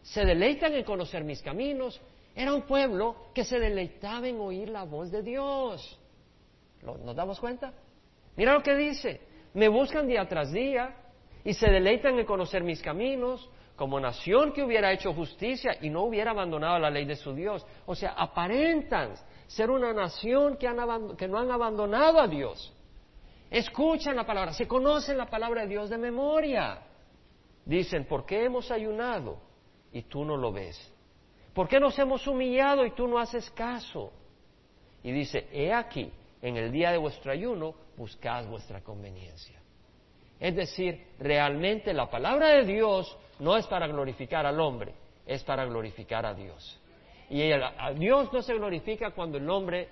se 0.02 0.24
deleitan 0.24 0.74
en 0.74 0.84
conocer 0.84 1.24
mis 1.24 1.42
caminos. 1.42 2.00
Era 2.40 2.54
un 2.54 2.62
pueblo 2.62 3.16
que 3.34 3.44
se 3.44 3.58
deleitaba 3.58 4.26
en 4.26 4.40
oír 4.40 4.70
la 4.70 4.84
voz 4.84 5.10
de 5.10 5.22
Dios. 5.22 6.00
¿Nos 6.80 7.14
damos 7.14 7.38
cuenta? 7.38 7.74
Mira 8.34 8.54
lo 8.54 8.62
que 8.62 8.74
dice, 8.74 9.20
me 9.52 9.68
buscan 9.68 10.06
día 10.06 10.26
tras 10.26 10.50
día 10.50 10.96
y 11.44 11.52
se 11.52 11.70
deleitan 11.70 12.18
en 12.18 12.24
conocer 12.24 12.62
mis 12.62 12.80
caminos, 12.80 13.46
como 13.76 14.00
nación 14.00 14.54
que 14.54 14.62
hubiera 14.62 14.90
hecho 14.90 15.12
justicia 15.12 15.76
y 15.82 15.90
no 15.90 16.04
hubiera 16.04 16.30
abandonado 16.30 16.78
la 16.78 16.88
ley 16.88 17.04
de 17.04 17.14
su 17.14 17.34
Dios. 17.34 17.66
O 17.84 17.94
sea, 17.94 18.12
aparentan 18.12 19.16
ser 19.46 19.70
una 19.70 19.92
nación 19.92 20.56
que, 20.56 20.66
no 21.28 21.38
han 21.38 21.50
abandonado 21.50 22.20
a 22.20 22.26
Dios. 22.26 22.72
Escuchan 23.50 24.16
la 24.16 24.24
palabra, 24.24 24.54
se 24.54 24.66
conocen 24.66 25.18
la 25.18 25.26
palabra 25.26 25.60
de 25.60 25.68
Dios 25.68 25.90
de 25.90 25.98
memoria. 25.98 26.86
Dicen, 27.66 28.06
¿por 28.06 28.24
qué 28.24 28.44
hemos 28.44 28.70
ayunado 28.70 29.36
y 29.92 30.04
tú 30.04 30.24
no 30.24 30.38
lo 30.38 30.50
ves? 30.52 30.96
¿Por 31.54 31.68
qué 31.68 31.80
nos 31.80 31.98
hemos 31.98 32.26
humillado 32.26 32.84
y 32.86 32.92
tú 32.92 33.08
no 33.08 33.18
haces 33.18 33.50
caso? 33.50 34.12
Y 35.02 35.12
dice, 35.12 35.48
he 35.52 35.72
aquí, 35.72 36.10
en 36.42 36.56
el 36.56 36.70
día 36.70 36.92
de 36.92 36.98
vuestro 36.98 37.32
ayuno, 37.32 37.74
buscad 37.96 38.46
vuestra 38.46 38.80
conveniencia. 38.82 39.60
Es 40.38 40.56
decir, 40.56 41.06
realmente 41.18 41.92
la 41.92 42.08
palabra 42.08 42.48
de 42.48 42.64
Dios 42.64 43.16
no 43.40 43.56
es 43.56 43.66
para 43.66 43.86
glorificar 43.86 44.46
al 44.46 44.58
hombre, 44.60 44.94
es 45.26 45.42
para 45.44 45.64
glorificar 45.64 46.24
a 46.24 46.34
Dios. 46.34 46.80
Y 47.28 47.52
a 47.52 47.92
Dios 47.94 48.32
no 48.32 48.42
se 48.42 48.54
glorifica 48.54 49.10
cuando 49.10 49.38
el 49.38 49.48
hombre 49.48 49.88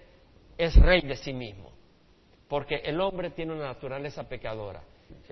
es 0.57 0.75
rey 0.75 1.03
de 1.03 1.17
sí 1.17 1.33
mismo, 1.33 1.71
porque 2.49 2.77
el 2.77 3.01
hombre 3.01 3.31
tiene 3.31 3.53
una 3.53 3.67
naturaleza 3.67 4.29
pecadora. 4.29 4.83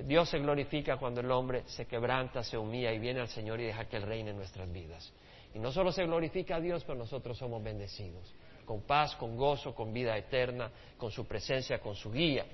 Dios 0.05 0.29
se 0.29 0.39
glorifica 0.39 0.97
cuando 0.97 1.21
el 1.21 1.31
hombre 1.31 1.63
se 1.67 1.87
quebranta, 1.87 2.43
se 2.43 2.57
humilla 2.57 2.93
y 2.93 2.99
viene 2.99 3.21
al 3.21 3.29
Señor 3.29 3.61
y 3.61 3.65
deja 3.65 3.87
que 3.87 3.97
Él 3.97 4.05
reine 4.05 4.31
en 4.31 4.37
nuestras 4.37 4.71
vidas. 4.71 5.13
Y 5.55 5.59
no 5.59 5.73
solo 5.73 5.93
se 5.93 6.05
glorifica 6.05 6.57
a 6.57 6.61
Dios, 6.61 6.85
pero 6.85 6.99
nosotros 6.99 7.37
somos 7.37 7.63
bendecidos, 7.63 8.35
con 8.65 8.83
paz, 8.83 9.17
con 9.17 9.37
gozo, 9.37 9.75
con 9.75 9.93
vida 9.93 10.17
eterna, 10.17 10.71
con 10.99 11.11
su 11.11 11.27
presencia, 11.27 11.79
con 11.79 11.95
su 11.95 12.13
guía. 12.13 12.45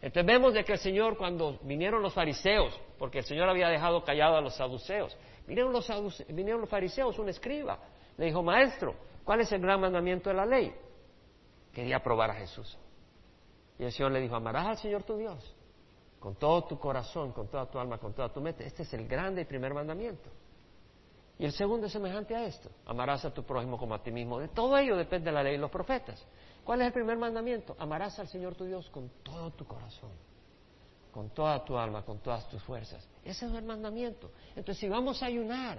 Entonces 0.00 0.26
vemos 0.26 0.54
de 0.54 0.64
que 0.64 0.72
el 0.72 0.78
Señor, 0.78 1.16
cuando 1.16 1.58
vinieron 1.62 2.02
los 2.02 2.14
fariseos, 2.14 2.78
porque 2.98 3.18
el 3.18 3.24
Señor 3.24 3.48
había 3.48 3.68
dejado 3.68 4.02
callado 4.04 4.36
a 4.36 4.40
los 4.40 4.54
saduceos, 4.54 5.16
vinieron 5.46 5.72
los, 5.72 6.24
vinieron 6.28 6.60
los 6.60 6.70
fariseos, 6.70 7.18
un 7.18 7.28
escriba, 7.28 7.78
le 8.16 8.26
dijo, 8.26 8.42
maestro, 8.42 8.94
¿cuál 9.24 9.40
es 9.40 9.52
el 9.52 9.60
gran 9.60 9.80
mandamiento 9.80 10.30
de 10.30 10.36
la 10.36 10.46
ley? 10.46 10.72
Quería 11.72 12.00
probar 12.00 12.30
a 12.30 12.34
Jesús. 12.34 12.76
Y 13.78 13.84
el 13.84 13.92
Señor 13.92 14.12
le 14.12 14.20
dijo, 14.20 14.34
amarás 14.34 14.66
al 14.66 14.78
Señor 14.78 15.04
tu 15.04 15.16
Dios 15.16 15.54
con 16.18 16.34
todo 16.34 16.64
tu 16.64 16.78
corazón, 16.78 17.32
con 17.32 17.48
toda 17.48 17.66
tu 17.66 17.78
alma, 17.78 17.98
con 17.98 18.12
toda 18.12 18.28
tu 18.32 18.40
mente. 18.40 18.66
Este 18.66 18.82
es 18.82 18.92
el 18.94 19.06
grande 19.06 19.42
y 19.42 19.44
primer 19.44 19.72
mandamiento. 19.72 20.28
Y 21.38 21.44
el 21.44 21.52
segundo 21.52 21.86
es 21.86 21.92
semejante 21.92 22.34
a 22.34 22.44
esto, 22.44 22.68
amarás 22.84 23.24
a 23.24 23.32
tu 23.32 23.44
prójimo 23.44 23.78
como 23.78 23.94
a 23.94 24.02
ti 24.02 24.10
mismo. 24.10 24.40
De 24.40 24.48
todo 24.48 24.76
ello 24.76 24.96
depende 24.96 25.26
de 25.26 25.32
la 25.32 25.42
ley 25.42 25.54
y 25.54 25.58
los 25.58 25.70
profetas. 25.70 26.24
¿Cuál 26.64 26.80
es 26.80 26.88
el 26.88 26.92
primer 26.92 27.16
mandamiento? 27.16 27.76
Amarás 27.78 28.18
al 28.18 28.28
Señor 28.28 28.54
tu 28.54 28.64
Dios 28.64 28.90
con 28.90 29.08
todo 29.22 29.50
tu 29.52 29.64
corazón, 29.64 30.10
con 31.12 31.30
toda 31.30 31.64
tu 31.64 31.78
alma, 31.78 32.04
con 32.04 32.18
todas 32.18 32.48
tus 32.48 32.62
fuerzas. 32.64 33.08
Ese 33.24 33.46
es 33.46 33.52
el 33.52 33.64
mandamiento. 33.64 34.32
Entonces, 34.50 34.78
si 34.78 34.88
vamos 34.88 35.22
a 35.22 35.26
ayunar, 35.26 35.78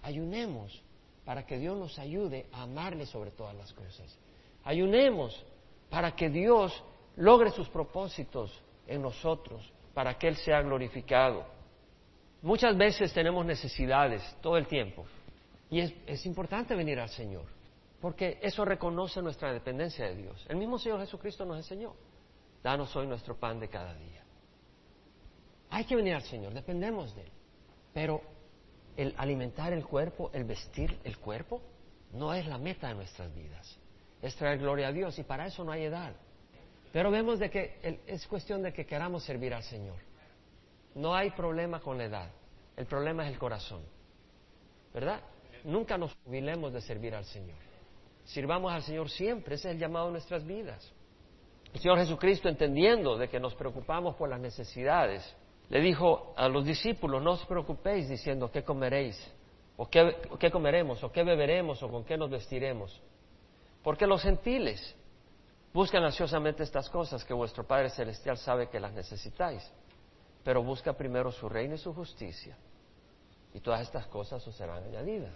ayunemos 0.00 0.80
para 1.24 1.44
que 1.44 1.58
Dios 1.58 1.76
nos 1.76 1.98
ayude 1.98 2.46
a 2.52 2.62
amarle 2.62 3.04
sobre 3.04 3.32
todas 3.32 3.54
las 3.54 3.72
cosas. 3.72 4.16
Ayunemos 4.64 5.44
para 5.90 6.14
que 6.14 6.30
Dios 6.30 6.72
logre 7.16 7.50
sus 7.50 7.68
propósitos 7.68 8.52
en 8.86 9.02
nosotros, 9.02 9.72
para 9.92 10.16
que 10.16 10.28
Él 10.28 10.36
sea 10.36 10.62
glorificado. 10.62 11.44
Muchas 12.42 12.76
veces 12.76 13.12
tenemos 13.12 13.44
necesidades 13.44 14.22
todo 14.40 14.56
el 14.56 14.66
tiempo 14.66 15.04
y 15.70 15.80
es, 15.80 16.26
importante 16.26 16.74
venir 16.74 16.98
al 16.98 17.10
Señor. 17.10 17.44
Porque 18.00 18.38
eso 18.40 18.64
reconoce 18.64 19.20
nuestra 19.20 19.52
dependencia 19.52 20.06
de 20.06 20.16
Dios. 20.16 20.46
El 20.48 20.56
mismo 20.56 20.78
Señor 20.78 21.00
Jesucristo 21.00 21.44
nos 21.44 21.58
enseñó, 21.58 21.94
danos 22.62 22.94
hoy 22.96 23.06
nuestro 23.06 23.36
pan 23.36 23.60
de 23.60 23.68
cada 23.68 23.94
día. 23.94 24.24
Hay 25.68 25.84
que 25.84 25.94
venir 25.94 26.14
al 26.14 26.22
Señor, 26.22 26.54
dependemos 26.54 27.14
de 27.14 27.22
Él. 27.22 27.30
Pero 27.92 28.22
el 28.96 29.14
alimentar 29.18 29.72
el 29.74 29.84
cuerpo, 29.84 30.30
el 30.32 30.44
vestir 30.44 30.98
el 31.04 31.18
cuerpo, 31.18 31.60
no 32.12 32.32
es 32.32 32.46
la 32.46 32.56
meta 32.56 32.88
de 32.88 32.94
nuestras 32.94 33.32
vidas. 33.34 33.78
Es 34.22 34.34
traer 34.34 34.58
gloria 34.58 34.88
a 34.88 34.92
Dios 34.92 35.18
y 35.18 35.22
para 35.22 35.46
eso 35.46 35.62
no 35.62 35.72
hay 35.72 35.84
edad. 35.84 36.14
Pero 36.92 37.10
vemos 37.10 37.38
de 37.38 37.50
que 37.50 38.00
es 38.06 38.26
cuestión 38.26 38.62
de 38.62 38.72
que 38.72 38.86
queramos 38.86 39.24
servir 39.24 39.54
al 39.54 39.62
Señor. 39.62 40.09
No 40.94 41.14
hay 41.14 41.30
problema 41.30 41.80
con 41.80 41.98
la 41.98 42.04
edad. 42.04 42.30
El 42.76 42.86
problema 42.86 43.24
es 43.26 43.32
el 43.32 43.38
corazón. 43.38 43.82
¿Verdad? 44.92 45.20
Nunca 45.64 45.96
nos 45.98 46.14
jubilemos 46.24 46.72
de 46.72 46.80
servir 46.80 47.14
al 47.14 47.24
Señor. 47.24 47.58
Sirvamos 48.24 48.72
al 48.72 48.82
Señor 48.82 49.10
siempre, 49.10 49.54
ese 49.54 49.68
es 49.68 49.74
el 49.74 49.80
llamado 49.80 50.06
de 50.06 50.12
nuestras 50.12 50.46
vidas. 50.46 50.92
El 51.72 51.80
Señor 51.80 51.98
Jesucristo, 51.98 52.48
entendiendo 52.48 53.16
de 53.16 53.28
que 53.28 53.38
nos 53.38 53.54
preocupamos 53.54 54.16
por 54.16 54.28
las 54.28 54.40
necesidades, 54.40 55.36
le 55.68 55.80
dijo 55.80 56.34
a 56.36 56.48
los 56.48 56.64
discípulos, 56.64 57.22
no 57.22 57.32
os 57.32 57.46
preocupéis 57.46 58.08
diciendo 58.08 58.50
qué 58.50 58.64
comeréis, 58.64 59.16
o 59.76 59.88
qué, 59.88 60.16
qué 60.38 60.50
comeremos, 60.50 61.02
o 61.04 61.12
qué 61.12 61.22
beberemos, 61.22 61.82
o 61.82 61.88
con 61.88 62.04
qué 62.04 62.16
nos 62.16 62.30
vestiremos. 62.30 63.00
Porque 63.82 64.06
los 64.06 64.22
gentiles 64.22 64.96
buscan 65.72 66.02
ansiosamente 66.02 66.64
estas 66.64 66.90
cosas 66.90 67.24
que 67.24 67.32
vuestro 67.32 67.64
Padre 67.64 67.90
Celestial 67.90 68.36
sabe 68.36 68.68
que 68.68 68.80
las 68.80 68.92
necesitáis. 68.92 69.70
Pero 70.44 70.62
busca 70.62 70.92
primero 70.92 71.30
su 71.30 71.48
reino 71.48 71.74
y 71.74 71.78
su 71.78 71.92
justicia. 71.92 72.56
Y 73.52 73.60
todas 73.60 73.82
estas 73.82 74.06
cosas 74.06 74.46
os 74.46 74.54
serán 74.54 74.84
añadidas. 74.84 75.34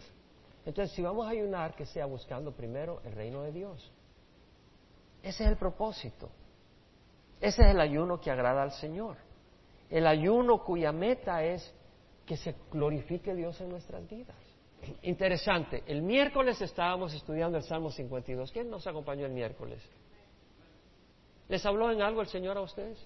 Entonces, 0.64 0.94
si 0.94 1.02
vamos 1.02 1.26
a 1.26 1.30
ayunar, 1.30 1.74
que 1.74 1.84
sea 1.84 2.06
buscando 2.06 2.52
primero 2.52 3.00
el 3.04 3.12
reino 3.12 3.42
de 3.42 3.52
Dios. 3.52 3.92
Ese 5.22 5.44
es 5.44 5.50
el 5.50 5.56
propósito. 5.56 6.30
Ese 7.40 7.62
es 7.62 7.70
el 7.70 7.80
ayuno 7.80 8.20
que 8.20 8.30
agrada 8.30 8.62
al 8.62 8.72
Señor. 8.72 9.16
El 9.90 10.06
ayuno 10.06 10.64
cuya 10.64 10.92
meta 10.92 11.44
es 11.44 11.74
que 12.24 12.36
se 12.36 12.54
glorifique 12.70 13.34
Dios 13.34 13.60
en 13.60 13.68
nuestras 13.68 14.08
vidas. 14.08 14.36
Interesante, 15.02 15.82
el 15.86 16.02
miércoles 16.02 16.60
estábamos 16.60 17.14
estudiando 17.14 17.58
el 17.58 17.64
Salmo 17.64 17.90
52. 17.90 18.52
¿Quién 18.52 18.70
nos 18.70 18.86
acompañó 18.86 19.26
el 19.26 19.32
miércoles? 19.32 19.82
¿Les 21.48 21.64
habló 21.64 21.90
en 21.90 22.02
algo 22.02 22.20
el 22.20 22.26
Señor 22.28 22.56
a 22.56 22.62
ustedes? 22.62 22.98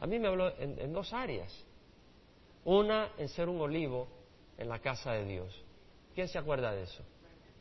A 0.00 0.06
mí 0.06 0.18
me 0.18 0.28
habló 0.28 0.52
en, 0.58 0.92
dos 0.92 1.12
áreas. 1.12 1.52
Una 2.64 3.12
en 3.16 3.28
ser 3.28 3.48
un 3.48 3.60
olivo 3.60 4.08
en 4.58 4.68
la 4.68 4.78
casa 4.78 5.12
de 5.12 5.24
Dios. 5.24 5.64
¿Quién 6.14 6.28
se 6.28 6.38
acuerda 6.38 6.72
de 6.72 6.82
eso? 6.82 7.02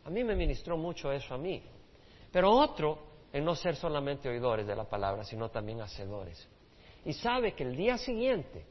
A 0.03 0.09
mí 0.09 0.23
me 0.23 0.35
ministró 0.35 0.77
mucho 0.77 1.11
eso 1.11 1.33
a 1.33 1.37
mí. 1.37 1.63
Pero 2.31 2.51
otro 2.51 2.99
en 3.31 3.43
no 3.43 3.55
ser 3.55 3.75
solamente 3.75 4.29
oidores 4.29 4.65
de 4.67 4.75
la 4.75 4.85
palabra, 4.85 5.23
sino 5.23 5.49
también 5.49 5.81
hacedores. 5.81 6.47
Y 7.05 7.13
sabe 7.13 7.53
que 7.53 7.63
el 7.63 7.75
día 7.75 7.97
siguiente 7.97 8.65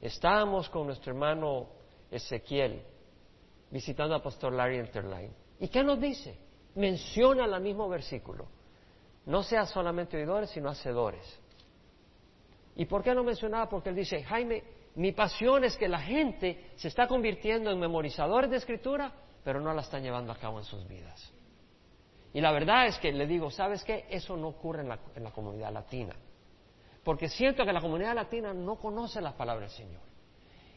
estábamos 0.00 0.68
con 0.68 0.86
nuestro 0.86 1.12
hermano 1.12 1.68
Ezequiel 2.10 2.82
visitando 3.70 4.14
a 4.14 4.22
Pastor 4.22 4.52
Larry 4.52 4.78
Interline. 4.78 5.32
¿Y 5.60 5.68
qué 5.68 5.82
nos 5.82 6.00
dice? 6.00 6.36
Menciona 6.74 7.44
el 7.44 7.62
mismo 7.62 7.88
versículo. 7.88 8.46
No 9.26 9.42
seas 9.42 9.70
solamente 9.70 10.16
oidores, 10.16 10.50
sino 10.50 10.68
hacedores. 10.68 11.41
¿Y 12.76 12.86
por 12.86 13.02
qué 13.02 13.14
no 13.14 13.22
mencionaba? 13.22 13.68
Porque 13.68 13.90
él 13.90 13.96
dice, 13.96 14.22
Jaime, 14.22 14.62
mi 14.94 15.12
pasión 15.12 15.64
es 15.64 15.76
que 15.76 15.88
la 15.88 16.00
gente 16.00 16.70
se 16.76 16.88
está 16.88 17.06
convirtiendo 17.06 17.70
en 17.70 17.78
memorizadores 17.78 18.50
de 18.50 18.56
escritura, 18.56 19.12
pero 19.44 19.60
no 19.60 19.72
la 19.72 19.82
están 19.82 20.02
llevando 20.02 20.32
a 20.32 20.36
cabo 20.36 20.58
en 20.58 20.64
sus 20.64 20.86
vidas. 20.86 21.32
Y 22.34 22.40
la 22.40 22.52
verdad 22.52 22.86
es 22.86 22.98
que 22.98 23.12
le 23.12 23.26
digo, 23.26 23.50
¿sabes 23.50 23.84
qué? 23.84 24.06
Eso 24.08 24.36
no 24.36 24.48
ocurre 24.48 24.82
en 24.82 24.88
la, 24.88 24.98
en 25.14 25.24
la 25.24 25.30
comunidad 25.32 25.72
latina. 25.72 26.14
Porque 27.04 27.28
siento 27.28 27.64
que 27.64 27.72
la 27.72 27.80
comunidad 27.80 28.14
latina 28.14 28.54
no 28.54 28.76
conoce 28.76 29.20
las 29.20 29.34
palabras 29.34 29.70
del 29.70 29.86
Señor. 29.86 30.00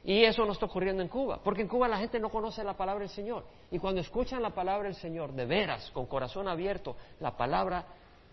Y 0.03 0.23
eso 0.23 0.45
no 0.45 0.51
está 0.51 0.65
ocurriendo 0.65 1.01
en 1.01 1.07
Cuba, 1.07 1.39
porque 1.43 1.63
en 1.63 1.67
Cuba 1.67 1.87
la 1.87 1.97
gente 1.97 2.19
no 2.19 2.29
conoce 2.29 2.63
la 2.63 2.77
palabra 2.77 3.01
del 3.01 3.09
Señor. 3.09 3.43
Y 3.71 3.79
cuando 3.79 4.01
escuchan 4.01 4.41
la 4.41 4.51
palabra 4.51 4.83
del 4.87 4.95
Señor, 4.95 5.33
de 5.33 5.45
veras, 5.45 5.89
con 5.91 6.05
corazón 6.05 6.47
abierto, 6.47 6.95
la 7.19 7.35
palabra, 7.35 7.85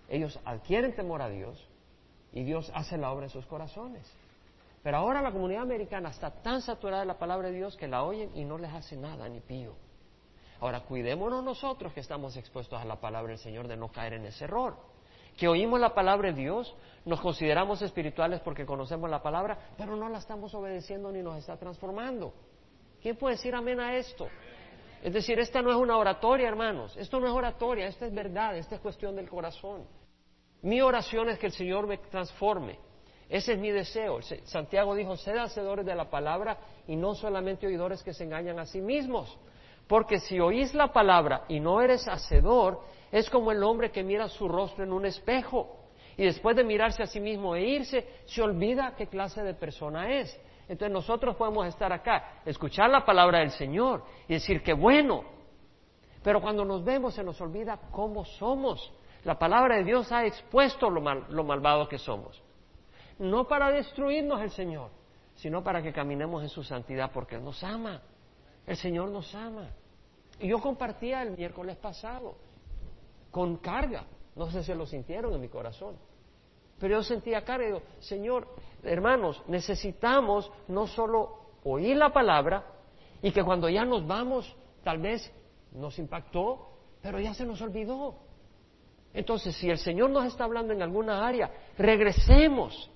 ellos 0.09 0.39
adquieren 0.45 0.95
temor 0.95 1.23
a 1.23 1.31
Dios 1.31 1.67
y 2.33 2.43
Dios 2.45 2.71
hace 2.75 2.97
la 2.97 3.13
obra 3.13 3.27
en 3.27 3.31
sus 3.31 3.47
corazones. 3.47 4.11
Pero 4.83 4.97
ahora 4.97 5.23
la 5.23 5.31
comunidad 5.31 5.63
americana 5.63 6.11
está 6.11 6.31
tan 6.31 6.61
saturada 6.61 7.03
de 7.03 7.07
la 7.07 7.19
palabra 7.19 7.49
de 7.49 7.55
Dios 7.55 7.77
que 7.77 7.87
la 7.87 8.03
oyen 8.03 8.31
y 8.35 8.45
no 8.45 8.59
les 8.59 8.73
hace 8.73 8.97
nada, 8.97 9.29
ni 9.29 9.41
pío. 9.41 9.75
Ahora, 10.61 10.81
cuidémonos 10.81 11.43
nosotros 11.43 11.93
que 11.93 12.01
estamos 12.01 12.37
expuestos 12.37 12.81
a 12.81 12.85
la 12.85 12.97
palabra 12.97 13.31
del 13.31 13.39
Señor 13.39 13.69
de 13.69 13.77
no 13.77 13.89
caer 13.89 14.15
en 14.15 14.27
ese 14.27 14.45
error. 14.45 14.77
Que 15.37 15.49
oímos 15.49 15.81
la 15.81 15.95
palabra 15.95 16.31
de 16.31 16.41
Dios, 16.41 16.75
nos 17.05 17.21
consideramos 17.21 17.81
espirituales 17.83 18.41
porque 18.41 18.67
conocemos 18.67 19.09
la 19.09 19.23
palabra, 19.23 19.59
pero 19.77 19.97
no 19.97 20.09
la 20.09 20.19
estamos 20.19 20.55
obedeciendo 20.55 21.11
ni 21.11 21.23
nos 21.23 21.39
está 21.39 21.57
transformando. 21.57 22.33
¿Quién 23.01 23.17
puede 23.17 23.37
decir 23.37 23.55
amén 23.55 23.81
a 23.81 23.97
esto? 23.97 24.29
Es 25.03 25.13
decir, 25.13 25.39
esta 25.41 25.63
no 25.63 25.71
es 25.71 25.77
una 25.77 25.97
oratoria, 25.97 26.49
hermanos. 26.49 26.97
Esto 26.97 27.19
no 27.19 27.27
es 27.27 27.33
oratoria, 27.33 27.87
esta 27.87 28.07
es 28.07 28.15
verdad, 28.15 28.57
esta 28.57 28.77
es 28.77 28.81
cuestión 28.81 29.17
del 29.17 29.29
corazón. 29.29 29.85
Mi 30.63 30.81
oración 30.81 31.29
es 31.29 31.39
que 31.39 31.47
el 31.47 31.53
Señor 31.53 31.87
me 31.87 31.99
transforme. 31.99 32.79
Ese 33.29 33.55
es 33.55 33.59
mi 33.59 33.71
deseo. 33.71 34.21
Santiago 34.45 34.95
dijo, 34.95 35.17
sed 35.17 35.37
hacedores 35.37 35.87
de 35.87 35.95
la 35.95 36.11
palabra 36.11 36.59
y 36.87 36.97
no 36.97 37.15
solamente 37.15 37.67
oidores 37.67 38.03
que 38.03 38.13
se 38.13 38.25
engañan 38.25 38.59
a 38.59 38.67
sí 38.67 38.81
mismos. 38.81 39.39
Porque 39.87 40.21
si 40.21 40.39
oís 40.39 40.75
la 40.75 40.93
palabra 40.93 41.45
y 41.49 41.59
no 41.59 41.81
eres 41.81 42.07
hacedor, 42.09 42.81
es 43.11 43.29
como 43.31 43.51
el 43.51 43.63
hombre 43.63 43.91
que 43.91 44.03
mira 44.03 44.29
su 44.29 44.49
rostro 44.49 44.85
en 44.85 44.93
un 44.93 45.07
espejo 45.07 45.79
y 46.17 46.25
después 46.25 46.57
de 46.57 46.65
mirarse 46.65 47.03
a 47.03 47.07
sí 47.07 47.21
mismo 47.21 47.57
e 47.57 47.63
irse, 47.63 48.07
se 48.27 48.43
olvida 48.43 48.95
qué 48.97 49.07
clase 49.07 49.43
de 49.43 49.55
persona 49.55 50.21
es. 50.21 50.39
Entonces 50.69 50.93
nosotros 50.93 51.37
podemos 51.37 51.67
estar 51.67 51.93
acá, 51.93 52.43
escuchar 52.45 52.91
la 52.91 53.05
palabra 53.05 53.41
del 53.41 53.51
Señor 53.51 54.05
y 54.29 54.35
decir 54.35 54.63
que 54.63 54.73
bueno, 54.73 55.25
pero 56.23 56.41
cuando 56.41 56.65
nos 56.65 56.85
vemos 56.85 57.15
se 57.15 57.25
nos 57.25 57.41
olvida 57.41 57.79
cómo 57.91 58.25
somos. 58.25 58.93
La 59.25 59.39
palabra 59.39 59.77
de 59.77 59.85
Dios 59.85 60.11
ha 60.11 60.27
expuesto 60.27 60.91
lo, 60.91 61.01
lo 61.01 61.45
malvado 61.45 61.89
que 61.89 61.99
somos. 61.99 62.43
No 63.19 63.47
para 63.47 63.71
destruirnos 63.71 64.41
el 64.41 64.51
Señor, 64.51 64.91
sino 65.35 65.63
para 65.63 65.83
que 65.83 65.93
caminemos 65.93 66.43
en 66.43 66.49
su 66.49 66.65
santidad 66.65 67.11
porque 67.13 67.39
nos 67.39 67.63
ama. 67.63 68.03
El 68.67 68.77
Señor 68.77 69.11
nos 69.11 69.33
ama. 69.35 69.71
Y 70.41 70.49
yo 70.49 70.61
compartía 70.61 71.23
el 71.23 71.37
miércoles 71.37 71.77
pasado 71.77 72.35
con 73.31 73.59
carga. 73.59 74.05
No 74.35 74.51
sé 74.51 74.63
si 74.63 74.75
lo 74.75 74.87
sintieron 74.87 75.33
en 75.35 75.41
mi 75.41 75.49
corazón. 75.49 75.97
Pero 76.79 76.97
yo 76.97 77.03
sentía 77.05 77.45
carga 77.45 77.65
y 77.65 77.67
digo, 77.69 77.83
Señor, 78.01 78.49
hermanos, 78.83 79.41
necesitamos 79.47 80.51
no 80.67 80.89
solo 80.89 81.43
oír 81.65 81.97
la 81.97 82.13
palabra 82.13 82.65
y 83.23 83.31
que 83.31 83.45
cuando 83.45 83.69
ya 83.69 83.85
nos 83.85 84.05
vamos, 84.05 84.53
tal 84.83 84.99
vez 84.99 85.33
nos 85.71 85.97
impactó, 85.99 86.71
pero 87.01 87.21
ya 87.21 87.35
se 87.35 87.47
nos 87.47 87.61
olvidó. 87.63 88.17
Entonces, 89.15 89.55
si 89.57 89.69
el 89.69 89.79
Señor 89.79 90.11
nos 90.11 90.25
está 90.27 90.45
hablando 90.45 90.73
en 90.73 90.83
alguna 90.83 91.27
área, 91.27 91.51
regresemos. 91.77 92.91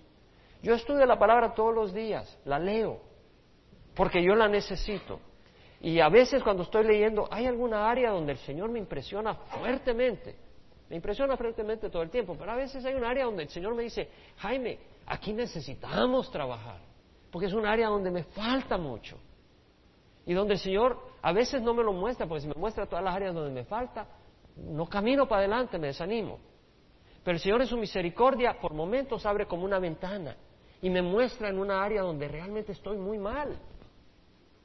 Yo 0.63 0.75
estudio 0.75 1.05
la 1.07 1.19
palabra 1.19 1.55
todos 1.55 1.75
los 1.75 1.93
días, 1.93 2.39
la 2.45 2.59
leo, 2.59 3.01
porque 3.95 4.23
yo 4.23 4.35
la 4.35 4.49
necesito. 4.49 5.21
Y 5.81 6.01
a 6.01 6.09
veces 6.09 6.43
cuando 6.43 6.63
estoy 6.63 6.85
leyendo, 6.85 7.29
hay 7.31 7.47
alguna 7.47 7.89
área 7.89 8.11
donde 8.11 8.33
el 8.33 8.39
Señor 8.39 8.71
me 8.71 8.79
impresiona 8.79 9.35
fuertemente. 9.35 10.35
Me 10.89 10.97
impresiona 10.97 11.37
fuertemente 11.37 11.91
todo 11.91 12.03
el 12.03 12.11
tiempo, 12.11 12.35
pero 12.39 12.53
a 12.53 12.57
veces 12.57 12.85
hay 12.85 12.95
un 12.95 13.05
área 13.05 13.25
donde 13.25 13.43
el 13.43 13.49
Señor 13.49 13.75
me 13.75 13.83
dice, 13.83 14.09
Jaime, 14.39 14.79
aquí 15.07 15.33
necesitamos 15.33 16.31
trabajar, 16.31 16.79
porque 17.31 17.47
es 17.47 17.53
un 17.53 17.67
área 17.67 17.89
donde 17.89 18.11
me 18.11 18.23
falta 18.25 18.79
mucho. 18.79 19.19
Y 20.25 20.33
donde 20.33 20.55
el 20.55 20.61
Señor 20.61 20.99
a 21.23 21.33
veces 21.33 21.61
no 21.61 21.75
me 21.75 21.83
lo 21.83 21.93
muestra, 21.93 22.27
porque 22.27 22.43
si 22.43 22.49
me 22.49 22.55
muestra 22.55 22.87
todas 22.87 23.05
las 23.05 23.15
áreas 23.15 23.35
donde 23.35 23.53
me 23.53 23.65
falta, 23.65 24.07
no 24.57 24.87
camino 24.89 25.29
para 25.29 25.41
adelante, 25.41 25.79
me 25.79 25.89
desanimo. 25.89 26.39
Pero 27.23 27.37
el 27.37 27.43
Señor 27.43 27.61
en 27.61 27.67
su 27.67 27.77
misericordia 27.77 28.59
por 28.61 28.73
momentos 28.73 29.27
abre 29.27 29.47
como 29.47 29.65
una 29.65 29.79
ventana 29.79 30.37
y 30.81 30.91
me 30.91 31.03
muestra 31.03 31.49
en 31.49 31.59
una 31.59 31.83
área 31.83 32.03
donde 32.03 32.29
realmente 32.29 32.73
estoy 32.73 32.97
muy 32.97 33.19
mal. 33.19 33.59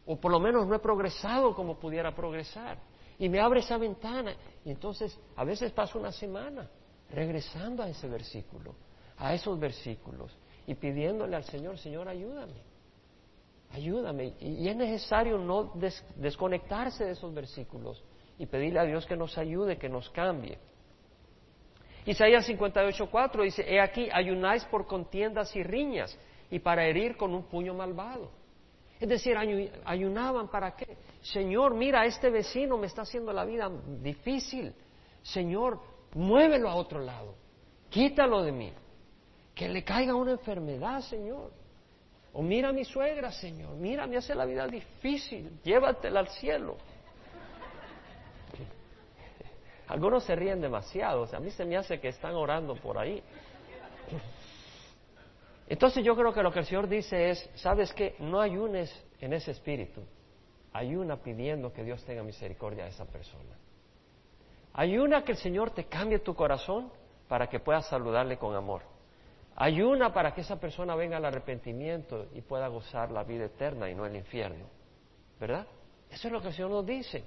O 0.05 0.19
por 0.19 0.31
lo 0.31 0.39
menos 0.39 0.67
no 0.67 0.75
he 0.75 0.79
progresado 0.79 1.55
como 1.55 1.79
pudiera 1.79 2.13
progresar. 2.13 2.77
Y 3.17 3.29
me 3.29 3.39
abre 3.39 3.59
esa 3.59 3.77
ventana. 3.77 4.35
Y 4.63 4.71
entonces 4.71 5.17
a 5.35 5.43
veces 5.43 5.71
paso 5.71 5.99
una 5.99 6.11
semana 6.11 6.69
regresando 7.09 7.83
a 7.83 7.89
ese 7.89 8.07
versículo, 8.07 8.75
a 9.17 9.33
esos 9.33 9.59
versículos, 9.59 10.35
y 10.65 10.75
pidiéndole 10.75 11.35
al 11.35 11.43
Señor, 11.43 11.77
Señor, 11.77 12.07
ayúdame. 12.07 12.61
Ayúdame. 13.71 14.33
Y, 14.39 14.67
es 14.67 14.75
necesario 14.75 15.37
no 15.37 15.73
desconectarse 16.15 17.05
de 17.05 17.11
esos 17.11 17.33
versículos 17.33 18.03
y 18.41 18.47
pedirle 18.47 18.79
a 18.79 18.85
Dios 18.85 19.05
que 19.05 19.15
nos 19.15 19.37
ayude, 19.37 19.77
que 19.77 19.87
nos 19.87 20.09
cambie. 20.09 20.57
Isaías 22.07 22.49
58.4 22.49 23.43
dice, 23.43 23.63
He 23.71 23.79
aquí, 23.79 24.09
ayunáis 24.11 24.65
por 24.65 24.87
contiendas 24.87 25.55
y 25.55 25.61
riñas 25.61 26.17
y 26.49 26.57
para 26.57 26.83
herir 26.83 27.15
con 27.15 27.35
un 27.35 27.43
puño 27.43 27.75
malvado. 27.75 28.31
Es 28.99 29.07
decir, 29.07 29.37
ayunaban 29.85 30.47
para 30.47 30.75
qué? 30.75 30.97
Señor, 31.21 31.75
mira, 31.75 32.03
este 32.05 32.31
vecino 32.31 32.79
me 32.79 32.87
está 32.87 33.03
haciendo 33.03 33.31
la 33.31 33.45
vida 33.45 33.69
difícil. 34.01 34.73
Señor, 35.21 35.79
muévelo 36.15 36.67
a 36.67 36.73
otro 36.73 36.99
lado. 36.99 37.35
Quítalo 37.89 38.41
de 38.41 38.51
mí. 38.51 38.73
Que 39.53 39.69
le 39.69 39.83
caiga 39.83 40.15
una 40.15 40.31
enfermedad, 40.31 41.01
Señor. 41.01 41.51
O 42.33 42.41
mira 42.41 42.69
a 42.69 42.73
mi 42.73 42.85
suegra, 42.85 43.31
Señor. 43.31 43.75
Mira, 43.75 44.07
me 44.07 44.17
hace 44.17 44.33
la 44.33 44.45
vida 44.45 44.65
difícil. 44.65 45.59
Llévatela 45.63 46.21
al 46.21 46.29
cielo. 46.29 46.77
Algunos 49.91 50.23
se 50.23 50.37
ríen 50.37 50.61
demasiado, 50.61 51.27
a 51.35 51.39
mí 51.41 51.51
se 51.51 51.65
me 51.65 51.75
hace 51.75 51.99
que 51.99 52.07
están 52.07 52.33
orando 52.33 52.75
por 52.75 52.97
ahí. 52.97 53.21
Entonces 55.67 56.01
yo 56.05 56.15
creo 56.15 56.33
que 56.33 56.41
lo 56.41 56.49
que 56.53 56.59
el 56.59 56.65
Señor 56.65 56.87
dice 56.87 57.29
es, 57.29 57.49
¿sabes 57.55 57.91
qué? 57.91 58.15
No 58.19 58.39
ayunes 58.39 58.89
en 59.19 59.33
ese 59.33 59.51
espíritu. 59.51 60.01
Ayuna 60.71 61.17
pidiendo 61.17 61.73
que 61.73 61.83
Dios 61.83 62.01
tenga 62.05 62.23
misericordia 62.23 62.85
a 62.85 62.87
esa 62.87 63.03
persona. 63.03 63.53
Ayuna 64.71 65.25
que 65.25 65.33
el 65.33 65.37
Señor 65.37 65.71
te 65.71 65.83
cambie 65.83 66.19
tu 66.19 66.35
corazón 66.35 66.89
para 67.27 67.47
que 67.47 67.59
puedas 67.59 67.85
saludarle 67.89 68.37
con 68.37 68.55
amor. 68.55 68.83
Ayuna 69.57 70.13
para 70.13 70.33
que 70.33 70.39
esa 70.39 70.57
persona 70.57 70.95
venga 70.95 71.17
al 71.17 71.25
arrepentimiento 71.25 72.27
y 72.33 72.39
pueda 72.39 72.69
gozar 72.69 73.11
la 73.11 73.25
vida 73.25 73.43
eterna 73.43 73.89
y 73.89 73.95
no 73.95 74.05
el 74.05 74.15
infierno. 74.15 74.67
¿Verdad? 75.37 75.67
Eso 76.09 76.29
es 76.29 76.31
lo 76.31 76.41
que 76.41 76.47
el 76.47 76.53
Señor 76.53 76.71
nos 76.71 76.85
dice. 76.85 77.25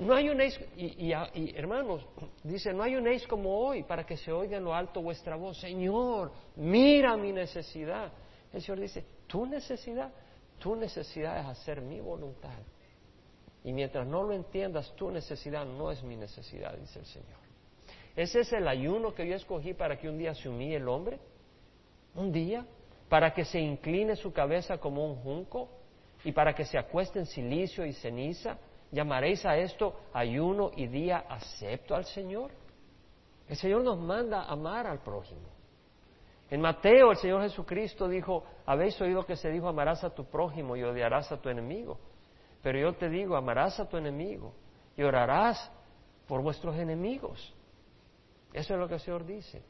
No 0.00 0.14
ayunéis, 0.14 0.58
y, 0.76 1.12
y, 1.12 1.54
hermanos, 1.54 2.04
dice, 2.42 2.72
no 2.72 2.82
ayunéis 2.82 3.26
como 3.28 3.56
hoy 3.56 3.84
para 3.84 4.04
que 4.04 4.16
se 4.16 4.32
oiga 4.32 4.56
en 4.56 4.64
lo 4.64 4.74
alto 4.74 5.00
vuestra 5.00 5.36
voz. 5.36 5.58
Señor, 5.58 6.32
mira 6.56 7.16
mi 7.16 7.32
necesidad. 7.32 8.12
El 8.52 8.60
Señor 8.60 8.80
dice, 8.80 9.04
tu 9.28 9.46
necesidad, 9.46 10.12
tu 10.58 10.74
necesidad 10.74 11.38
es 11.38 11.46
hacer 11.46 11.80
mi 11.80 12.00
voluntad. 12.00 12.58
Y 13.62 13.72
mientras 13.72 14.06
no 14.06 14.24
lo 14.24 14.32
entiendas, 14.32 14.92
tu 14.96 15.10
necesidad 15.10 15.64
no 15.64 15.92
es 15.92 16.02
mi 16.02 16.16
necesidad, 16.16 16.76
dice 16.76 16.98
el 16.98 17.06
Señor. 17.06 17.38
Ese 18.16 18.40
es 18.40 18.52
el 18.52 18.66
ayuno 18.66 19.14
que 19.14 19.26
yo 19.26 19.36
escogí 19.36 19.74
para 19.74 19.96
que 19.96 20.08
un 20.08 20.18
día 20.18 20.34
se 20.34 20.48
humille 20.48 20.76
el 20.76 20.88
hombre. 20.88 21.20
Un 22.16 22.32
día, 22.32 22.66
para 23.08 23.32
que 23.32 23.44
se 23.44 23.60
incline 23.60 24.16
su 24.16 24.32
cabeza 24.32 24.78
como 24.78 25.06
un 25.06 25.16
junco 25.16 25.68
y 26.24 26.32
para 26.32 26.52
que 26.52 26.64
se 26.64 26.78
acueste 26.78 27.20
en 27.20 27.26
silicio 27.26 27.86
y 27.86 27.92
ceniza 27.92 28.58
¿Llamaréis 28.94 29.44
a 29.44 29.56
esto 29.56 29.92
ayuno 30.12 30.70
y 30.76 30.86
día 30.86 31.24
acepto 31.28 31.96
al 31.96 32.04
Señor? 32.04 32.52
El 33.48 33.56
Señor 33.56 33.82
nos 33.82 33.98
manda 33.98 34.44
amar 34.44 34.86
al 34.86 35.00
prójimo. 35.00 35.48
En 36.48 36.60
Mateo 36.60 37.10
el 37.10 37.16
Señor 37.16 37.42
Jesucristo 37.42 38.06
dijo, 38.06 38.44
habéis 38.64 38.98
oído 39.00 39.26
que 39.26 39.34
se 39.34 39.50
dijo, 39.50 39.66
amarás 39.66 40.04
a 40.04 40.14
tu 40.14 40.26
prójimo 40.26 40.76
y 40.76 40.84
odiarás 40.84 41.32
a 41.32 41.42
tu 41.42 41.48
enemigo. 41.48 41.98
Pero 42.62 42.78
yo 42.78 42.92
te 42.92 43.08
digo, 43.08 43.34
amarás 43.34 43.80
a 43.80 43.88
tu 43.88 43.96
enemigo 43.96 44.54
y 44.96 45.02
orarás 45.02 45.72
por 46.28 46.40
vuestros 46.40 46.76
enemigos. 46.76 47.52
Eso 48.52 48.74
es 48.74 48.80
lo 48.80 48.86
que 48.86 48.94
el 48.94 49.00
Señor 49.00 49.26
dice. 49.26 49.60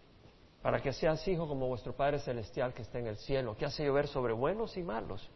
Para 0.61 0.81
que 0.83 0.93
seas 0.93 1.27
hijo 1.27 1.49
como 1.49 1.67
vuestro 1.67 1.95
Padre 1.95 2.19
Celestial 2.19 2.75
que 2.75 2.83
está 2.83 2.99
en 2.99 3.07
el 3.07 3.17
cielo, 3.17 3.57
que 3.57 3.65
hace 3.65 3.87
llover 3.87 4.07
sobre 4.07 4.35
buenos 4.35 4.77
y 4.77 4.83
malos 4.83 5.31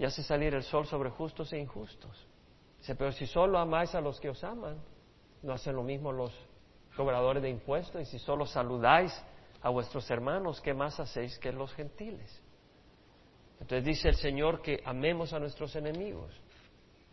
y 0.00 0.04
hace 0.04 0.24
salir 0.24 0.52
el 0.52 0.64
sol 0.64 0.84
sobre 0.86 1.10
justos 1.10 1.52
e 1.52 1.60
injustos. 1.60 2.26
Dice, 2.84 2.96
pero 2.96 3.12
si 3.12 3.26
solo 3.26 3.58
amáis 3.58 3.94
a 3.94 4.00
los 4.02 4.20
que 4.20 4.28
os 4.28 4.44
aman, 4.44 4.76
no 5.42 5.54
hacen 5.54 5.74
lo 5.74 5.82
mismo 5.82 6.12
los 6.12 6.34
cobradores 6.94 7.42
de 7.42 7.48
impuestos, 7.48 8.02
y 8.02 8.04
si 8.04 8.18
solo 8.18 8.44
saludáis 8.44 9.10
a 9.62 9.70
vuestros 9.70 10.10
hermanos, 10.10 10.60
¿qué 10.60 10.74
más 10.74 11.00
hacéis 11.00 11.38
que 11.38 11.50
los 11.50 11.72
gentiles? 11.72 12.42
Entonces 13.58 13.86
dice 13.86 14.10
el 14.10 14.16
Señor 14.16 14.60
que 14.60 14.82
amemos 14.84 15.32
a 15.32 15.38
nuestros 15.38 15.74
enemigos. 15.76 16.38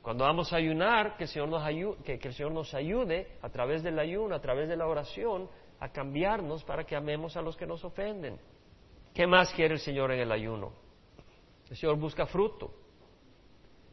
Cuando 0.02 0.26
vamos 0.26 0.52
a 0.52 0.58
ayunar, 0.58 1.16
que 1.16 1.24
el, 1.24 1.30
Señor 1.30 1.48
nos 1.48 1.64
ayude, 1.64 2.04
que, 2.04 2.20
que 2.20 2.28
el 2.28 2.34
Señor 2.34 2.52
nos 2.52 2.74
ayude 2.74 3.38
a 3.42 3.48
través 3.48 3.82
del 3.82 3.98
ayuno, 3.98 4.36
a 4.36 4.42
través 4.42 4.68
de 4.68 4.76
la 4.76 4.88
oración, 4.88 5.50
a 5.80 5.88
cambiarnos 5.88 6.66
para 6.66 6.84
que 6.84 6.98
amemos 6.98 7.38
a 7.38 7.42
los 7.42 7.56
que 7.56 7.66
nos 7.66 7.82
ofenden. 7.86 8.38
¿Qué 9.14 9.26
más 9.26 9.54
quiere 9.54 9.76
el 9.76 9.80
Señor 9.80 10.12
en 10.12 10.20
el 10.20 10.34
ayuno? 10.34 10.74
El 11.70 11.78
Señor 11.78 11.96
busca 11.96 12.26
fruto. 12.26 12.81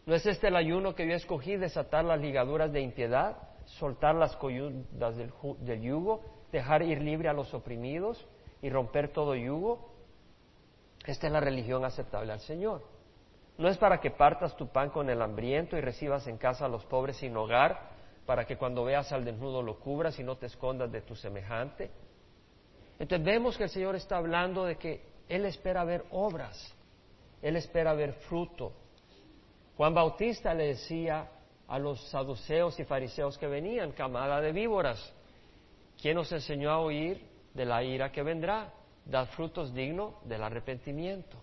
¿No 0.08 0.14
es 0.14 0.24
este 0.24 0.48
el 0.48 0.56
ayuno 0.56 0.94
que 0.94 1.06
yo 1.06 1.14
escogí, 1.14 1.56
desatar 1.56 2.02
las 2.02 2.18
ligaduras 2.18 2.72
de 2.72 2.80
impiedad, 2.80 3.36
soltar 3.66 4.14
las 4.14 4.34
coyundas 4.36 5.14
del, 5.18 5.30
del 5.58 5.82
yugo, 5.82 6.24
dejar 6.50 6.80
ir 6.80 7.02
libre 7.02 7.28
a 7.28 7.34
los 7.34 7.52
oprimidos 7.52 8.26
y 8.62 8.70
romper 8.70 9.12
todo 9.12 9.34
yugo? 9.34 9.92
Esta 11.04 11.26
es 11.26 11.32
la 11.34 11.40
religión 11.40 11.84
aceptable 11.84 12.32
al 12.32 12.40
Señor. 12.40 12.84
No 13.58 13.68
es 13.68 13.76
para 13.76 14.00
que 14.00 14.10
partas 14.10 14.56
tu 14.56 14.68
pan 14.68 14.88
con 14.88 15.10
el 15.10 15.20
hambriento 15.20 15.76
y 15.76 15.82
recibas 15.82 16.26
en 16.26 16.38
casa 16.38 16.64
a 16.64 16.68
los 16.70 16.86
pobres 16.86 17.18
sin 17.18 17.36
hogar, 17.36 17.90
para 18.24 18.46
que 18.46 18.56
cuando 18.56 18.84
veas 18.84 19.12
al 19.12 19.26
desnudo 19.26 19.60
lo 19.60 19.78
cubras 19.78 20.18
y 20.18 20.24
no 20.24 20.38
te 20.38 20.46
escondas 20.46 20.90
de 20.90 21.02
tu 21.02 21.16
semejante. 21.16 21.90
Entonces 22.98 23.26
vemos 23.26 23.58
que 23.58 23.64
el 23.64 23.68
Señor 23.68 23.94
está 23.94 24.16
hablando 24.16 24.64
de 24.64 24.76
que 24.76 25.02
Él 25.28 25.44
espera 25.44 25.84
ver 25.84 26.06
obras, 26.12 26.74
Él 27.42 27.56
espera 27.56 27.92
ver 27.92 28.14
fruto, 28.14 28.72
Juan 29.78 29.94
Bautista 29.94 30.52
le 30.54 30.66
decía 30.66 31.30
a 31.68 31.78
los 31.78 32.00
saduceos 32.10 32.80
y 32.80 32.84
fariseos 32.84 33.38
que 33.38 33.46
venían, 33.46 33.92
camada 33.92 34.40
de 34.40 34.50
víboras, 34.50 35.14
¿quién 36.02 36.16
nos 36.16 36.32
enseñó 36.32 36.72
a 36.72 36.80
oír 36.80 37.24
de 37.54 37.64
la 37.64 37.84
ira 37.84 38.10
que 38.10 38.24
vendrá? 38.24 38.72
Dad 39.04 39.28
frutos 39.28 39.72
dignos 39.72 40.14
del 40.24 40.42
arrepentimiento. 40.42 41.36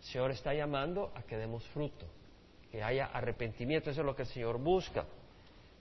El 0.00 0.04
Señor 0.04 0.30
está 0.32 0.52
llamando 0.52 1.12
a 1.14 1.22
que 1.22 1.38
demos 1.38 1.66
fruto, 1.68 2.04
que 2.70 2.82
haya 2.82 3.06
arrepentimiento, 3.06 3.88
eso 3.88 4.02
es 4.02 4.06
lo 4.06 4.14
que 4.14 4.24
el 4.24 4.28
Señor 4.28 4.58
busca. 4.58 5.06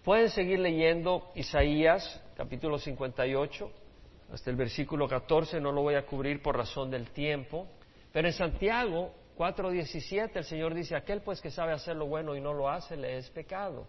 Pueden 0.02 0.30
seguir 0.30 0.60
leyendo 0.60 1.30
Isaías 1.36 2.24
capítulo 2.38 2.80
58 2.80 3.70
hasta 4.32 4.50
el 4.50 4.56
versículo 4.56 5.10
14, 5.10 5.60
no 5.60 5.74
lo 5.74 5.82
voy 5.82 5.96
a 5.96 6.06
cubrir 6.06 6.42
por 6.42 6.56
razón 6.56 6.90
del 6.90 7.10
tiempo, 7.10 7.68
pero 8.14 8.30
en 8.30 8.34
Santiago 8.34 9.12
4.17 9.42 10.30
el 10.36 10.44
Señor 10.44 10.76
dice, 10.76 10.96
aquel 10.96 11.22
pues 11.22 11.42
que 11.42 11.50
sabe 11.50 11.74
hacer 11.74 11.96
lo 11.96 12.06
bueno 12.06 12.36
y 12.36 12.40
no 12.40 12.54
lo 12.54 12.70
hace, 12.70 12.96
le 12.96 13.18
es 13.18 13.28
pecado. 13.32 13.88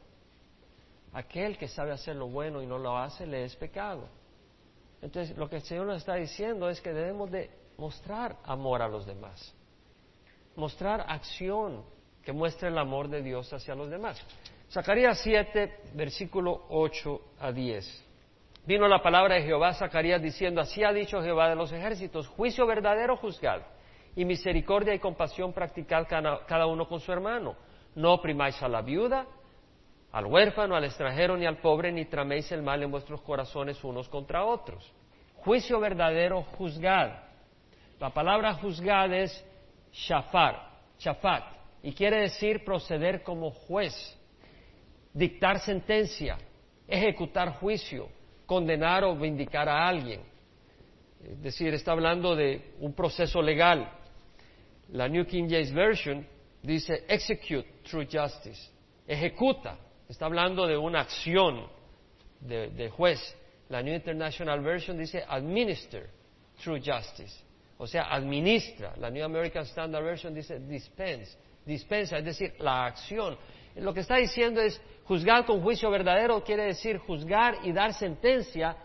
Aquel 1.13 1.59
que 1.59 1.69
sabe 1.69 1.93
hacer 1.93 2.17
lo 2.17 2.29
bueno 2.29 2.63
y 2.63 2.67
no 2.67 2.79
lo 2.79 2.97
hace, 2.97 3.27
le 3.27 3.45
es 3.45 3.55
pecado. 3.57 4.09
Entonces, 5.03 5.37
lo 5.37 5.51
que 5.51 5.57
el 5.57 5.63
Señor 5.63 5.85
nos 5.85 5.99
está 5.99 6.15
diciendo 6.15 6.71
es 6.71 6.81
que 6.81 6.95
debemos 6.95 7.31
de 7.31 7.51
mostrar 7.77 8.39
amor 8.45 8.81
a 8.81 8.89
los 8.89 9.05
demás. 9.05 9.55
Mostrar 10.57 11.05
acción 11.07 11.85
que 12.25 12.33
muestre 12.33 12.69
el 12.69 12.79
amor 12.79 13.09
de 13.09 13.21
Dios 13.21 13.53
hacia 13.53 13.75
los 13.75 13.91
demás. 13.91 14.25
Zacarías 14.71 15.21
7, 15.23 15.91
versículo 15.93 16.65
8 16.71 17.21
a 17.41 17.53
10. 17.53 18.05
Vino 18.65 18.89
la 18.89 19.03
palabra 19.03 19.35
de 19.35 19.43
Jehová 19.43 19.69
a 19.69 19.75
Zacarías 19.75 20.23
diciendo, 20.23 20.63
así 20.63 20.83
ha 20.83 20.95
dicho 20.95 21.21
Jehová 21.21 21.51
de 21.51 21.57
los 21.57 21.71
ejércitos, 21.73 22.27
juicio 22.27 22.67
verdadero 22.67 23.19
juzgad 23.19 23.61
y 24.15 24.25
misericordia 24.25 24.95
y 24.95 24.99
compasión 24.99 25.53
practicad 25.53 26.07
cada 26.09 26.67
uno 26.67 26.87
con 26.89 27.01
su 27.01 27.13
hermano. 27.13 27.57
No 27.95 28.15
oprimáis 28.15 28.63
a 28.63 28.69
la 28.69 28.83
viuda, 28.83 29.27
al 30.13 30.27
huérfano, 30.27 30.77
al 30.77 30.85
extranjero 30.85 31.37
ni 31.37 31.47
al 31.47 31.59
pobre, 31.59 31.91
ni 31.91 32.05
traméis 32.05 32.51
el 32.53 32.63
mal 32.63 32.83
en 32.83 32.91
vuestros 32.91 33.21
corazones 33.23 33.83
unos 33.83 34.09
contra 34.09 34.45
otros. 34.45 34.93
Juicio 35.37 35.81
verdadero, 35.81 36.43
juzgad. 36.43 37.11
La 37.99 38.11
palabra 38.11 38.55
juzgad 38.55 39.13
es 39.13 39.45
shafar, 39.93 40.71
shafat, 40.99 41.45
y 41.83 41.93
quiere 41.93 42.21
decir 42.23 42.65
proceder 42.65 43.23
como 43.23 43.51
juez, 43.51 43.95
dictar 45.13 45.61
sentencia, 45.61 46.39
ejecutar 46.87 47.55
juicio, 47.55 48.09
condenar 48.47 49.05
o 49.05 49.17
vindicar 49.17 49.69
a 49.69 49.89
alguien. 49.89 50.21
Es 51.25 51.43
decir, 51.43 51.73
está 51.73 51.93
hablando 51.93 52.35
de 52.35 52.75
un 52.81 52.93
proceso 52.93 53.41
legal. 53.41 53.91
La 54.91 55.09
New 55.09 55.25
King 55.25 55.49
James 55.49 55.73
Version 55.73 56.27
dice 56.63 57.05
execute 57.09 57.67
through 57.85 58.07
justice, 58.11 58.61
ejecuta, 59.07 59.79
está 60.09 60.27
hablando 60.27 60.67
de 60.67 60.77
una 60.77 61.01
acción 61.01 61.67
de, 62.41 62.91
juez. 62.91 63.21
La 63.69 63.83
New 63.83 63.95
International 63.95 64.61
Version 64.61 64.99
dice 64.99 65.25
administer 65.27 66.11
through 66.63 66.83
justice, 66.85 67.33
o 67.79 67.87
sea, 67.87 68.13
administra. 68.13 68.95
La 68.99 69.11
New 69.11 69.25
American 69.25 69.65
Standard 69.65 70.05
Version 70.05 70.35
dice 70.35 70.59
dispense, 70.61 71.37
dispensa, 71.65 72.19
es 72.19 72.25
decir, 72.25 72.55
la 72.59 72.87
acción. 72.87 73.37
Lo 73.77 73.95
que 73.95 74.01
está 74.01 74.17
diciendo 74.17 74.61
es 74.61 74.81
juzgar 75.05 75.47
con 75.47 75.63
juicio 75.63 75.91
verdadero, 75.91 76.45
quiere 76.45 76.65
decir 76.65 76.99
juzgar 76.99 77.59
y 77.65 77.73
dar 77.73 77.95
sentencia, 77.95 78.77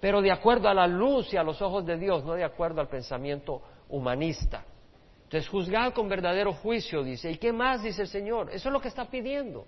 pero 0.00 0.20
de 0.20 0.32
acuerdo 0.32 0.68
a 0.68 0.74
la 0.74 0.88
luz 0.88 1.32
y 1.32 1.36
a 1.36 1.44
los 1.44 1.62
ojos 1.62 1.86
de 1.86 1.96
Dios, 1.96 2.24
no 2.24 2.34
de 2.34 2.42
acuerdo 2.42 2.80
al 2.80 2.88
pensamiento 2.88 3.62
humanista. 3.88 4.64
Entonces, 5.30 5.48
juzgar 5.48 5.92
con 5.92 6.08
verdadero 6.08 6.52
juicio, 6.52 7.04
dice. 7.04 7.30
¿Y 7.30 7.36
qué 7.36 7.52
más 7.52 7.84
dice 7.84 8.02
el 8.02 8.08
Señor? 8.08 8.50
Eso 8.50 8.68
es 8.68 8.72
lo 8.72 8.80
que 8.80 8.88
está 8.88 9.04
pidiendo. 9.04 9.64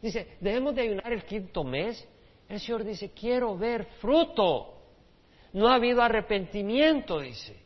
Dice, 0.00 0.38
debemos 0.40 0.74
de 0.74 0.80
ayunar 0.80 1.12
el 1.12 1.26
quinto 1.26 1.64
mes. 1.64 2.08
El 2.48 2.58
Señor 2.58 2.82
dice, 2.82 3.10
quiero 3.10 3.54
ver 3.58 3.84
fruto. 4.00 4.72
No 5.52 5.68
ha 5.68 5.74
habido 5.74 6.00
arrepentimiento, 6.00 7.20
dice. 7.20 7.62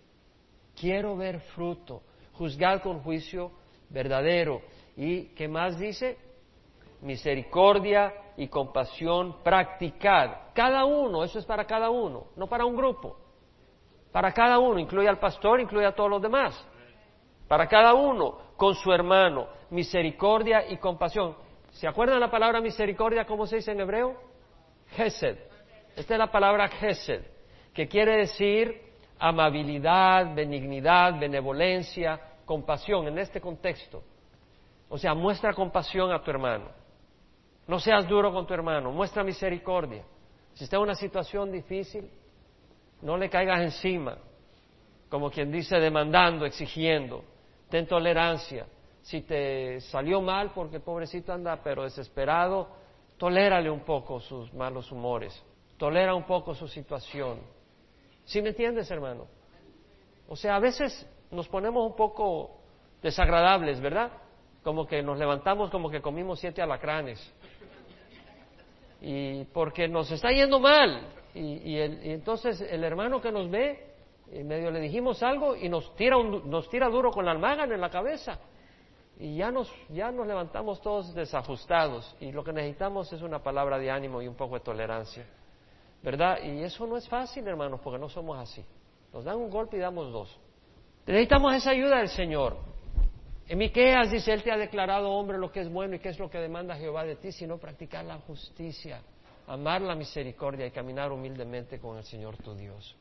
Quiero 0.74 1.16
ver 1.16 1.38
fruto. 1.54 2.02
Juzgar 2.32 2.82
con 2.82 2.98
juicio 2.98 3.52
verdadero. 3.90 4.62
¿Y 4.96 5.26
qué 5.26 5.46
más 5.46 5.78
dice? 5.78 6.18
Misericordia 7.00 8.12
y 8.36 8.48
compasión 8.48 9.44
practicad. 9.44 10.52
Cada 10.52 10.84
uno, 10.84 11.22
eso 11.22 11.38
es 11.38 11.44
para 11.44 11.64
cada 11.64 11.90
uno, 11.90 12.26
no 12.34 12.48
para 12.48 12.64
un 12.64 12.74
grupo. 12.74 13.16
Para 14.10 14.32
cada 14.32 14.58
uno, 14.58 14.80
incluye 14.80 15.08
al 15.08 15.20
pastor, 15.20 15.60
incluye 15.60 15.86
a 15.86 15.94
todos 15.94 16.10
los 16.10 16.20
demás 16.20 16.66
para 17.48 17.66
cada 17.66 17.94
uno 17.94 18.38
con 18.56 18.74
su 18.74 18.92
hermano, 18.92 19.48
misericordia 19.70 20.70
y 20.70 20.78
compasión. 20.78 21.36
¿Se 21.72 21.86
acuerdan 21.86 22.20
la 22.20 22.30
palabra 22.30 22.60
misericordia? 22.60 23.26
¿Cómo 23.26 23.46
se 23.46 23.56
dice 23.56 23.72
en 23.72 23.80
hebreo? 23.80 24.16
Gesed. 24.90 25.38
Esta 25.94 26.14
es 26.14 26.18
la 26.18 26.30
palabra 26.30 26.68
Gesed, 26.68 27.22
que 27.72 27.88
quiere 27.88 28.16
decir 28.18 28.82
amabilidad, 29.18 30.34
benignidad, 30.34 31.18
benevolencia, 31.18 32.20
compasión 32.44 33.08
en 33.08 33.18
este 33.18 33.40
contexto. 33.40 34.02
O 34.88 34.98
sea, 34.98 35.14
muestra 35.14 35.52
compasión 35.52 36.12
a 36.12 36.22
tu 36.22 36.30
hermano. 36.30 36.68
No 37.66 37.80
seas 37.80 38.06
duro 38.06 38.32
con 38.32 38.46
tu 38.46 38.54
hermano, 38.54 38.92
muestra 38.92 39.24
misericordia. 39.24 40.04
Si 40.54 40.64
está 40.64 40.76
en 40.76 40.82
una 40.82 40.94
situación 40.94 41.50
difícil, 41.50 42.08
no 43.02 43.16
le 43.16 43.28
caigas 43.28 43.60
encima, 43.60 44.16
como 45.08 45.30
quien 45.30 45.50
dice 45.50 45.78
demandando, 45.78 46.46
exigiendo, 46.46 47.24
ten 47.68 47.86
tolerancia. 47.86 48.66
Si 49.02 49.22
te 49.22 49.80
salió 49.82 50.20
mal 50.20 50.52
porque 50.52 50.76
el 50.76 50.82
pobrecito 50.82 51.32
anda 51.32 51.60
pero 51.62 51.84
desesperado, 51.84 52.68
tolérale 53.16 53.70
un 53.70 53.80
poco 53.80 54.20
sus 54.20 54.52
malos 54.52 54.90
humores, 54.90 55.40
tolera 55.76 56.14
un 56.14 56.24
poco 56.24 56.54
su 56.54 56.66
situación. 56.66 57.40
¿Sí 58.24 58.42
me 58.42 58.48
entiendes, 58.48 58.90
hermano? 58.90 59.26
O 60.28 60.34
sea, 60.34 60.56
a 60.56 60.60
veces 60.60 61.06
nos 61.30 61.48
ponemos 61.48 61.86
un 61.86 61.94
poco 61.94 62.58
desagradables, 63.02 63.80
¿verdad? 63.80 64.10
Como 64.64 64.86
que 64.86 65.02
nos 65.02 65.18
levantamos 65.18 65.70
como 65.70 65.88
que 65.88 66.00
comimos 66.00 66.40
siete 66.40 66.60
alacranes. 66.60 67.32
Y 69.00 69.44
porque 69.44 69.86
nos 69.86 70.10
está 70.10 70.30
yendo 70.30 70.58
mal. 70.58 71.06
Y, 71.34 71.78
entonces 71.78 72.60
el 72.62 72.82
hermano 72.82 73.20
que 73.20 73.30
nos 73.30 73.50
ve, 73.50 73.94
en 74.32 74.46
medio 74.46 74.70
le 74.70 74.80
dijimos 74.80 75.22
algo 75.22 75.54
y 75.56 75.68
nos 75.68 75.94
tira, 75.96 76.16
nos 76.16 76.68
tira 76.68 76.88
duro 76.88 77.10
con 77.10 77.24
la 77.24 77.30
almagana 77.30 77.74
en 77.74 77.80
la 77.80 77.90
cabeza. 77.90 78.38
Y 79.18 79.36
ya 79.36 79.50
nos, 79.50 79.72
ya 79.88 80.10
nos 80.10 80.26
levantamos 80.26 80.80
todos 80.80 81.14
desajustados. 81.14 82.14
Y 82.20 82.32
lo 82.32 82.44
que 82.44 82.52
necesitamos 82.52 83.12
es 83.12 83.22
una 83.22 83.42
palabra 83.42 83.78
de 83.78 83.90
ánimo 83.90 84.20
y 84.20 84.28
un 84.28 84.34
poco 84.34 84.56
de 84.56 84.60
tolerancia. 84.60 85.24
¿Verdad? 86.02 86.42
Y 86.42 86.62
eso 86.62 86.86
no 86.86 86.96
es 86.96 87.08
fácil, 87.08 87.46
hermanos, 87.48 87.80
porque 87.82 87.98
no 87.98 88.08
somos 88.08 88.38
así. 88.38 88.64
Nos 89.12 89.24
dan 89.24 89.36
un 89.36 89.48
golpe 89.48 89.78
y 89.78 89.80
damos 89.80 90.12
dos. 90.12 90.38
Necesitamos 91.06 91.54
esa 91.54 91.70
ayuda 91.70 91.98
del 91.98 92.08
Señor. 92.08 92.56
En 93.48 93.58
Miqueas 93.58 94.10
dice, 94.10 94.32
Él 94.32 94.42
te 94.42 94.52
ha 94.52 94.56
declarado 94.56 95.10
hombre 95.10 95.38
lo 95.38 95.50
que 95.50 95.60
es 95.60 95.72
bueno 95.72 95.94
y 95.94 95.98
qué 96.00 96.10
es 96.10 96.18
lo 96.18 96.28
que 96.28 96.38
demanda 96.38 96.76
Jehová 96.76 97.04
de 97.04 97.16
ti, 97.16 97.32
sino 97.32 97.58
practicar 97.58 98.04
la 98.04 98.18
justicia, 98.18 99.00
amar 99.46 99.80
la 99.80 99.94
misericordia 99.94 100.66
y 100.66 100.72
caminar 100.72 101.12
humildemente 101.12 101.78
con 101.78 101.96
el 101.96 102.04
Señor 102.04 102.36
tu 102.38 102.54
Dios. 102.54 102.96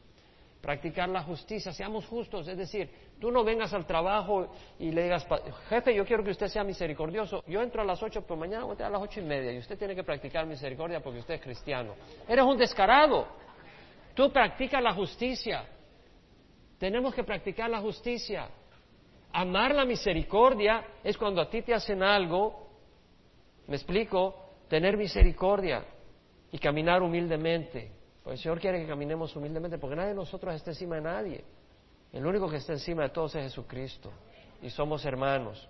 Practicar 0.65 1.07
la 1.09 1.21
justicia, 1.21 1.71
seamos 1.71 2.07
justos, 2.07 2.47
es 2.47 2.57
decir, 2.57 2.89
tú 3.19 3.29
no 3.29 3.43
vengas 3.43 3.71
al 3.75 3.85
trabajo 3.85 4.51
y 4.79 4.89
le 4.89 5.03
digas, 5.03 5.27
jefe, 5.69 5.93
yo 5.93 6.03
quiero 6.03 6.23
que 6.23 6.31
usted 6.31 6.47
sea 6.47 6.63
misericordioso, 6.63 7.43
yo 7.45 7.61
entro 7.61 7.83
a 7.83 7.85
las 7.85 8.01
ocho, 8.01 8.23
pero 8.23 8.35
mañana 8.35 8.63
voy 8.63 8.75
a 8.81 8.89
las 8.89 8.99
ocho 8.99 9.19
y 9.19 9.23
media 9.25 9.51
y 9.51 9.59
usted 9.59 9.77
tiene 9.77 9.93
que 9.93 10.03
practicar 10.03 10.47
misericordia 10.47 11.01
porque 11.01 11.19
usted 11.19 11.35
es 11.35 11.41
cristiano. 11.41 11.93
Eres 12.27 12.43
un 12.43 12.57
descarado. 12.57 13.27
Tú 14.15 14.31
practicas 14.33 14.81
la 14.81 14.95
justicia. 14.95 15.65
Tenemos 16.79 17.13
que 17.13 17.23
practicar 17.23 17.69
la 17.69 17.81
justicia. 17.81 18.49
Amar 19.33 19.75
la 19.75 19.85
misericordia 19.85 20.83
es 21.03 21.15
cuando 21.15 21.41
a 21.41 21.47
ti 21.47 21.61
te 21.61 21.75
hacen 21.75 22.01
algo, 22.01 22.71
me 23.67 23.75
explico, 23.75 24.33
tener 24.67 24.97
misericordia 24.97 25.85
y 26.51 26.57
caminar 26.57 27.03
humildemente. 27.03 27.91
Pues 28.25 28.39
el 28.39 28.43
Señor 28.43 28.59
quiere 28.59 28.81
que 28.81 28.87
caminemos 28.87 29.35
humildemente 29.35 29.77
porque 29.77 29.95
nadie 29.95 30.09
de 30.09 30.15
nosotros 30.15 30.55
está 30.55 30.71
encima 30.71 30.95
de 30.95 31.01
nadie. 31.01 31.43
El 32.11 32.25
único 32.25 32.49
que 32.49 32.57
está 32.57 32.73
encima 32.73 33.03
de 33.03 33.09
todos 33.09 33.35
es 33.35 33.43
Jesucristo 33.43 34.11
y 34.63 34.71
somos 34.71 35.05
hermanos. 35.05 35.69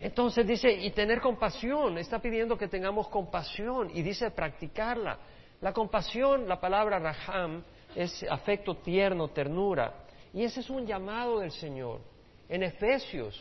Entonces 0.00 0.46
dice, 0.46 0.72
y 0.72 0.90
tener 0.92 1.20
compasión, 1.20 1.98
está 1.98 2.18
pidiendo 2.18 2.56
que 2.56 2.66
tengamos 2.66 3.08
compasión 3.08 3.90
y 3.92 4.00
dice 4.00 4.30
practicarla. 4.30 5.18
La 5.60 5.74
compasión, 5.74 6.48
la 6.48 6.58
palabra 6.58 6.98
raham, 6.98 7.62
es 7.94 8.24
afecto 8.30 8.76
tierno, 8.76 9.28
ternura. 9.28 9.92
Y 10.32 10.44
ese 10.44 10.60
es 10.60 10.70
un 10.70 10.86
llamado 10.86 11.40
del 11.40 11.50
Señor 11.50 12.00
en 12.48 12.62
Efesios, 12.62 13.38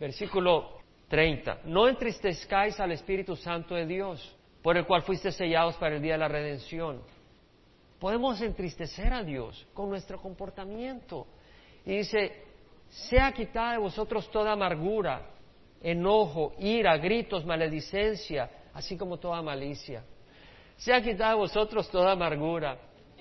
versículo 0.00 0.78
30. 1.08 1.58
No 1.64 1.86
entristezcáis 1.86 2.80
al 2.80 2.92
Espíritu 2.92 3.36
Santo 3.36 3.74
de 3.74 3.84
Dios, 3.84 4.34
por 4.62 4.78
el 4.78 4.86
cual 4.86 5.02
fuiste 5.02 5.30
sellados 5.30 5.76
para 5.76 5.96
el 5.96 6.00
día 6.00 6.14
de 6.14 6.20
la 6.20 6.28
redención. 6.28 7.02
Podemos 8.02 8.40
entristecer 8.40 9.12
a 9.12 9.22
Dios 9.22 9.64
con 9.72 9.88
nuestro 9.88 10.20
comportamiento. 10.20 11.24
Y 11.86 11.98
dice, 11.98 12.32
sea 12.88 13.30
quitada 13.30 13.74
de 13.74 13.78
vosotros 13.78 14.28
toda 14.28 14.50
amargura, 14.50 15.30
enojo, 15.80 16.52
ira, 16.58 16.96
gritos, 16.96 17.46
maledicencia, 17.46 18.50
así 18.74 18.96
como 18.96 19.18
toda 19.20 19.40
malicia. 19.40 20.02
Sea 20.78 21.00
quitada 21.00 21.30
de 21.30 21.36
vosotros 21.36 21.88
toda 21.90 22.10
amargura, 22.10 22.76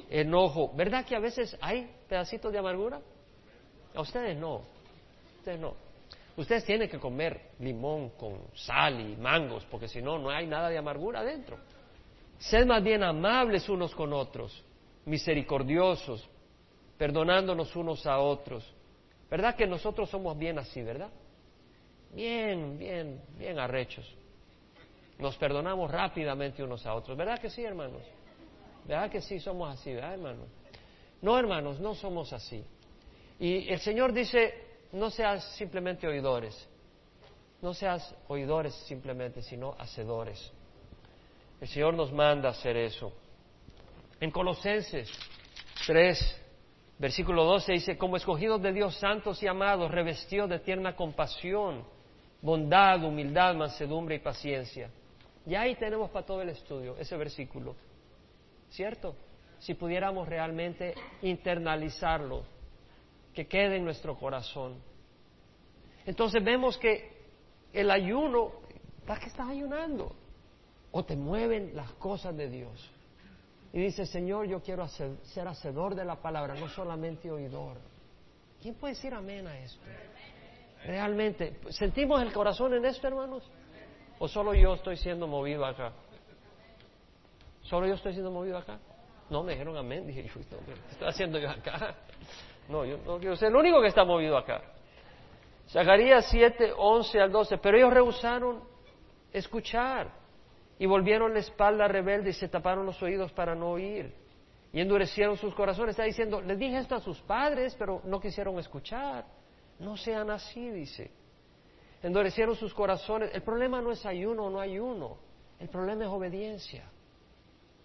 enojo. 0.09 0.71
¿Verdad 0.75 1.05
que 1.05 1.15
a 1.15 1.19
veces 1.19 1.55
hay 1.61 1.88
pedacitos 2.09 2.51
de 2.51 2.57
amargura? 2.57 2.99
A 3.93 4.01
ustedes 4.01 4.36
no. 4.36 4.63
Ustedes 5.38 5.59
no. 5.59 5.75
Ustedes 6.38 6.65
tienen 6.65 6.89
que 6.89 6.97
comer 6.97 7.51
limón 7.59 8.09
con 8.17 8.47
sal 8.55 8.99
y 8.99 9.15
mangos, 9.15 9.63
porque 9.69 9.88
si 9.88 10.01
no, 10.01 10.17
no 10.17 10.32
hay 10.32 10.47
nada 10.47 10.69
de 10.69 10.79
amargura 10.79 11.19
adentro. 11.19 11.59
Sed 12.39 12.65
más 12.65 12.84
bien 12.84 13.03
amables 13.03 13.69
unos 13.69 13.93
con 13.93 14.11
otros, 14.13 14.63
misericordiosos, 15.05 16.27
perdonándonos 16.97 17.75
unos 17.75 18.05
a 18.05 18.19
otros. 18.19 18.63
¿Verdad 19.29 19.55
que 19.55 19.65
nosotros 19.65 20.09
somos 20.09 20.37
bien 20.37 20.59
así, 20.59 20.81
verdad? 20.81 21.09
Bien, 22.13 22.77
bien, 22.77 23.21
bien 23.37 23.59
arrechos. 23.59 24.05
Nos 25.17 25.37
perdonamos 25.37 25.89
rápidamente 25.89 26.63
unos 26.63 26.85
a 26.85 26.93
otros. 26.93 27.17
¿Verdad 27.17 27.39
que 27.39 27.49
sí, 27.49 27.63
hermanos? 27.63 28.01
¿Verdad 28.85 29.09
que 29.09 29.21
sí 29.21 29.39
somos 29.39 29.73
así, 29.79 29.93
verdad, 29.93 30.13
hermanos? 30.13 30.47
No, 31.21 31.37
hermanos, 31.37 31.79
no 31.79 31.93
somos 31.95 32.33
así. 32.33 32.63
Y 33.39 33.69
el 33.69 33.79
Señor 33.79 34.11
dice, 34.11 34.53
no 34.91 35.09
seas 35.09 35.55
simplemente 35.55 36.07
oidores, 36.07 36.67
no 37.61 37.73
seas 37.73 38.15
oidores 38.27 38.73
simplemente, 38.87 39.41
sino 39.41 39.75
hacedores. 39.77 40.51
El 41.59 41.67
Señor 41.67 41.93
nos 41.93 42.11
manda 42.11 42.49
a 42.49 42.51
hacer 42.51 42.75
eso. 42.75 43.13
En 44.22 44.30
Colosenses 44.30 45.11
3, 45.88 46.41
versículo 46.99 47.43
12 47.43 47.74
dice, 47.74 47.97
como 47.97 48.17
escogidos 48.17 48.61
de 48.61 48.72
Dios 48.72 48.95
santos 48.99 49.41
y 49.41 49.47
amados, 49.47 49.89
revestidos 49.89 50.47
de 50.47 50.59
tierna 50.59 50.95
compasión, 50.95 51.84
bondad, 52.39 53.03
humildad, 53.03 53.55
mansedumbre 53.55 54.15
y 54.15 54.19
paciencia. 54.19 54.91
Y 55.47 55.55
ahí 55.55 55.76
tenemos 55.76 56.11
para 56.11 56.24
todo 56.24 56.43
el 56.43 56.49
estudio 56.49 56.95
ese 56.99 57.17
versículo. 57.17 57.76
¿Cierto? 58.69 59.15
Si 59.57 59.74
pudiéramos 59.74 60.30
realmente 60.30 60.93
internalizarlo, 61.24 62.43
que 63.34 63.47
quede 63.47 63.78
en 63.78 63.86
nuestro 63.86 64.19
corazón. 64.19 64.76
Entonces 66.05 66.43
vemos 66.43 66.78
que 66.78 67.09
el 67.74 67.89
ayuno, 67.89 68.51
¿para 69.07 69.19
qué 69.19 69.28
estás 69.30 69.49
ayunando? 69.49 70.15
O 70.91 71.03
te 71.03 71.15
mueven 71.15 71.76
las 71.76 71.91
cosas 71.93 72.38
de 72.38 72.49
Dios. 72.51 72.91
Y 73.74 73.80
dice, 73.80 74.05
Señor, 74.05 74.47
yo 74.47 74.61
quiero 74.61 74.88
ser 74.88 75.47
hacedor 75.47 75.95
de 75.95 76.03
la 76.03 76.15
palabra, 76.15 76.55
no 76.55 76.67
solamente 76.67 77.32
oidor. 77.32 77.78
¿Quién 78.61 78.76
puede 78.76 78.93
decir 78.93 79.13
amén 79.13 79.47
a 79.47 79.57
esto? 79.57 79.82
Realmente, 80.86 81.59
¿sentimos 81.69 82.22
el 82.22 82.34
corazón 82.34 82.74
en 82.74 82.86
esto, 82.86 83.07
hermanos? 83.07 83.49
¿O 84.19 84.28
solo 84.28 84.53
yo 84.53 84.74
estoy 84.74 84.97
siendo 84.97 85.26
movido 85.28 85.65
acá? 85.65 85.93
¿Solo 87.61 87.88
yo 87.88 87.93
estoy 87.93 88.13
siendo 88.13 88.32
movido 88.32 88.57
acá? 88.57 88.80
No, 89.30 89.43
me 89.43 89.53
dijeron 89.53 89.78
amén. 89.78 90.05
Dije, 90.05 90.24
¿qué 90.24 90.39
estoy 90.39 91.07
haciendo 91.07 91.39
yo 91.39 91.49
acá? 91.49 91.95
No, 92.67 92.86
yo 92.86 92.97
no 93.05 93.17
quiero 93.17 93.36
ser 93.36 93.49
el 93.49 93.55
único 93.55 93.82
que 93.82 93.88
está 93.88 94.03
movido 94.03 94.38
acá. 94.38 94.61
Zacarías 95.69 96.28
7, 96.30 96.74
11 96.78 97.19
al 97.19 97.32
12. 97.32 97.57
Pero 97.57 97.78
ellos 97.78 97.93
rehusaron 97.93 98.63
escuchar 99.32 100.20
y 100.82 100.88
volvieron 100.88 101.32
la 101.32 101.41
espalda 101.41 101.88
rebelde 101.88 102.32
y 102.32 102.34
se 102.34 102.47
taparon 102.47 102.88
los 102.88 102.99
oídos 103.03 103.32
para 103.34 103.53
no 103.53 103.69
oír. 103.69 104.15
Y 104.73 104.82
endurecieron 104.82 105.38
sus 105.38 105.53
corazones. 105.53 105.91
Está 105.91 106.05
diciendo, 106.05 106.41
les 106.41 106.57
dije 106.57 106.75
esto 106.79 106.95
a 106.95 106.99
sus 106.99 107.21
padres, 107.21 107.75
pero 107.77 108.01
no 108.03 108.19
quisieron 108.19 108.57
escuchar. 108.57 109.23
No 109.77 109.95
sean 109.95 110.32
así, 110.32 110.71
dice. 110.71 111.11
Endurecieron 112.01 112.55
sus 112.55 112.73
corazones. 112.73 113.29
El 113.32 113.43
problema 113.43 113.79
no 113.79 113.91
es 113.91 114.03
ayuno 114.07 114.45
o 114.45 114.49
no 114.49 114.59
ayuno. 114.59 115.19
El 115.59 115.69
problema 115.69 116.05
es 116.05 116.09
obediencia. 116.09 116.89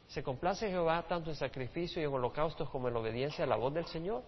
¿Se 0.07 0.23
complace 0.23 0.71
Jehová 0.71 1.05
tanto 1.07 1.29
en 1.29 1.37
sacrificio 1.37 2.01
y 2.01 2.07
en 2.07 2.15
holocaustos 2.15 2.71
como 2.71 2.89
en 2.89 2.97
obediencia 2.97 3.45
a 3.45 3.47
la 3.47 3.57
voz 3.57 3.75
del 3.75 3.85
Señor? 3.85 4.23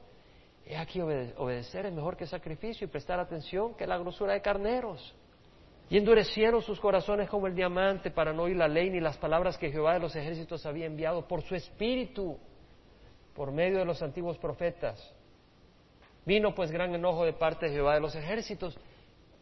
He 0.66 0.76
aquí 0.76 1.00
obedecer 1.00 1.86
es 1.86 1.92
mejor 1.94 2.18
que 2.18 2.26
sacrificio 2.26 2.86
y 2.86 2.90
prestar 2.90 3.18
atención 3.18 3.72
que 3.76 3.86
la 3.86 3.96
grosura 3.96 4.34
de 4.34 4.42
carneros. 4.42 5.14
Y 5.90 5.96
endurecieron 5.96 6.62
sus 6.62 6.78
corazones 6.78 7.30
como 7.30 7.46
el 7.46 7.54
diamante 7.54 8.10
para 8.10 8.32
no 8.32 8.42
oír 8.42 8.56
la 8.56 8.68
ley 8.68 8.90
ni 8.90 9.00
las 9.00 9.16
palabras 9.16 9.56
que 9.56 9.70
Jehová 9.70 9.94
de 9.94 10.00
los 10.00 10.14
ejércitos 10.14 10.66
había 10.66 10.86
enviado 10.86 11.26
por 11.26 11.42
su 11.42 11.54
espíritu, 11.54 12.38
por 13.34 13.52
medio 13.52 13.78
de 13.78 13.84
los 13.84 14.02
antiguos 14.02 14.36
profetas. 14.38 15.14
Vino 16.26 16.54
pues 16.54 16.70
gran 16.70 16.94
enojo 16.94 17.24
de 17.24 17.32
parte 17.32 17.66
de 17.66 17.72
Jehová 17.72 17.94
de 17.94 18.00
los 18.00 18.14
ejércitos. 18.14 18.78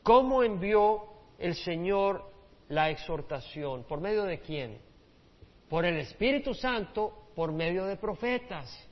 ¿Cómo 0.02 0.44
envió 0.44 1.04
el 1.38 1.54
Señor 1.54 2.30
la 2.68 2.90
exhortación? 2.90 3.84
¿Por 3.84 4.00
medio 4.00 4.22
de 4.22 4.38
quién? 4.38 4.78
Por 5.68 5.84
el 5.84 5.96
Espíritu 5.96 6.54
Santo, 6.54 7.30
por 7.34 7.50
medio 7.50 7.86
de 7.86 7.96
profetas. 7.96 8.88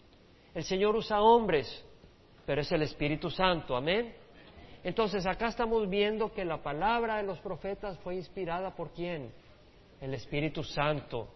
El 0.55 0.65
Señor 0.65 0.97
usa 0.97 1.21
hombres 1.21 1.85
pero 2.47 2.61
es 2.61 2.71
el 2.73 2.83
Espíritu 2.83 3.31
Santo, 3.31 3.77
amén. 3.77 4.15
Entonces 4.85 5.25
acá 5.25 5.49
estamos 5.49 5.89
viendo 5.89 6.31
que 6.33 6.45
la 6.45 6.63
palabra 6.63 7.17
de 7.17 7.23
los 7.23 7.41
profetas 7.41 7.99
fue 8.01 8.17
inspirada 8.17 8.77
por 8.77 8.93
quién? 8.93 9.33
El 9.99 10.13
Espíritu 10.13 10.63
Santo. 10.63 11.27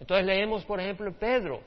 Entonces 0.00 0.26
leemos, 0.26 0.64
por 0.64 0.80
ejemplo, 0.80 1.12
Pedro, 1.12 1.60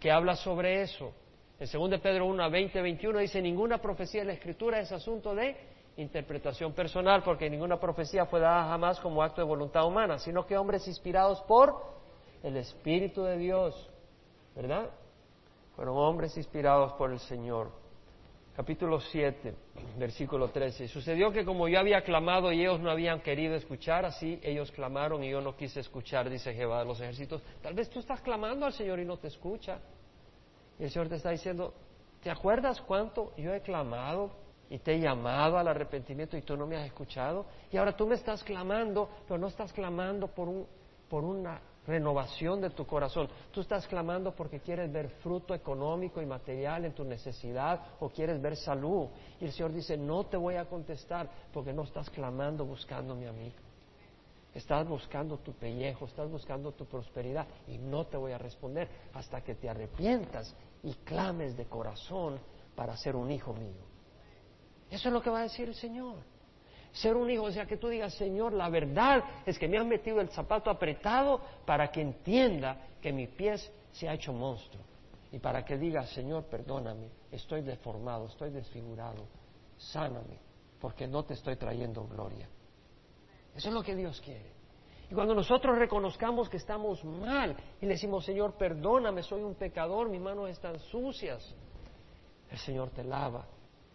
que 0.00 0.10
habla 0.10 0.34
sobre 0.34 0.82
eso. 0.82 1.12
En 1.60 1.68
2 1.70 2.00
Pedro 2.00 2.26
1 2.26 2.42
a 2.42 2.48
20, 2.48 2.82
21 2.82 3.20
dice, 3.20 3.40
ninguna 3.40 3.78
profecía 3.78 4.22
en 4.22 4.26
la 4.26 4.32
Escritura 4.32 4.80
es 4.80 4.90
asunto 4.90 5.36
de 5.36 5.56
interpretación 5.96 6.72
personal, 6.72 7.22
porque 7.22 7.48
ninguna 7.48 7.78
profecía 7.78 8.26
fue 8.26 8.40
dada 8.40 8.68
jamás 8.68 8.98
como 8.98 9.22
acto 9.22 9.40
de 9.40 9.46
voluntad 9.46 9.86
humana, 9.86 10.18
sino 10.18 10.44
que 10.46 10.58
hombres 10.58 10.86
inspirados 10.88 11.40
por 11.42 11.80
el 12.42 12.56
Espíritu 12.56 13.22
de 13.22 13.38
Dios, 13.38 13.88
¿verdad? 14.54 14.90
Fueron 15.76 15.96
hombres 15.96 16.36
inspirados 16.36 16.92
por 16.94 17.12
el 17.12 17.20
Señor. 17.20 17.85
Capítulo 18.56 18.98
7, 19.00 19.54
versículo 19.98 20.48
13. 20.48 20.88
Sucedió 20.88 21.30
que 21.30 21.44
como 21.44 21.68
yo 21.68 21.78
había 21.78 22.00
clamado 22.00 22.50
y 22.50 22.62
ellos 22.62 22.80
no 22.80 22.90
habían 22.90 23.20
querido 23.20 23.54
escuchar, 23.54 24.06
así 24.06 24.40
ellos 24.42 24.72
clamaron 24.72 25.22
y 25.22 25.28
yo 25.28 25.42
no 25.42 25.54
quise 25.54 25.80
escuchar, 25.80 26.30
dice 26.30 26.54
Jehová 26.54 26.78
de 26.78 26.86
los 26.86 26.98
ejércitos. 26.98 27.42
Tal 27.60 27.74
vez 27.74 27.90
tú 27.90 28.00
estás 28.00 28.22
clamando 28.22 28.64
al 28.64 28.72
Señor 28.72 28.98
y 28.98 29.04
no 29.04 29.18
te 29.18 29.28
escucha. 29.28 29.78
Y 30.78 30.84
el 30.84 30.90
Señor 30.90 31.10
te 31.10 31.16
está 31.16 31.32
diciendo, 31.32 31.74
¿te 32.22 32.30
acuerdas 32.30 32.80
cuánto 32.80 33.34
yo 33.36 33.52
he 33.52 33.60
clamado 33.60 34.30
y 34.70 34.78
te 34.78 34.94
he 34.94 35.00
llamado 35.00 35.58
al 35.58 35.68
arrepentimiento 35.68 36.38
y 36.38 36.40
tú 36.40 36.56
no 36.56 36.66
me 36.66 36.76
has 36.76 36.86
escuchado? 36.86 37.44
Y 37.70 37.76
ahora 37.76 37.94
tú 37.94 38.06
me 38.06 38.14
estás 38.14 38.42
clamando, 38.42 39.10
pero 39.28 39.36
no 39.36 39.48
estás 39.48 39.70
clamando 39.70 40.28
por, 40.28 40.48
un, 40.48 40.66
por 41.10 41.24
una 41.24 41.60
renovación 41.86 42.60
de 42.60 42.70
tu 42.70 42.86
corazón. 42.86 43.28
Tú 43.52 43.60
estás 43.60 43.86
clamando 43.86 44.34
porque 44.34 44.60
quieres 44.60 44.92
ver 44.92 45.08
fruto 45.22 45.54
económico 45.54 46.20
y 46.20 46.26
material 46.26 46.84
en 46.84 46.92
tu 46.92 47.04
necesidad 47.04 47.80
o 48.00 48.08
quieres 48.08 48.40
ver 48.40 48.56
salud. 48.56 49.08
Y 49.40 49.44
el 49.44 49.52
Señor 49.52 49.72
dice, 49.72 49.96
no 49.96 50.24
te 50.26 50.36
voy 50.36 50.56
a 50.56 50.64
contestar 50.66 51.30
porque 51.52 51.72
no 51.72 51.84
estás 51.84 52.10
clamando 52.10 52.64
buscándome 52.64 53.28
a 53.28 53.32
mí. 53.32 53.52
Estás 54.54 54.88
buscando 54.88 55.36
tu 55.38 55.52
pellejo, 55.52 56.06
estás 56.06 56.30
buscando 56.30 56.72
tu 56.72 56.86
prosperidad 56.86 57.46
y 57.68 57.76
no 57.76 58.06
te 58.06 58.16
voy 58.16 58.32
a 58.32 58.38
responder 58.38 58.88
hasta 59.12 59.42
que 59.42 59.54
te 59.54 59.68
arrepientas 59.68 60.54
y 60.82 60.94
clames 61.04 61.56
de 61.56 61.66
corazón 61.66 62.38
para 62.74 62.96
ser 62.96 63.16
un 63.16 63.30
hijo 63.30 63.52
mío. 63.52 63.84
Eso 64.90 65.08
es 65.08 65.12
lo 65.12 65.20
que 65.20 65.30
va 65.30 65.40
a 65.40 65.42
decir 65.42 65.68
el 65.68 65.74
Señor. 65.74 66.35
Ser 66.96 67.14
un 67.14 67.30
hijo, 67.30 67.42
o 67.42 67.52
sea, 67.52 67.66
que 67.66 67.76
tú 67.76 67.88
digas, 67.88 68.14
Señor, 68.14 68.54
la 68.54 68.70
verdad 68.70 69.22
es 69.44 69.58
que 69.58 69.68
me 69.68 69.76
has 69.76 69.84
metido 69.84 70.18
el 70.18 70.30
zapato 70.30 70.70
apretado 70.70 71.42
para 71.66 71.88
que 71.88 72.00
entienda 72.00 72.88
que 73.02 73.12
mi 73.12 73.26
pie 73.26 73.56
se 73.92 74.08
ha 74.08 74.14
hecho 74.14 74.32
monstruo. 74.32 74.82
Y 75.30 75.38
para 75.38 75.62
que 75.62 75.76
diga, 75.76 76.06
Señor, 76.06 76.44
perdóname, 76.44 77.10
estoy 77.30 77.60
deformado, 77.60 78.28
estoy 78.28 78.48
desfigurado, 78.48 79.26
sáname, 79.76 80.38
porque 80.80 81.06
no 81.06 81.22
te 81.22 81.34
estoy 81.34 81.56
trayendo 81.56 82.06
gloria. 82.06 82.48
Eso 83.54 83.68
es 83.68 83.74
lo 83.74 83.82
que 83.82 83.94
Dios 83.94 84.18
quiere. 84.22 84.56
Y 85.10 85.14
cuando 85.14 85.34
nosotros 85.34 85.76
reconozcamos 85.76 86.48
que 86.48 86.56
estamos 86.56 87.04
mal 87.04 87.54
y 87.78 87.84
le 87.84 87.92
decimos, 87.92 88.24
Señor, 88.24 88.54
perdóname, 88.54 89.22
soy 89.22 89.42
un 89.42 89.54
pecador, 89.54 90.08
mis 90.08 90.22
manos 90.22 90.48
están 90.48 90.78
sucias, 90.78 91.54
el 92.50 92.58
Señor 92.58 92.88
te 92.88 93.04
lava 93.04 93.46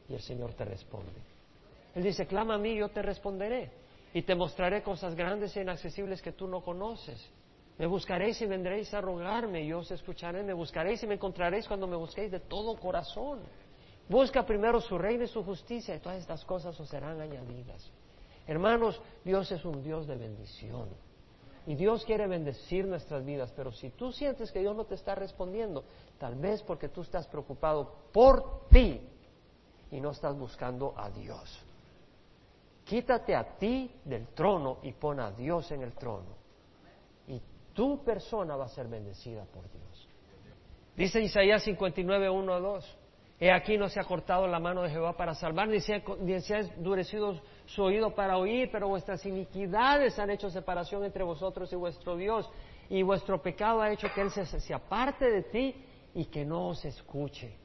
y 0.08 0.14
el 0.14 0.22
Señor 0.22 0.54
te 0.54 0.66
responde. 0.66 1.31
Él 1.96 2.04
dice, 2.04 2.26
clama 2.26 2.56
a 2.56 2.58
mí, 2.58 2.76
yo 2.76 2.90
te 2.90 3.02
responderé 3.02 3.72
y 4.14 4.22
te 4.24 4.36
mostraré 4.36 4.82
cosas 4.84 5.16
grandes 5.16 5.56
e 5.56 5.62
inaccesibles 5.62 6.22
que 6.22 6.32
tú 6.32 6.48
no 6.48 6.62
conoces. 6.62 7.30
Me 7.78 7.86
buscaréis 7.88 8.42
y 8.42 8.46
vendréis 8.46 8.94
a 8.94 9.02
rogarme, 9.02 9.66
yo 9.66 9.80
os 9.80 9.92
escucharé, 9.92 10.44
me 10.44 10.54
buscaréis 10.54 11.02
y 11.04 11.08
me 11.08 11.16
encontraréis 11.16 11.68
cuando 11.68 11.88
me 11.88 11.96
busquéis 11.96 12.32
de 12.32 12.40
todo 12.40 12.78
corazón. 12.78 13.40
Busca 14.08 14.46
primero 14.46 14.82
su 14.82 14.98
reino 14.98 15.24
y 15.24 15.28
su 15.28 15.44
justicia 15.44 15.96
y 15.96 16.00
todas 16.00 16.20
estas 16.20 16.44
cosas 16.46 16.80
os 16.80 16.90
serán 16.90 17.20
añadidas. 17.22 17.90
Hermanos, 18.46 19.02
Dios 19.24 19.52
es 19.52 19.64
un 19.64 19.82
Dios 19.84 20.08
de 20.08 20.16
bendición. 20.16 20.90
Y 21.68 21.76
Dios 21.76 22.04
quiere 22.06 22.28
bendecir 22.28 22.86
nuestras 22.86 23.24
vidas, 23.24 23.54
pero 23.56 23.72
si 23.72 23.92
tú 23.92 24.12
sientes 24.12 24.52
que 24.52 24.60
Dios 24.60 24.76
no 24.76 24.86
te 24.86 24.96
está 24.96 25.14
respondiendo, 25.14 25.84
tal 26.18 26.36
vez 26.36 26.64
porque 26.64 26.90
tú 26.90 27.02
estás 27.02 27.28
preocupado 27.28 27.94
por 28.12 28.68
ti 28.70 29.00
y 29.92 30.02
no 30.02 30.12
estás 30.12 30.36
buscando 30.38 30.94
a 30.98 31.10
Dios. 31.12 31.66
Quítate 32.84 33.36
a 33.36 33.58
ti 33.58 33.92
del 34.04 34.28
trono 34.30 34.80
y 34.84 34.92
pon 34.94 35.20
a 35.20 35.32
Dios 35.32 35.72
en 35.72 35.84
el 35.84 35.94
trono. 35.94 36.36
Y 37.28 37.42
tu 37.74 38.04
persona 38.04 38.56
va 38.56 38.66
a 38.66 38.70
ser 38.70 38.88
bendecida 38.88 39.46
por 39.46 39.70
Dios. 39.72 40.10
Dice 40.96 41.22
Isaías 41.22 41.64
59, 41.64 42.30
1 42.30 42.54
a 42.54 42.60
2. 42.60 42.98
He 43.40 43.52
aquí 43.52 43.76
no 43.76 43.90
se 43.90 44.00
ha 44.00 44.04
cortado 44.04 44.46
la 44.46 44.60
mano 44.60 44.84
de 44.84 44.92
Jehová 44.92 45.18
para 45.18 45.34
salvar, 45.34 45.68
ni 45.68 45.80
se, 45.80 45.96
ha, 45.96 46.60
endurecido 46.60 47.42
su 47.66 47.82
oído 47.82 48.14
para 48.14 48.38
oír, 48.38 48.70
pero 48.72 48.88
vuestras 48.88 49.26
iniquidades 49.26 50.20
han 50.20 50.30
hecho 50.30 50.52
separación 50.52 51.04
entre 51.06 51.24
vosotros 51.24 51.74
y 51.74 51.76
vuestro 51.76 52.16
Dios, 52.16 52.48
y 52.88 53.02
vuestro 53.02 53.42
pecado 53.42 53.82
ha 53.82 53.92
hecho 53.92 54.10
que 54.14 54.22
Él 54.22 54.30
se, 54.30 54.74
aparte 54.76 55.26
de 55.26 55.44
ti 55.44 55.76
y 56.14 56.26
que 56.26 56.46
no 56.46 56.68
os 56.68 56.86
escuche. 56.86 57.58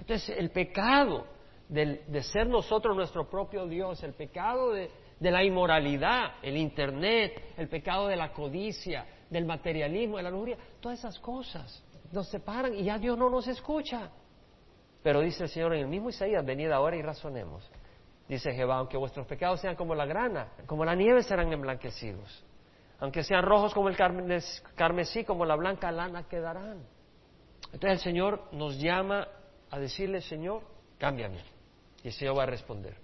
Entonces, 0.00 0.34
el 0.38 0.50
pecado 0.50 1.26
de 1.68 2.22
ser 2.22 2.48
nosotros 2.48 2.96
nuestro 2.96 3.28
propio 3.28 3.66
Dios, 3.66 4.02
el 4.02 4.14
pecado 4.14 4.72
de, 4.72 4.90
de 5.18 5.30
la 5.30 5.42
inmoralidad, 5.42 6.34
el 6.42 6.56
Internet, 6.56 7.54
el 7.56 7.68
pecado 7.68 8.08
de 8.08 8.16
la 8.16 8.32
codicia, 8.32 9.06
del 9.30 9.44
materialismo, 9.44 10.18
de 10.18 10.22
la 10.22 10.30
lujuria, 10.30 10.56
todas 10.80 10.98
esas 10.98 11.18
cosas 11.18 11.82
nos 12.12 12.28
separan 12.28 12.74
y 12.74 12.84
ya 12.84 12.98
Dios 12.98 13.18
no 13.18 13.30
nos 13.30 13.48
escucha. 13.48 14.10
Pero 15.02 15.20
dice 15.20 15.44
el 15.44 15.48
Señor 15.48 15.74
en 15.74 15.80
el 15.80 15.88
mismo 15.88 16.10
Isaías, 16.10 16.44
venid 16.44 16.70
ahora 16.70 16.96
y 16.96 17.02
razonemos. 17.02 17.68
Dice 18.28 18.52
Jehová, 18.52 18.78
aunque 18.78 18.96
vuestros 18.96 19.26
pecados 19.26 19.60
sean 19.60 19.76
como 19.76 19.94
la 19.94 20.04
grana, 20.04 20.48
como 20.66 20.84
la 20.84 20.94
nieve 20.94 21.22
serán 21.22 21.52
emblanquecidos. 21.52 22.44
Aunque 22.98 23.22
sean 23.22 23.42
rojos 23.42 23.72
como 23.72 23.88
el 23.88 23.96
carmesí, 23.96 25.24
como 25.24 25.44
la 25.44 25.54
blanca 25.54 25.92
lana 25.92 26.26
quedarán. 26.26 26.84
Entonces 27.72 27.98
el 27.98 27.98
Señor 27.98 28.42
nos 28.52 28.80
llama 28.80 29.28
a 29.70 29.78
decirle, 29.78 30.20
Señor, 30.22 30.62
cámbiame. 30.98 31.55
Y 32.06 32.10
el 32.10 32.14
Señor 32.14 32.38
va 32.38 32.44
a 32.44 32.46
responder. 32.46 32.94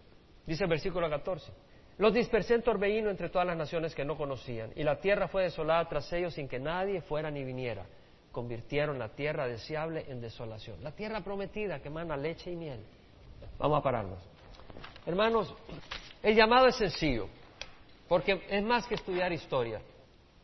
Dice 0.46 0.62
el 0.62 0.70
versículo 0.70 1.10
14. 1.10 1.50
Los 1.98 2.14
dispersé 2.14 2.54
en 2.54 2.62
torbellino 2.62 3.10
entre 3.10 3.30
todas 3.30 3.44
las 3.44 3.56
naciones 3.56 3.96
que 3.96 4.04
no 4.04 4.16
conocían, 4.16 4.70
y 4.76 4.84
la 4.84 5.00
tierra 5.00 5.26
fue 5.26 5.42
desolada 5.42 5.88
tras 5.88 6.12
ellos 6.12 6.34
sin 6.34 6.46
que 6.46 6.60
nadie 6.60 7.00
fuera 7.00 7.28
ni 7.28 7.42
viniera 7.42 7.84
convirtieron 8.30 9.00
la 9.00 9.08
tierra 9.08 9.48
deseable 9.48 10.06
en 10.08 10.20
desolación. 10.20 10.82
La 10.84 10.92
tierra 10.92 11.20
prometida 11.20 11.80
que 11.80 11.88
emana 11.88 12.16
leche 12.16 12.52
y 12.52 12.56
miel. 12.56 12.80
Vamos 13.58 13.80
a 13.80 13.82
pararnos. 13.82 14.20
Hermanos, 15.04 15.52
el 16.22 16.36
llamado 16.36 16.68
es 16.68 16.76
sencillo, 16.76 17.26
porque 18.08 18.40
es 18.48 18.62
más 18.62 18.86
que 18.86 18.94
estudiar 18.94 19.32
historia. 19.32 19.82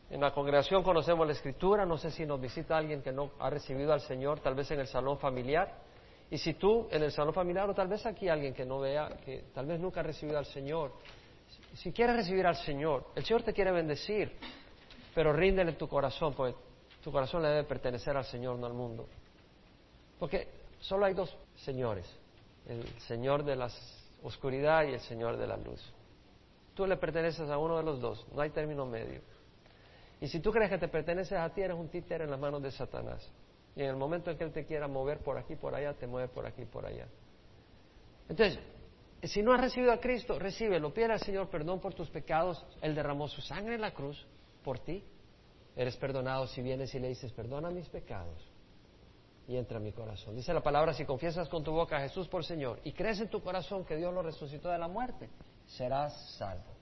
En 0.09 0.19
la 0.19 0.33
congregación 0.33 0.83
conocemos 0.83 1.25
la 1.25 1.31
escritura, 1.31 1.85
no 1.85 1.97
sé 1.97 2.11
si 2.11 2.25
nos 2.25 2.41
visita 2.41 2.77
alguien 2.77 3.01
que 3.01 3.13
no 3.13 3.31
ha 3.39 3.49
recibido 3.49 3.93
al 3.93 4.01
Señor, 4.01 4.41
tal 4.41 4.53
vez 4.53 4.69
en 4.71 4.81
el 4.81 4.87
salón 4.87 5.17
familiar. 5.17 5.88
Y 6.31 6.37
si 6.37 6.53
tú 6.53 6.87
en 6.91 7.03
el 7.03 7.11
salón 7.11 7.33
familiar 7.33 7.69
o 7.69 7.73
tal 7.73 7.87
vez 7.87 8.05
aquí 8.05 8.29
alguien 8.29 8.53
que 8.53 8.65
no 8.65 8.79
vea, 8.79 9.17
que 9.25 9.45
tal 9.53 9.65
vez 9.65 9.79
nunca 9.79 10.01
ha 10.01 10.03
recibido 10.03 10.37
al 10.37 10.45
Señor, 10.45 10.93
si 11.73 11.91
quieres 11.91 12.15
recibir 12.15 12.45
al 12.45 12.55
Señor, 12.55 13.07
el 13.15 13.25
Señor 13.25 13.43
te 13.43 13.53
quiere 13.53 13.71
bendecir, 13.71 14.31
pero 15.15 15.33
ríndele 15.33 15.73
tu 15.73 15.87
corazón, 15.87 16.33
porque 16.35 16.55
tu 17.03 17.11
corazón 17.11 17.41
le 17.41 17.49
debe 17.49 17.63
pertenecer 17.63 18.15
al 18.15 18.25
Señor, 18.25 18.57
no 18.59 18.67
al 18.67 18.73
mundo. 18.73 19.07
Porque 20.19 20.47
solo 20.79 21.05
hay 21.05 21.13
dos 21.13 21.35
señores, 21.55 22.05
el 22.67 22.87
Señor 23.01 23.43
de 23.43 23.55
la 23.55 23.69
oscuridad 24.23 24.85
y 24.85 24.93
el 24.93 24.99
Señor 24.99 25.37
de 25.37 25.47
la 25.47 25.57
luz. 25.57 25.81
Tú 26.75 26.85
le 26.85 26.97
perteneces 26.97 27.49
a 27.49 27.57
uno 27.57 27.77
de 27.77 27.83
los 27.83 27.99
dos, 27.99 28.25
no 28.33 28.41
hay 28.41 28.51
término 28.51 28.85
medio. 28.85 29.21
Y 30.21 30.27
si 30.27 30.39
tú 30.39 30.51
crees 30.51 30.69
que 30.69 30.77
te 30.77 30.87
perteneces 30.87 31.37
a 31.37 31.49
ti, 31.49 31.61
eres 31.61 31.77
un 31.77 31.87
títere 31.89 32.25
en 32.25 32.31
las 32.31 32.39
manos 32.39 32.61
de 32.61 32.71
Satanás. 32.71 33.27
Y 33.75 33.81
en 33.81 33.89
el 33.89 33.95
momento 33.95 34.31
en 34.31 34.37
que 34.37 34.43
Él 34.43 34.51
te 34.51 34.65
quiera 34.65 34.87
mover 34.87 35.19
por 35.19 35.37
aquí, 35.37 35.55
por 35.55 35.75
allá, 35.75 35.93
te 35.93 36.07
mueve 36.07 36.27
por 36.27 36.45
aquí, 36.45 36.65
por 36.65 36.85
allá. 36.85 37.07
Entonces, 38.27 38.59
si 39.23 39.41
no 39.41 39.53
has 39.53 39.61
recibido 39.61 39.91
a 39.91 39.99
Cristo, 39.99 40.39
recíbelo. 40.39 40.93
Pide 40.93 41.11
al 41.11 41.19
Señor 41.19 41.49
perdón 41.49 41.79
por 41.79 41.93
tus 41.93 42.09
pecados. 42.09 42.65
Él 42.81 42.95
derramó 42.95 43.27
su 43.27 43.41
sangre 43.41 43.75
en 43.75 43.81
la 43.81 43.93
cruz 43.93 44.25
por 44.63 44.79
ti. 44.79 45.03
Eres 45.75 45.95
perdonado 45.97 46.47
si 46.47 46.61
vienes 46.61 46.93
y 46.95 46.99
le 46.99 47.09
dices, 47.09 47.31
perdona 47.31 47.69
mis 47.69 47.87
pecados 47.89 48.49
y 49.49 49.57
entra 49.57 49.77
en 49.77 49.83
mi 49.83 49.91
corazón. 49.91 50.35
Dice 50.35 50.53
la 50.53 50.61
palabra, 50.61 50.93
si 50.93 51.05
confiesas 51.05 51.49
con 51.49 51.63
tu 51.63 51.71
boca 51.71 51.97
a 51.97 52.01
Jesús 52.01 52.27
por 52.27 52.45
Señor 52.45 52.79
y 52.83 52.93
crees 52.93 53.19
en 53.19 53.29
tu 53.29 53.41
corazón 53.41 53.83
que 53.83 53.95
Dios 53.95 54.13
lo 54.13 54.21
resucitó 54.21 54.69
de 54.69 54.77
la 54.77 54.87
muerte, 54.87 55.27
serás 55.65 56.35
salvo. 56.37 56.75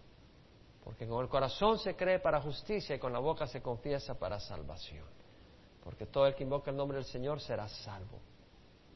Porque 0.83 1.07
con 1.07 1.23
el 1.23 1.29
corazón 1.29 1.79
se 1.79 1.95
cree 1.95 2.19
para 2.19 2.41
justicia 2.41 2.95
y 2.95 2.99
con 2.99 3.13
la 3.13 3.19
boca 3.19 3.47
se 3.47 3.61
confiesa 3.61 4.19
para 4.19 4.37
salvación. 4.39 5.05
Porque 5.87 6.05
todo 6.05 6.27
el 6.27 6.35
que 6.35 6.43
invoca 6.43 6.69
el 6.69 6.75
nombre 6.75 6.97
del 6.97 7.05
Señor 7.05 7.39
será 7.39 7.65
salvo. 7.69 8.19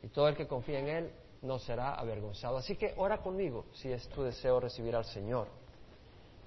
Y 0.04 0.10
todo 0.10 0.28
el 0.28 0.36
que 0.36 0.46
confía 0.46 0.80
en 0.80 0.90
Él 0.90 1.12
no 1.42 1.58
será 1.58 1.94
avergonzado. 1.96 2.58
Así 2.58 2.76
que 2.76 2.94
ora 2.98 3.20
conmigo 3.20 3.68
si 3.72 3.90
es 3.90 4.10
tu 4.10 4.24
deseo 4.24 4.60
recibir 4.60 4.94
al 4.94 5.06
Señor. 5.06 5.48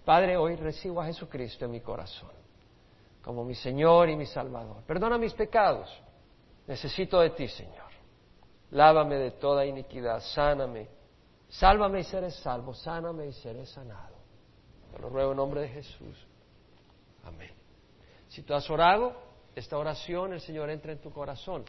Padre, 0.05 0.37
hoy 0.37 0.57
recibo 0.57 1.01
a 1.01 1.07
Jesucristo 1.07 1.65
en 1.65 1.71
mi 1.71 1.81
corazón 1.81 2.29
como 3.25 3.43
mi 3.43 3.55
Señor 3.55 4.11
y 4.11 4.17
mi 4.17 4.27
Salvador. 4.27 4.83
Perdona 4.87 5.17
mis 5.17 5.33
pecados. 5.33 5.91
Necesito 6.67 7.21
de 7.21 7.31
ti, 7.31 7.49
Señor. 7.49 7.91
Lávame 8.71 9.17
de 9.17 9.31
toda 9.31 9.65
iniquidad, 9.65 10.21
sáname. 10.21 10.89
Sálvame 11.49 12.01
y 12.01 12.05
seré 12.05 12.31
salvo, 12.31 12.75
sáname 12.75 13.29
y 13.29 13.33
seré 13.33 13.65
sanado. 13.65 14.15
Te 14.93 14.99
lo 14.99 15.09
ruego 15.09 15.31
en 15.31 15.39
nombre 15.39 15.63
de 15.63 15.69
Jesús. 15.69 16.27
Amén. 17.25 17.53
Si 18.29 18.43
tú 18.43 18.53
has 18.53 18.69
orado 18.69 19.15
esta 19.55 19.79
oración, 19.79 20.33
el 20.33 20.41
Señor 20.41 20.71
entra 20.71 20.93
en 20.93 20.99
tu 20.99 21.11
corazón. 21.11 21.65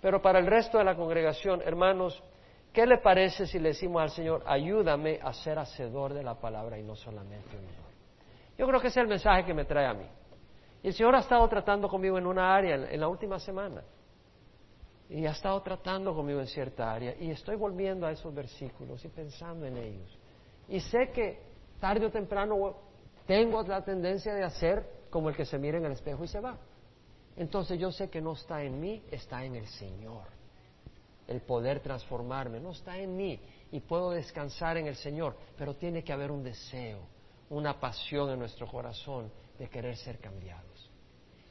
Pero 0.00 0.22
para 0.22 0.38
el 0.38 0.46
resto 0.46 0.78
de 0.78 0.84
la 0.84 0.96
congregación, 0.96 1.60
hermanos, 1.62 2.22
¿qué 2.72 2.86
le 2.86 2.98
parece 2.98 3.46
si 3.46 3.58
le 3.58 3.70
decimos 3.70 4.02
al 4.02 4.10
Señor, 4.10 4.42
ayúdame 4.46 5.18
a 5.22 5.32
ser 5.32 5.58
hacedor 5.58 6.14
de 6.14 6.22
la 6.22 6.34
palabra 6.34 6.78
y 6.78 6.82
no 6.82 6.94
solamente 6.94 7.56
oidor? 7.56 7.90
Yo 8.56 8.66
creo 8.66 8.80
que 8.80 8.88
ese 8.88 9.00
es 9.00 9.04
el 9.04 9.08
mensaje 9.08 9.44
que 9.44 9.54
me 9.54 9.64
trae 9.64 9.86
a 9.86 9.94
mí. 9.94 10.06
Y 10.82 10.88
el 10.88 10.94
Señor 10.94 11.14
ha 11.14 11.20
estado 11.20 11.46
tratando 11.48 11.88
conmigo 11.88 12.16
en 12.16 12.26
una 12.26 12.54
área 12.54 12.74
en, 12.74 13.00
la 13.00 13.08
última 13.08 13.38
semana. 13.38 13.82
Y 15.08 15.26
ha 15.26 15.32
estado 15.32 15.60
tratando 15.60 16.14
conmigo 16.14 16.40
en 16.40 16.46
cierta 16.46 16.92
área. 16.92 17.14
Y 17.18 17.30
estoy 17.30 17.56
volviendo 17.56 18.06
a 18.06 18.12
esos 18.12 18.34
versículos 18.34 19.04
y 19.04 19.08
pensando 19.08 19.66
en 19.66 19.76
ellos. 19.76 20.18
Y 20.68 20.80
sé 20.80 21.10
que 21.12 21.40
tarde 21.80 22.06
o 22.06 22.10
temprano 22.10 22.76
tengo 23.26 23.62
la 23.62 23.82
tendencia 23.82 24.32
de 24.34 24.44
hacer 24.44 24.86
como 25.10 25.28
el 25.28 25.36
que 25.36 25.44
se 25.44 25.58
mira 25.58 25.78
en 25.78 25.84
el 25.84 25.92
espejo 25.92 26.24
y 26.24 26.28
se 26.28 26.40
va. 26.40 26.56
Entonces 27.40 27.80
yo 27.80 27.90
sé 27.90 28.10
que 28.10 28.20
no 28.20 28.32
está 28.32 28.62
en 28.62 28.78
mí, 28.78 29.02
está 29.10 29.42
en 29.46 29.54
el 29.54 29.66
Señor. 29.66 30.24
El 31.26 31.40
poder 31.40 31.80
transformarme 31.80 32.60
no 32.60 32.72
está 32.72 32.98
en 32.98 33.16
mí 33.16 33.40
y 33.72 33.80
puedo 33.80 34.10
descansar 34.10 34.76
en 34.76 34.86
el 34.86 34.96
Señor, 34.96 35.34
pero 35.56 35.74
tiene 35.74 36.04
que 36.04 36.12
haber 36.12 36.30
un 36.30 36.42
deseo, 36.42 37.00
una 37.48 37.80
pasión 37.80 38.28
en 38.28 38.40
nuestro 38.40 38.66
corazón 38.66 39.32
de 39.58 39.70
querer 39.70 39.96
ser 39.96 40.18
cambiados. 40.18 40.90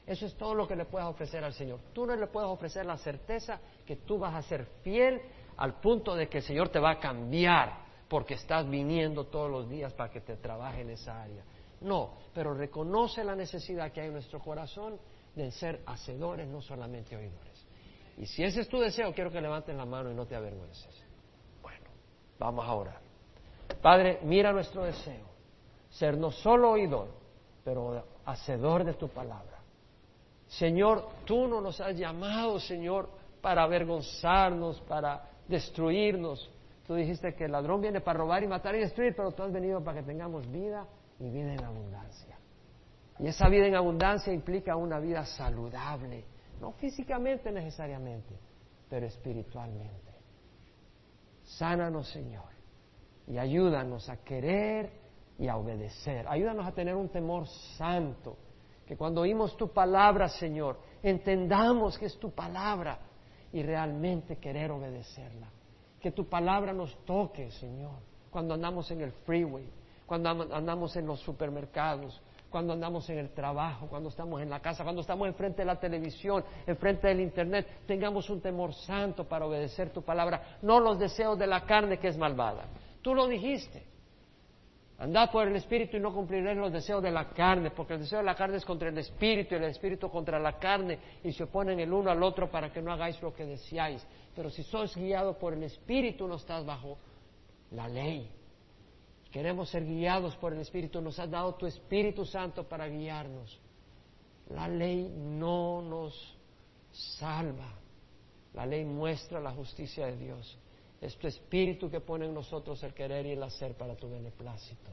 Eso 0.06 0.28
es 0.28 0.36
todo 0.36 0.54
lo 0.54 0.68
que 0.68 0.76
le 0.76 0.86
puedes 0.86 1.08
ofrecer 1.08 1.44
al 1.44 1.54
Señor. 1.54 1.80
Tú 1.92 2.06
no 2.06 2.16
le 2.16 2.28
puedes 2.28 2.52
ofrecer 2.52 2.86
la 2.86 2.98
certeza 3.00 3.60
que 3.84 3.96
tú 3.96 4.20
vas 4.20 4.36
a 4.36 4.44
ser 4.44 4.66
fiel 4.84 5.20
al 5.58 5.80
punto 5.80 6.14
de 6.14 6.30
que 6.30 6.38
el 6.38 6.44
Señor 6.44 6.70
te 6.70 6.78
va 6.78 6.92
a 6.92 7.00
cambiar 7.00 7.80
porque 8.08 8.36
estás 8.36 8.70
viniendo 8.70 9.26
todos 9.26 9.50
los 9.50 9.68
días 9.68 9.92
para 9.94 10.12
que 10.12 10.22
te 10.22 10.36
trabaje 10.36 10.82
en 10.82 10.92
esa 10.92 11.20
área. 11.20 11.44
No, 11.82 12.14
pero 12.32 12.54
reconoce 12.54 13.24
la 13.24 13.36
necesidad 13.36 13.92
que 13.92 14.02
hay 14.02 14.08
en 14.08 14.14
nuestro 14.14 14.40
corazón 14.40 15.00
de 15.36 15.52
ser 15.52 15.82
hacedores, 15.86 16.48
no 16.48 16.62
solamente 16.62 17.16
oidores. 17.16 17.66
Y 18.18 18.26
si 18.26 18.44
ese 18.44 18.62
es 18.62 18.68
tu 18.68 18.80
deseo, 18.80 19.14
quiero 19.14 19.32
que 19.32 19.40
levantes 19.40 19.76
la 19.76 19.86
mano 19.86 20.12
y 20.12 20.14
no 20.14 20.26
te 20.26 20.36
avergüences. 20.36 21.04
Bueno, 21.62 21.86
vamos 22.38 22.66
a 22.66 22.74
orar. 22.74 23.00
Padre, 23.82 24.20
mira 24.24 24.52
nuestro 24.52 24.84
deseo, 24.84 25.26
ser 25.90 26.18
no 26.18 26.32
solo 26.32 26.72
oidor, 26.72 27.08
pero 27.64 28.04
hacedor 28.26 28.84
de 28.84 28.94
tu 28.94 29.08
palabra. 29.08 29.60
Señor, 30.48 31.08
tú 31.26 31.48
no 31.48 31.62
nos 31.62 31.80
has 31.80 31.96
llamado, 31.96 32.60
Señor, 32.60 33.10
para 33.42 33.64
avergonzarnos, 33.64 34.82
para 34.82 35.30
destruirnos. 35.48 36.50
Tú 36.88 36.96
dijiste 36.96 37.36
que 37.36 37.46
el 37.46 37.52
ladrón 37.52 37.82
viene 37.82 38.02
para 38.02 38.18
robar 38.20 38.44
y 38.44 38.48
matar 38.48 38.76
y 38.76 38.80
destruir, 38.80 39.16
pero 39.16 39.32
tú 39.32 39.44
has 39.44 39.54
venido 39.54 39.84
para 39.84 40.02
que 40.02 40.06
tengamos 40.06 40.52
vida 40.52 40.88
y 41.20 41.30
vida 41.30 41.54
en 41.54 41.64
abundancia. 41.64 42.39
Y 43.20 43.28
esa 43.28 43.50
vida 43.50 43.68
en 43.68 43.76
abundancia 43.76 44.34
implica 44.34 44.76
una 44.76 45.00
vida 45.00 45.26
saludable, 45.26 46.24
no 46.62 46.72
físicamente 46.74 47.52
necesariamente, 47.52 48.40
pero 48.90 49.06
espiritualmente. 49.06 50.14
Sánanos, 51.44 52.10
Señor, 52.10 52.50
y 53.28 53.38
ayúdanos 53.38 54.10
a 54.10 54.18
querer 54.18 54.92
y 55.38 55.48
a 55.48 55.58
obedecer. 55.58 56.26
Ayúdanos 56.28 56.66
a 56.66 56.72
tener 56.72 56.96
un 56.96 57.10
temor 57.10 57.48
santo, 57.78 58.38
que 58.86 58.96
cuando 58.96 59.22
oímos 59.22 59.56
tu 59.58 59.72
palabra, 59.72 60.30
Señor, 60.30 60.80
entendamos 61.04 61.98
que 61.98 62.06
es 62.06 62.18
tu 62.18 62.32
palabra 62.32 63.00
y 63.52 63.62
realmente 63.62 64.38
querer 64.38 64.72
obedecerla 64.72 65.50
que 66.00 66.12
tu 66.12 66.28
palabra 66.28 66.74
nos 66.74 66.96
toque, 67.06 67.52
Señor, 67.52 68.00
cuando 68.30 68.54
andamos 68.54 68.90
en 68.92 69.02
el 69.02 69.12
freeway, 69.12 69.70
cuando 70.06 70.30
andamos 70.30 70.96
en 70.96 71.06
los 71.06 71.20
supermercados, 71.20 72.20
cuando 72.50 72.74
andamos 72.74 73.10
en 73.10 73.20
el 73.20 73.30
trabajo, 73.30 73.88
cuando 73.88 74.10
estamos 74.10 74.42
en 74.42 74.50
la 74.50 74.60
casa, 74.60 74.84
cuando 74.84 75.02
estamos 75.02 75.28
enfrente 75.28 75.62
de 75.62 75.66
la 75.66 75.80
televisión, 75.80 76.44
enfrente 76.66 77.08
del 77.08 77.22
Internet, 77.22 77.82
tengamos 77.86 78.30
un 78.30 78.42
temor 78.42 78.74
santo 78.74 79.28
para 79.28 79.46
obedecer 79.46 79.92
tu 79.92 80.02
palabra, 80.02 80.58
no 80.62 80.80
los 80.80 80.98
deseos 80.98 81.38
de 81.38 81.48
la 81.48 81.66
carne 81.66 82.00
que 82.00 82.08
es 82.08 82.18
malvada. 82.18 82.66
Tú 83.02 83.14
lo 83.14 83.28
dijiste. 83.28 83.88
Andad 85.00 85.32
por 85.32 85.48
el 85.48 85.56
Espíritu 85.56 85.96
y 85.96 86.00
no 86.02 86.14
cumpliréis 86.14 86.58
los 86.58 86.74
deseos 86.74 87.02
de 87.02 87.10
la 87.10 87.30
carne, 87.30 87.72
porque 87.72 87.94
el 87.94 88.02
deseo 88.02 88.20
de 88.20 88.26
la 88.26 88.36
carne 88.36 88.58
es 88.58 88.66
contra 88.66 88.90
el 88.90 88.98
Espíritu 88.98 89.56
y 89.56 89.58
el 89.58 89.64
Espíritu 89.64 90.10
contra 90.10 90.38
la 90.40 90.60
carne 90.60 91.00
y 91.24 91.32
se 91.32 91.46
oponen 91.46 91.80
el 91.80 91.94
uno 91.94 92.12
al 92.12 92.22
otro 92.22 92.52
para 92.52 92.70
que 92.70 92.82
no 92.82 92.92
hagáis 92.92 93.22
lo 93.22 93.34
que 93.34 93.46
deseáis. 93.46 94.06
Pero 94.36 94.50
si 94.50 94.62
sois 94.64 94.94
guiados 94.98 95.38
por 95.38 95.54
el 95.54 95.64
Espíritu 95.64 96.28
no 96.28 96.36
estás 96.36 96.66
bajo 96.66 96.98
la 97.72 97.88
ley. 97.88 98.39
Queremos 99.32 99.70
ser 99.70 99.86
guiados 99.86 100.36
por 100.38 100.54
el 100.54 100.60
Espíritu. 100.60 101.02
Nos 101.02 101.20
has 101.20 101.30
dado 101.30 101.54
tu 101.56 101.66
Espíritu 101.66 102.26
Santo 102.26 102.68
para 102.68 102.88
guiarnos. 102.88 103.60
La 104.50 104.68
ley 104.68 105.14
no 105.16 105.82
nos 105.82 106.36
salva. 106.92 107.74
La 108.54 108.66
ley 108.66 108.84
muestra 108.84 109.40
la 109.40 109.52
justicia 109.52 110.08
de 110.08 110.18
Dios. 110.18 110.58
Es 111.02 111.16
tu 111.18 111.28
espíritu 111.28 111.90
que 111.90 112.02
pone 112.02 112.26
en 112.26 112.34
nosotros 112.34 112.82
el 112.84 112.94
querer 112.94 113.26
y 113.26 113.32
el 113.32 113.44
hacer 113.44 113.76
para 113.76 113.96
tu 113.96 114.10
beneplácito. 114.10 114.90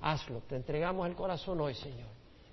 Hazlo, 0.00 0.40
te 0.48 0.56
entregamos 0.56 1.06
el 1.06 1.14
corazón 1.14 1.60
hoy, 1.60 1.74
Señor, 1.74 2.08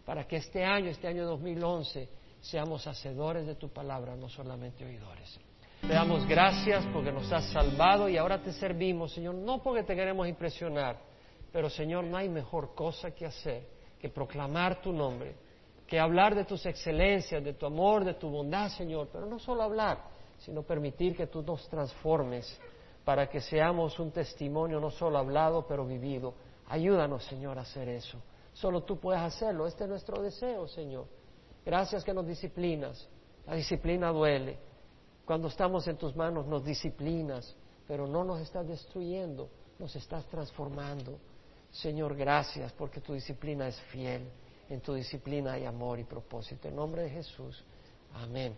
para 0.06 0.28
que 0.28 0.38
este 0.38 0.66
año, 0.66 0.90
este 0.90 1.08
año 1.08 1.26
2011, 1.26 2.10
seamos 2.42 2.86
hacedores 2.88 3.48
de 3.48 3.56
tu 3.56 3.70
palabra, 3.70 4.16
no 4.18 4.28
solamente 4.28 4.86
oidores. 4.86 5.40
Te 5.82 5.94
damos 5.94 6.28
gracias 6.28 6.86
porque 6.94 7.12
nos 7.12 7.32
has 7.32 7.46
salvado 7.52 8.10
y 8.10 8.18
ahora 8.18 8.42
te 8.42 8.52
servimos, 8.54 9.14
Señor, 9.14 9.36
no 9.36 9.62
porque 9.62 9.84
te 9.84 9.96
queremos 9.96 10.28
impresionar, 10.28 10.98
pero 11.52 11.70
Señor, 11.70 12.04
no 12.04 12.18
hay 12.18 12.30
mejor 12.30 12.76
cosa 12.76 13.12
que 13.12 13.26
hacer 13.26 13.78
que 14.00 14.10
proclamar 14.10 14.82
tu 14.82 14.94
nombre, 14.94 15.36
que 15.88 16.00
hablar 16.00 16.36
de 16.36 16.46
tus 16.46 16.66
excelencias, 16.66 17.44
de 17.44 17.54
tu 17.54 17.66
amor, 17.66 18.04
de 18.04 18.14
tu 18.14 18.30
bondad, 18.30 18.70
Señor, 18.70 19.10
pero 19.12 19.26
no 19.26 19.40
solo 19.40 19.64
hablar, 19.64 20.00
sino 20.38 20.64
permitir 20.64 21.16
que 21.16 21.28
tú 21.28 21.42
nos 21.42 21.68
transformes 21.70 22.60
para 23.04 23.30
que 23.30 23.42
seamos 23.42 23.98
un 24.00 24.12
testimonio 24.12 24.80
no 24.80 24.92
solo 24.92 25.18
hablado, 25.18 25.66
pero 25.66 25.86
vivido. 25.86 26.34
Ayúdanos, 26.68 27.24
Señor, 27.24 27.58
a 27.58 27.62
hacer 27.62 27.88
eso. 27.88 28.22
Solo 28.54 28.84
tú 28.84 29.00
puedes 29.00 29.22
hacerlo. 29.22 29.66
Este 29.66 29.86
es 29.86 29.90
nuestro 29.90 30.22
deseo, 30.22 30.68
Señor. 30.68 31.06
Gracias 31.66 32.04
que 32.04 32.14
nos 32.14 32.28
disciplinas. 32.28 33.08
La 33.46 33.56
disciplina 33.56 34.10
duele. 34.10 34.58
Cuando 35.28 35.50
estamos 35.50 35.86
en 35.90 35.98
tus 35.98 36.16
manos 36.16 36.48
nos 36.48 36.64
disciplinas, 36.64 37.54
pero 37.86 38.08
no 38.08 38.24
nos 38.24 38.40
estás 38.40 38.66
destruyendo, 38.66 39.50
nos 39.78 39.94
estás 39.94 40.26
transformando. 40.28 41.20
Señor, 41.70 42.16
gracias 42.16 42.72
porque 42.72 43.02
tu 43.02 43.14
disciplina 43.14 43.68
es 43.68 43.78
fiel. 43.92 44.22
En 44.70 44.80
tu 44.80 44.94
disciplina 44.94 45.52
hay 45.52 45.66
amor 45.66 46.00
y 46.00 46.06
propósito. 46.06 46.70
En 46.70 46.78
nombre 46.78 47.04
de 47.04 47.10
Jesús. 47.10 47.62
Amén. 48.14 48.56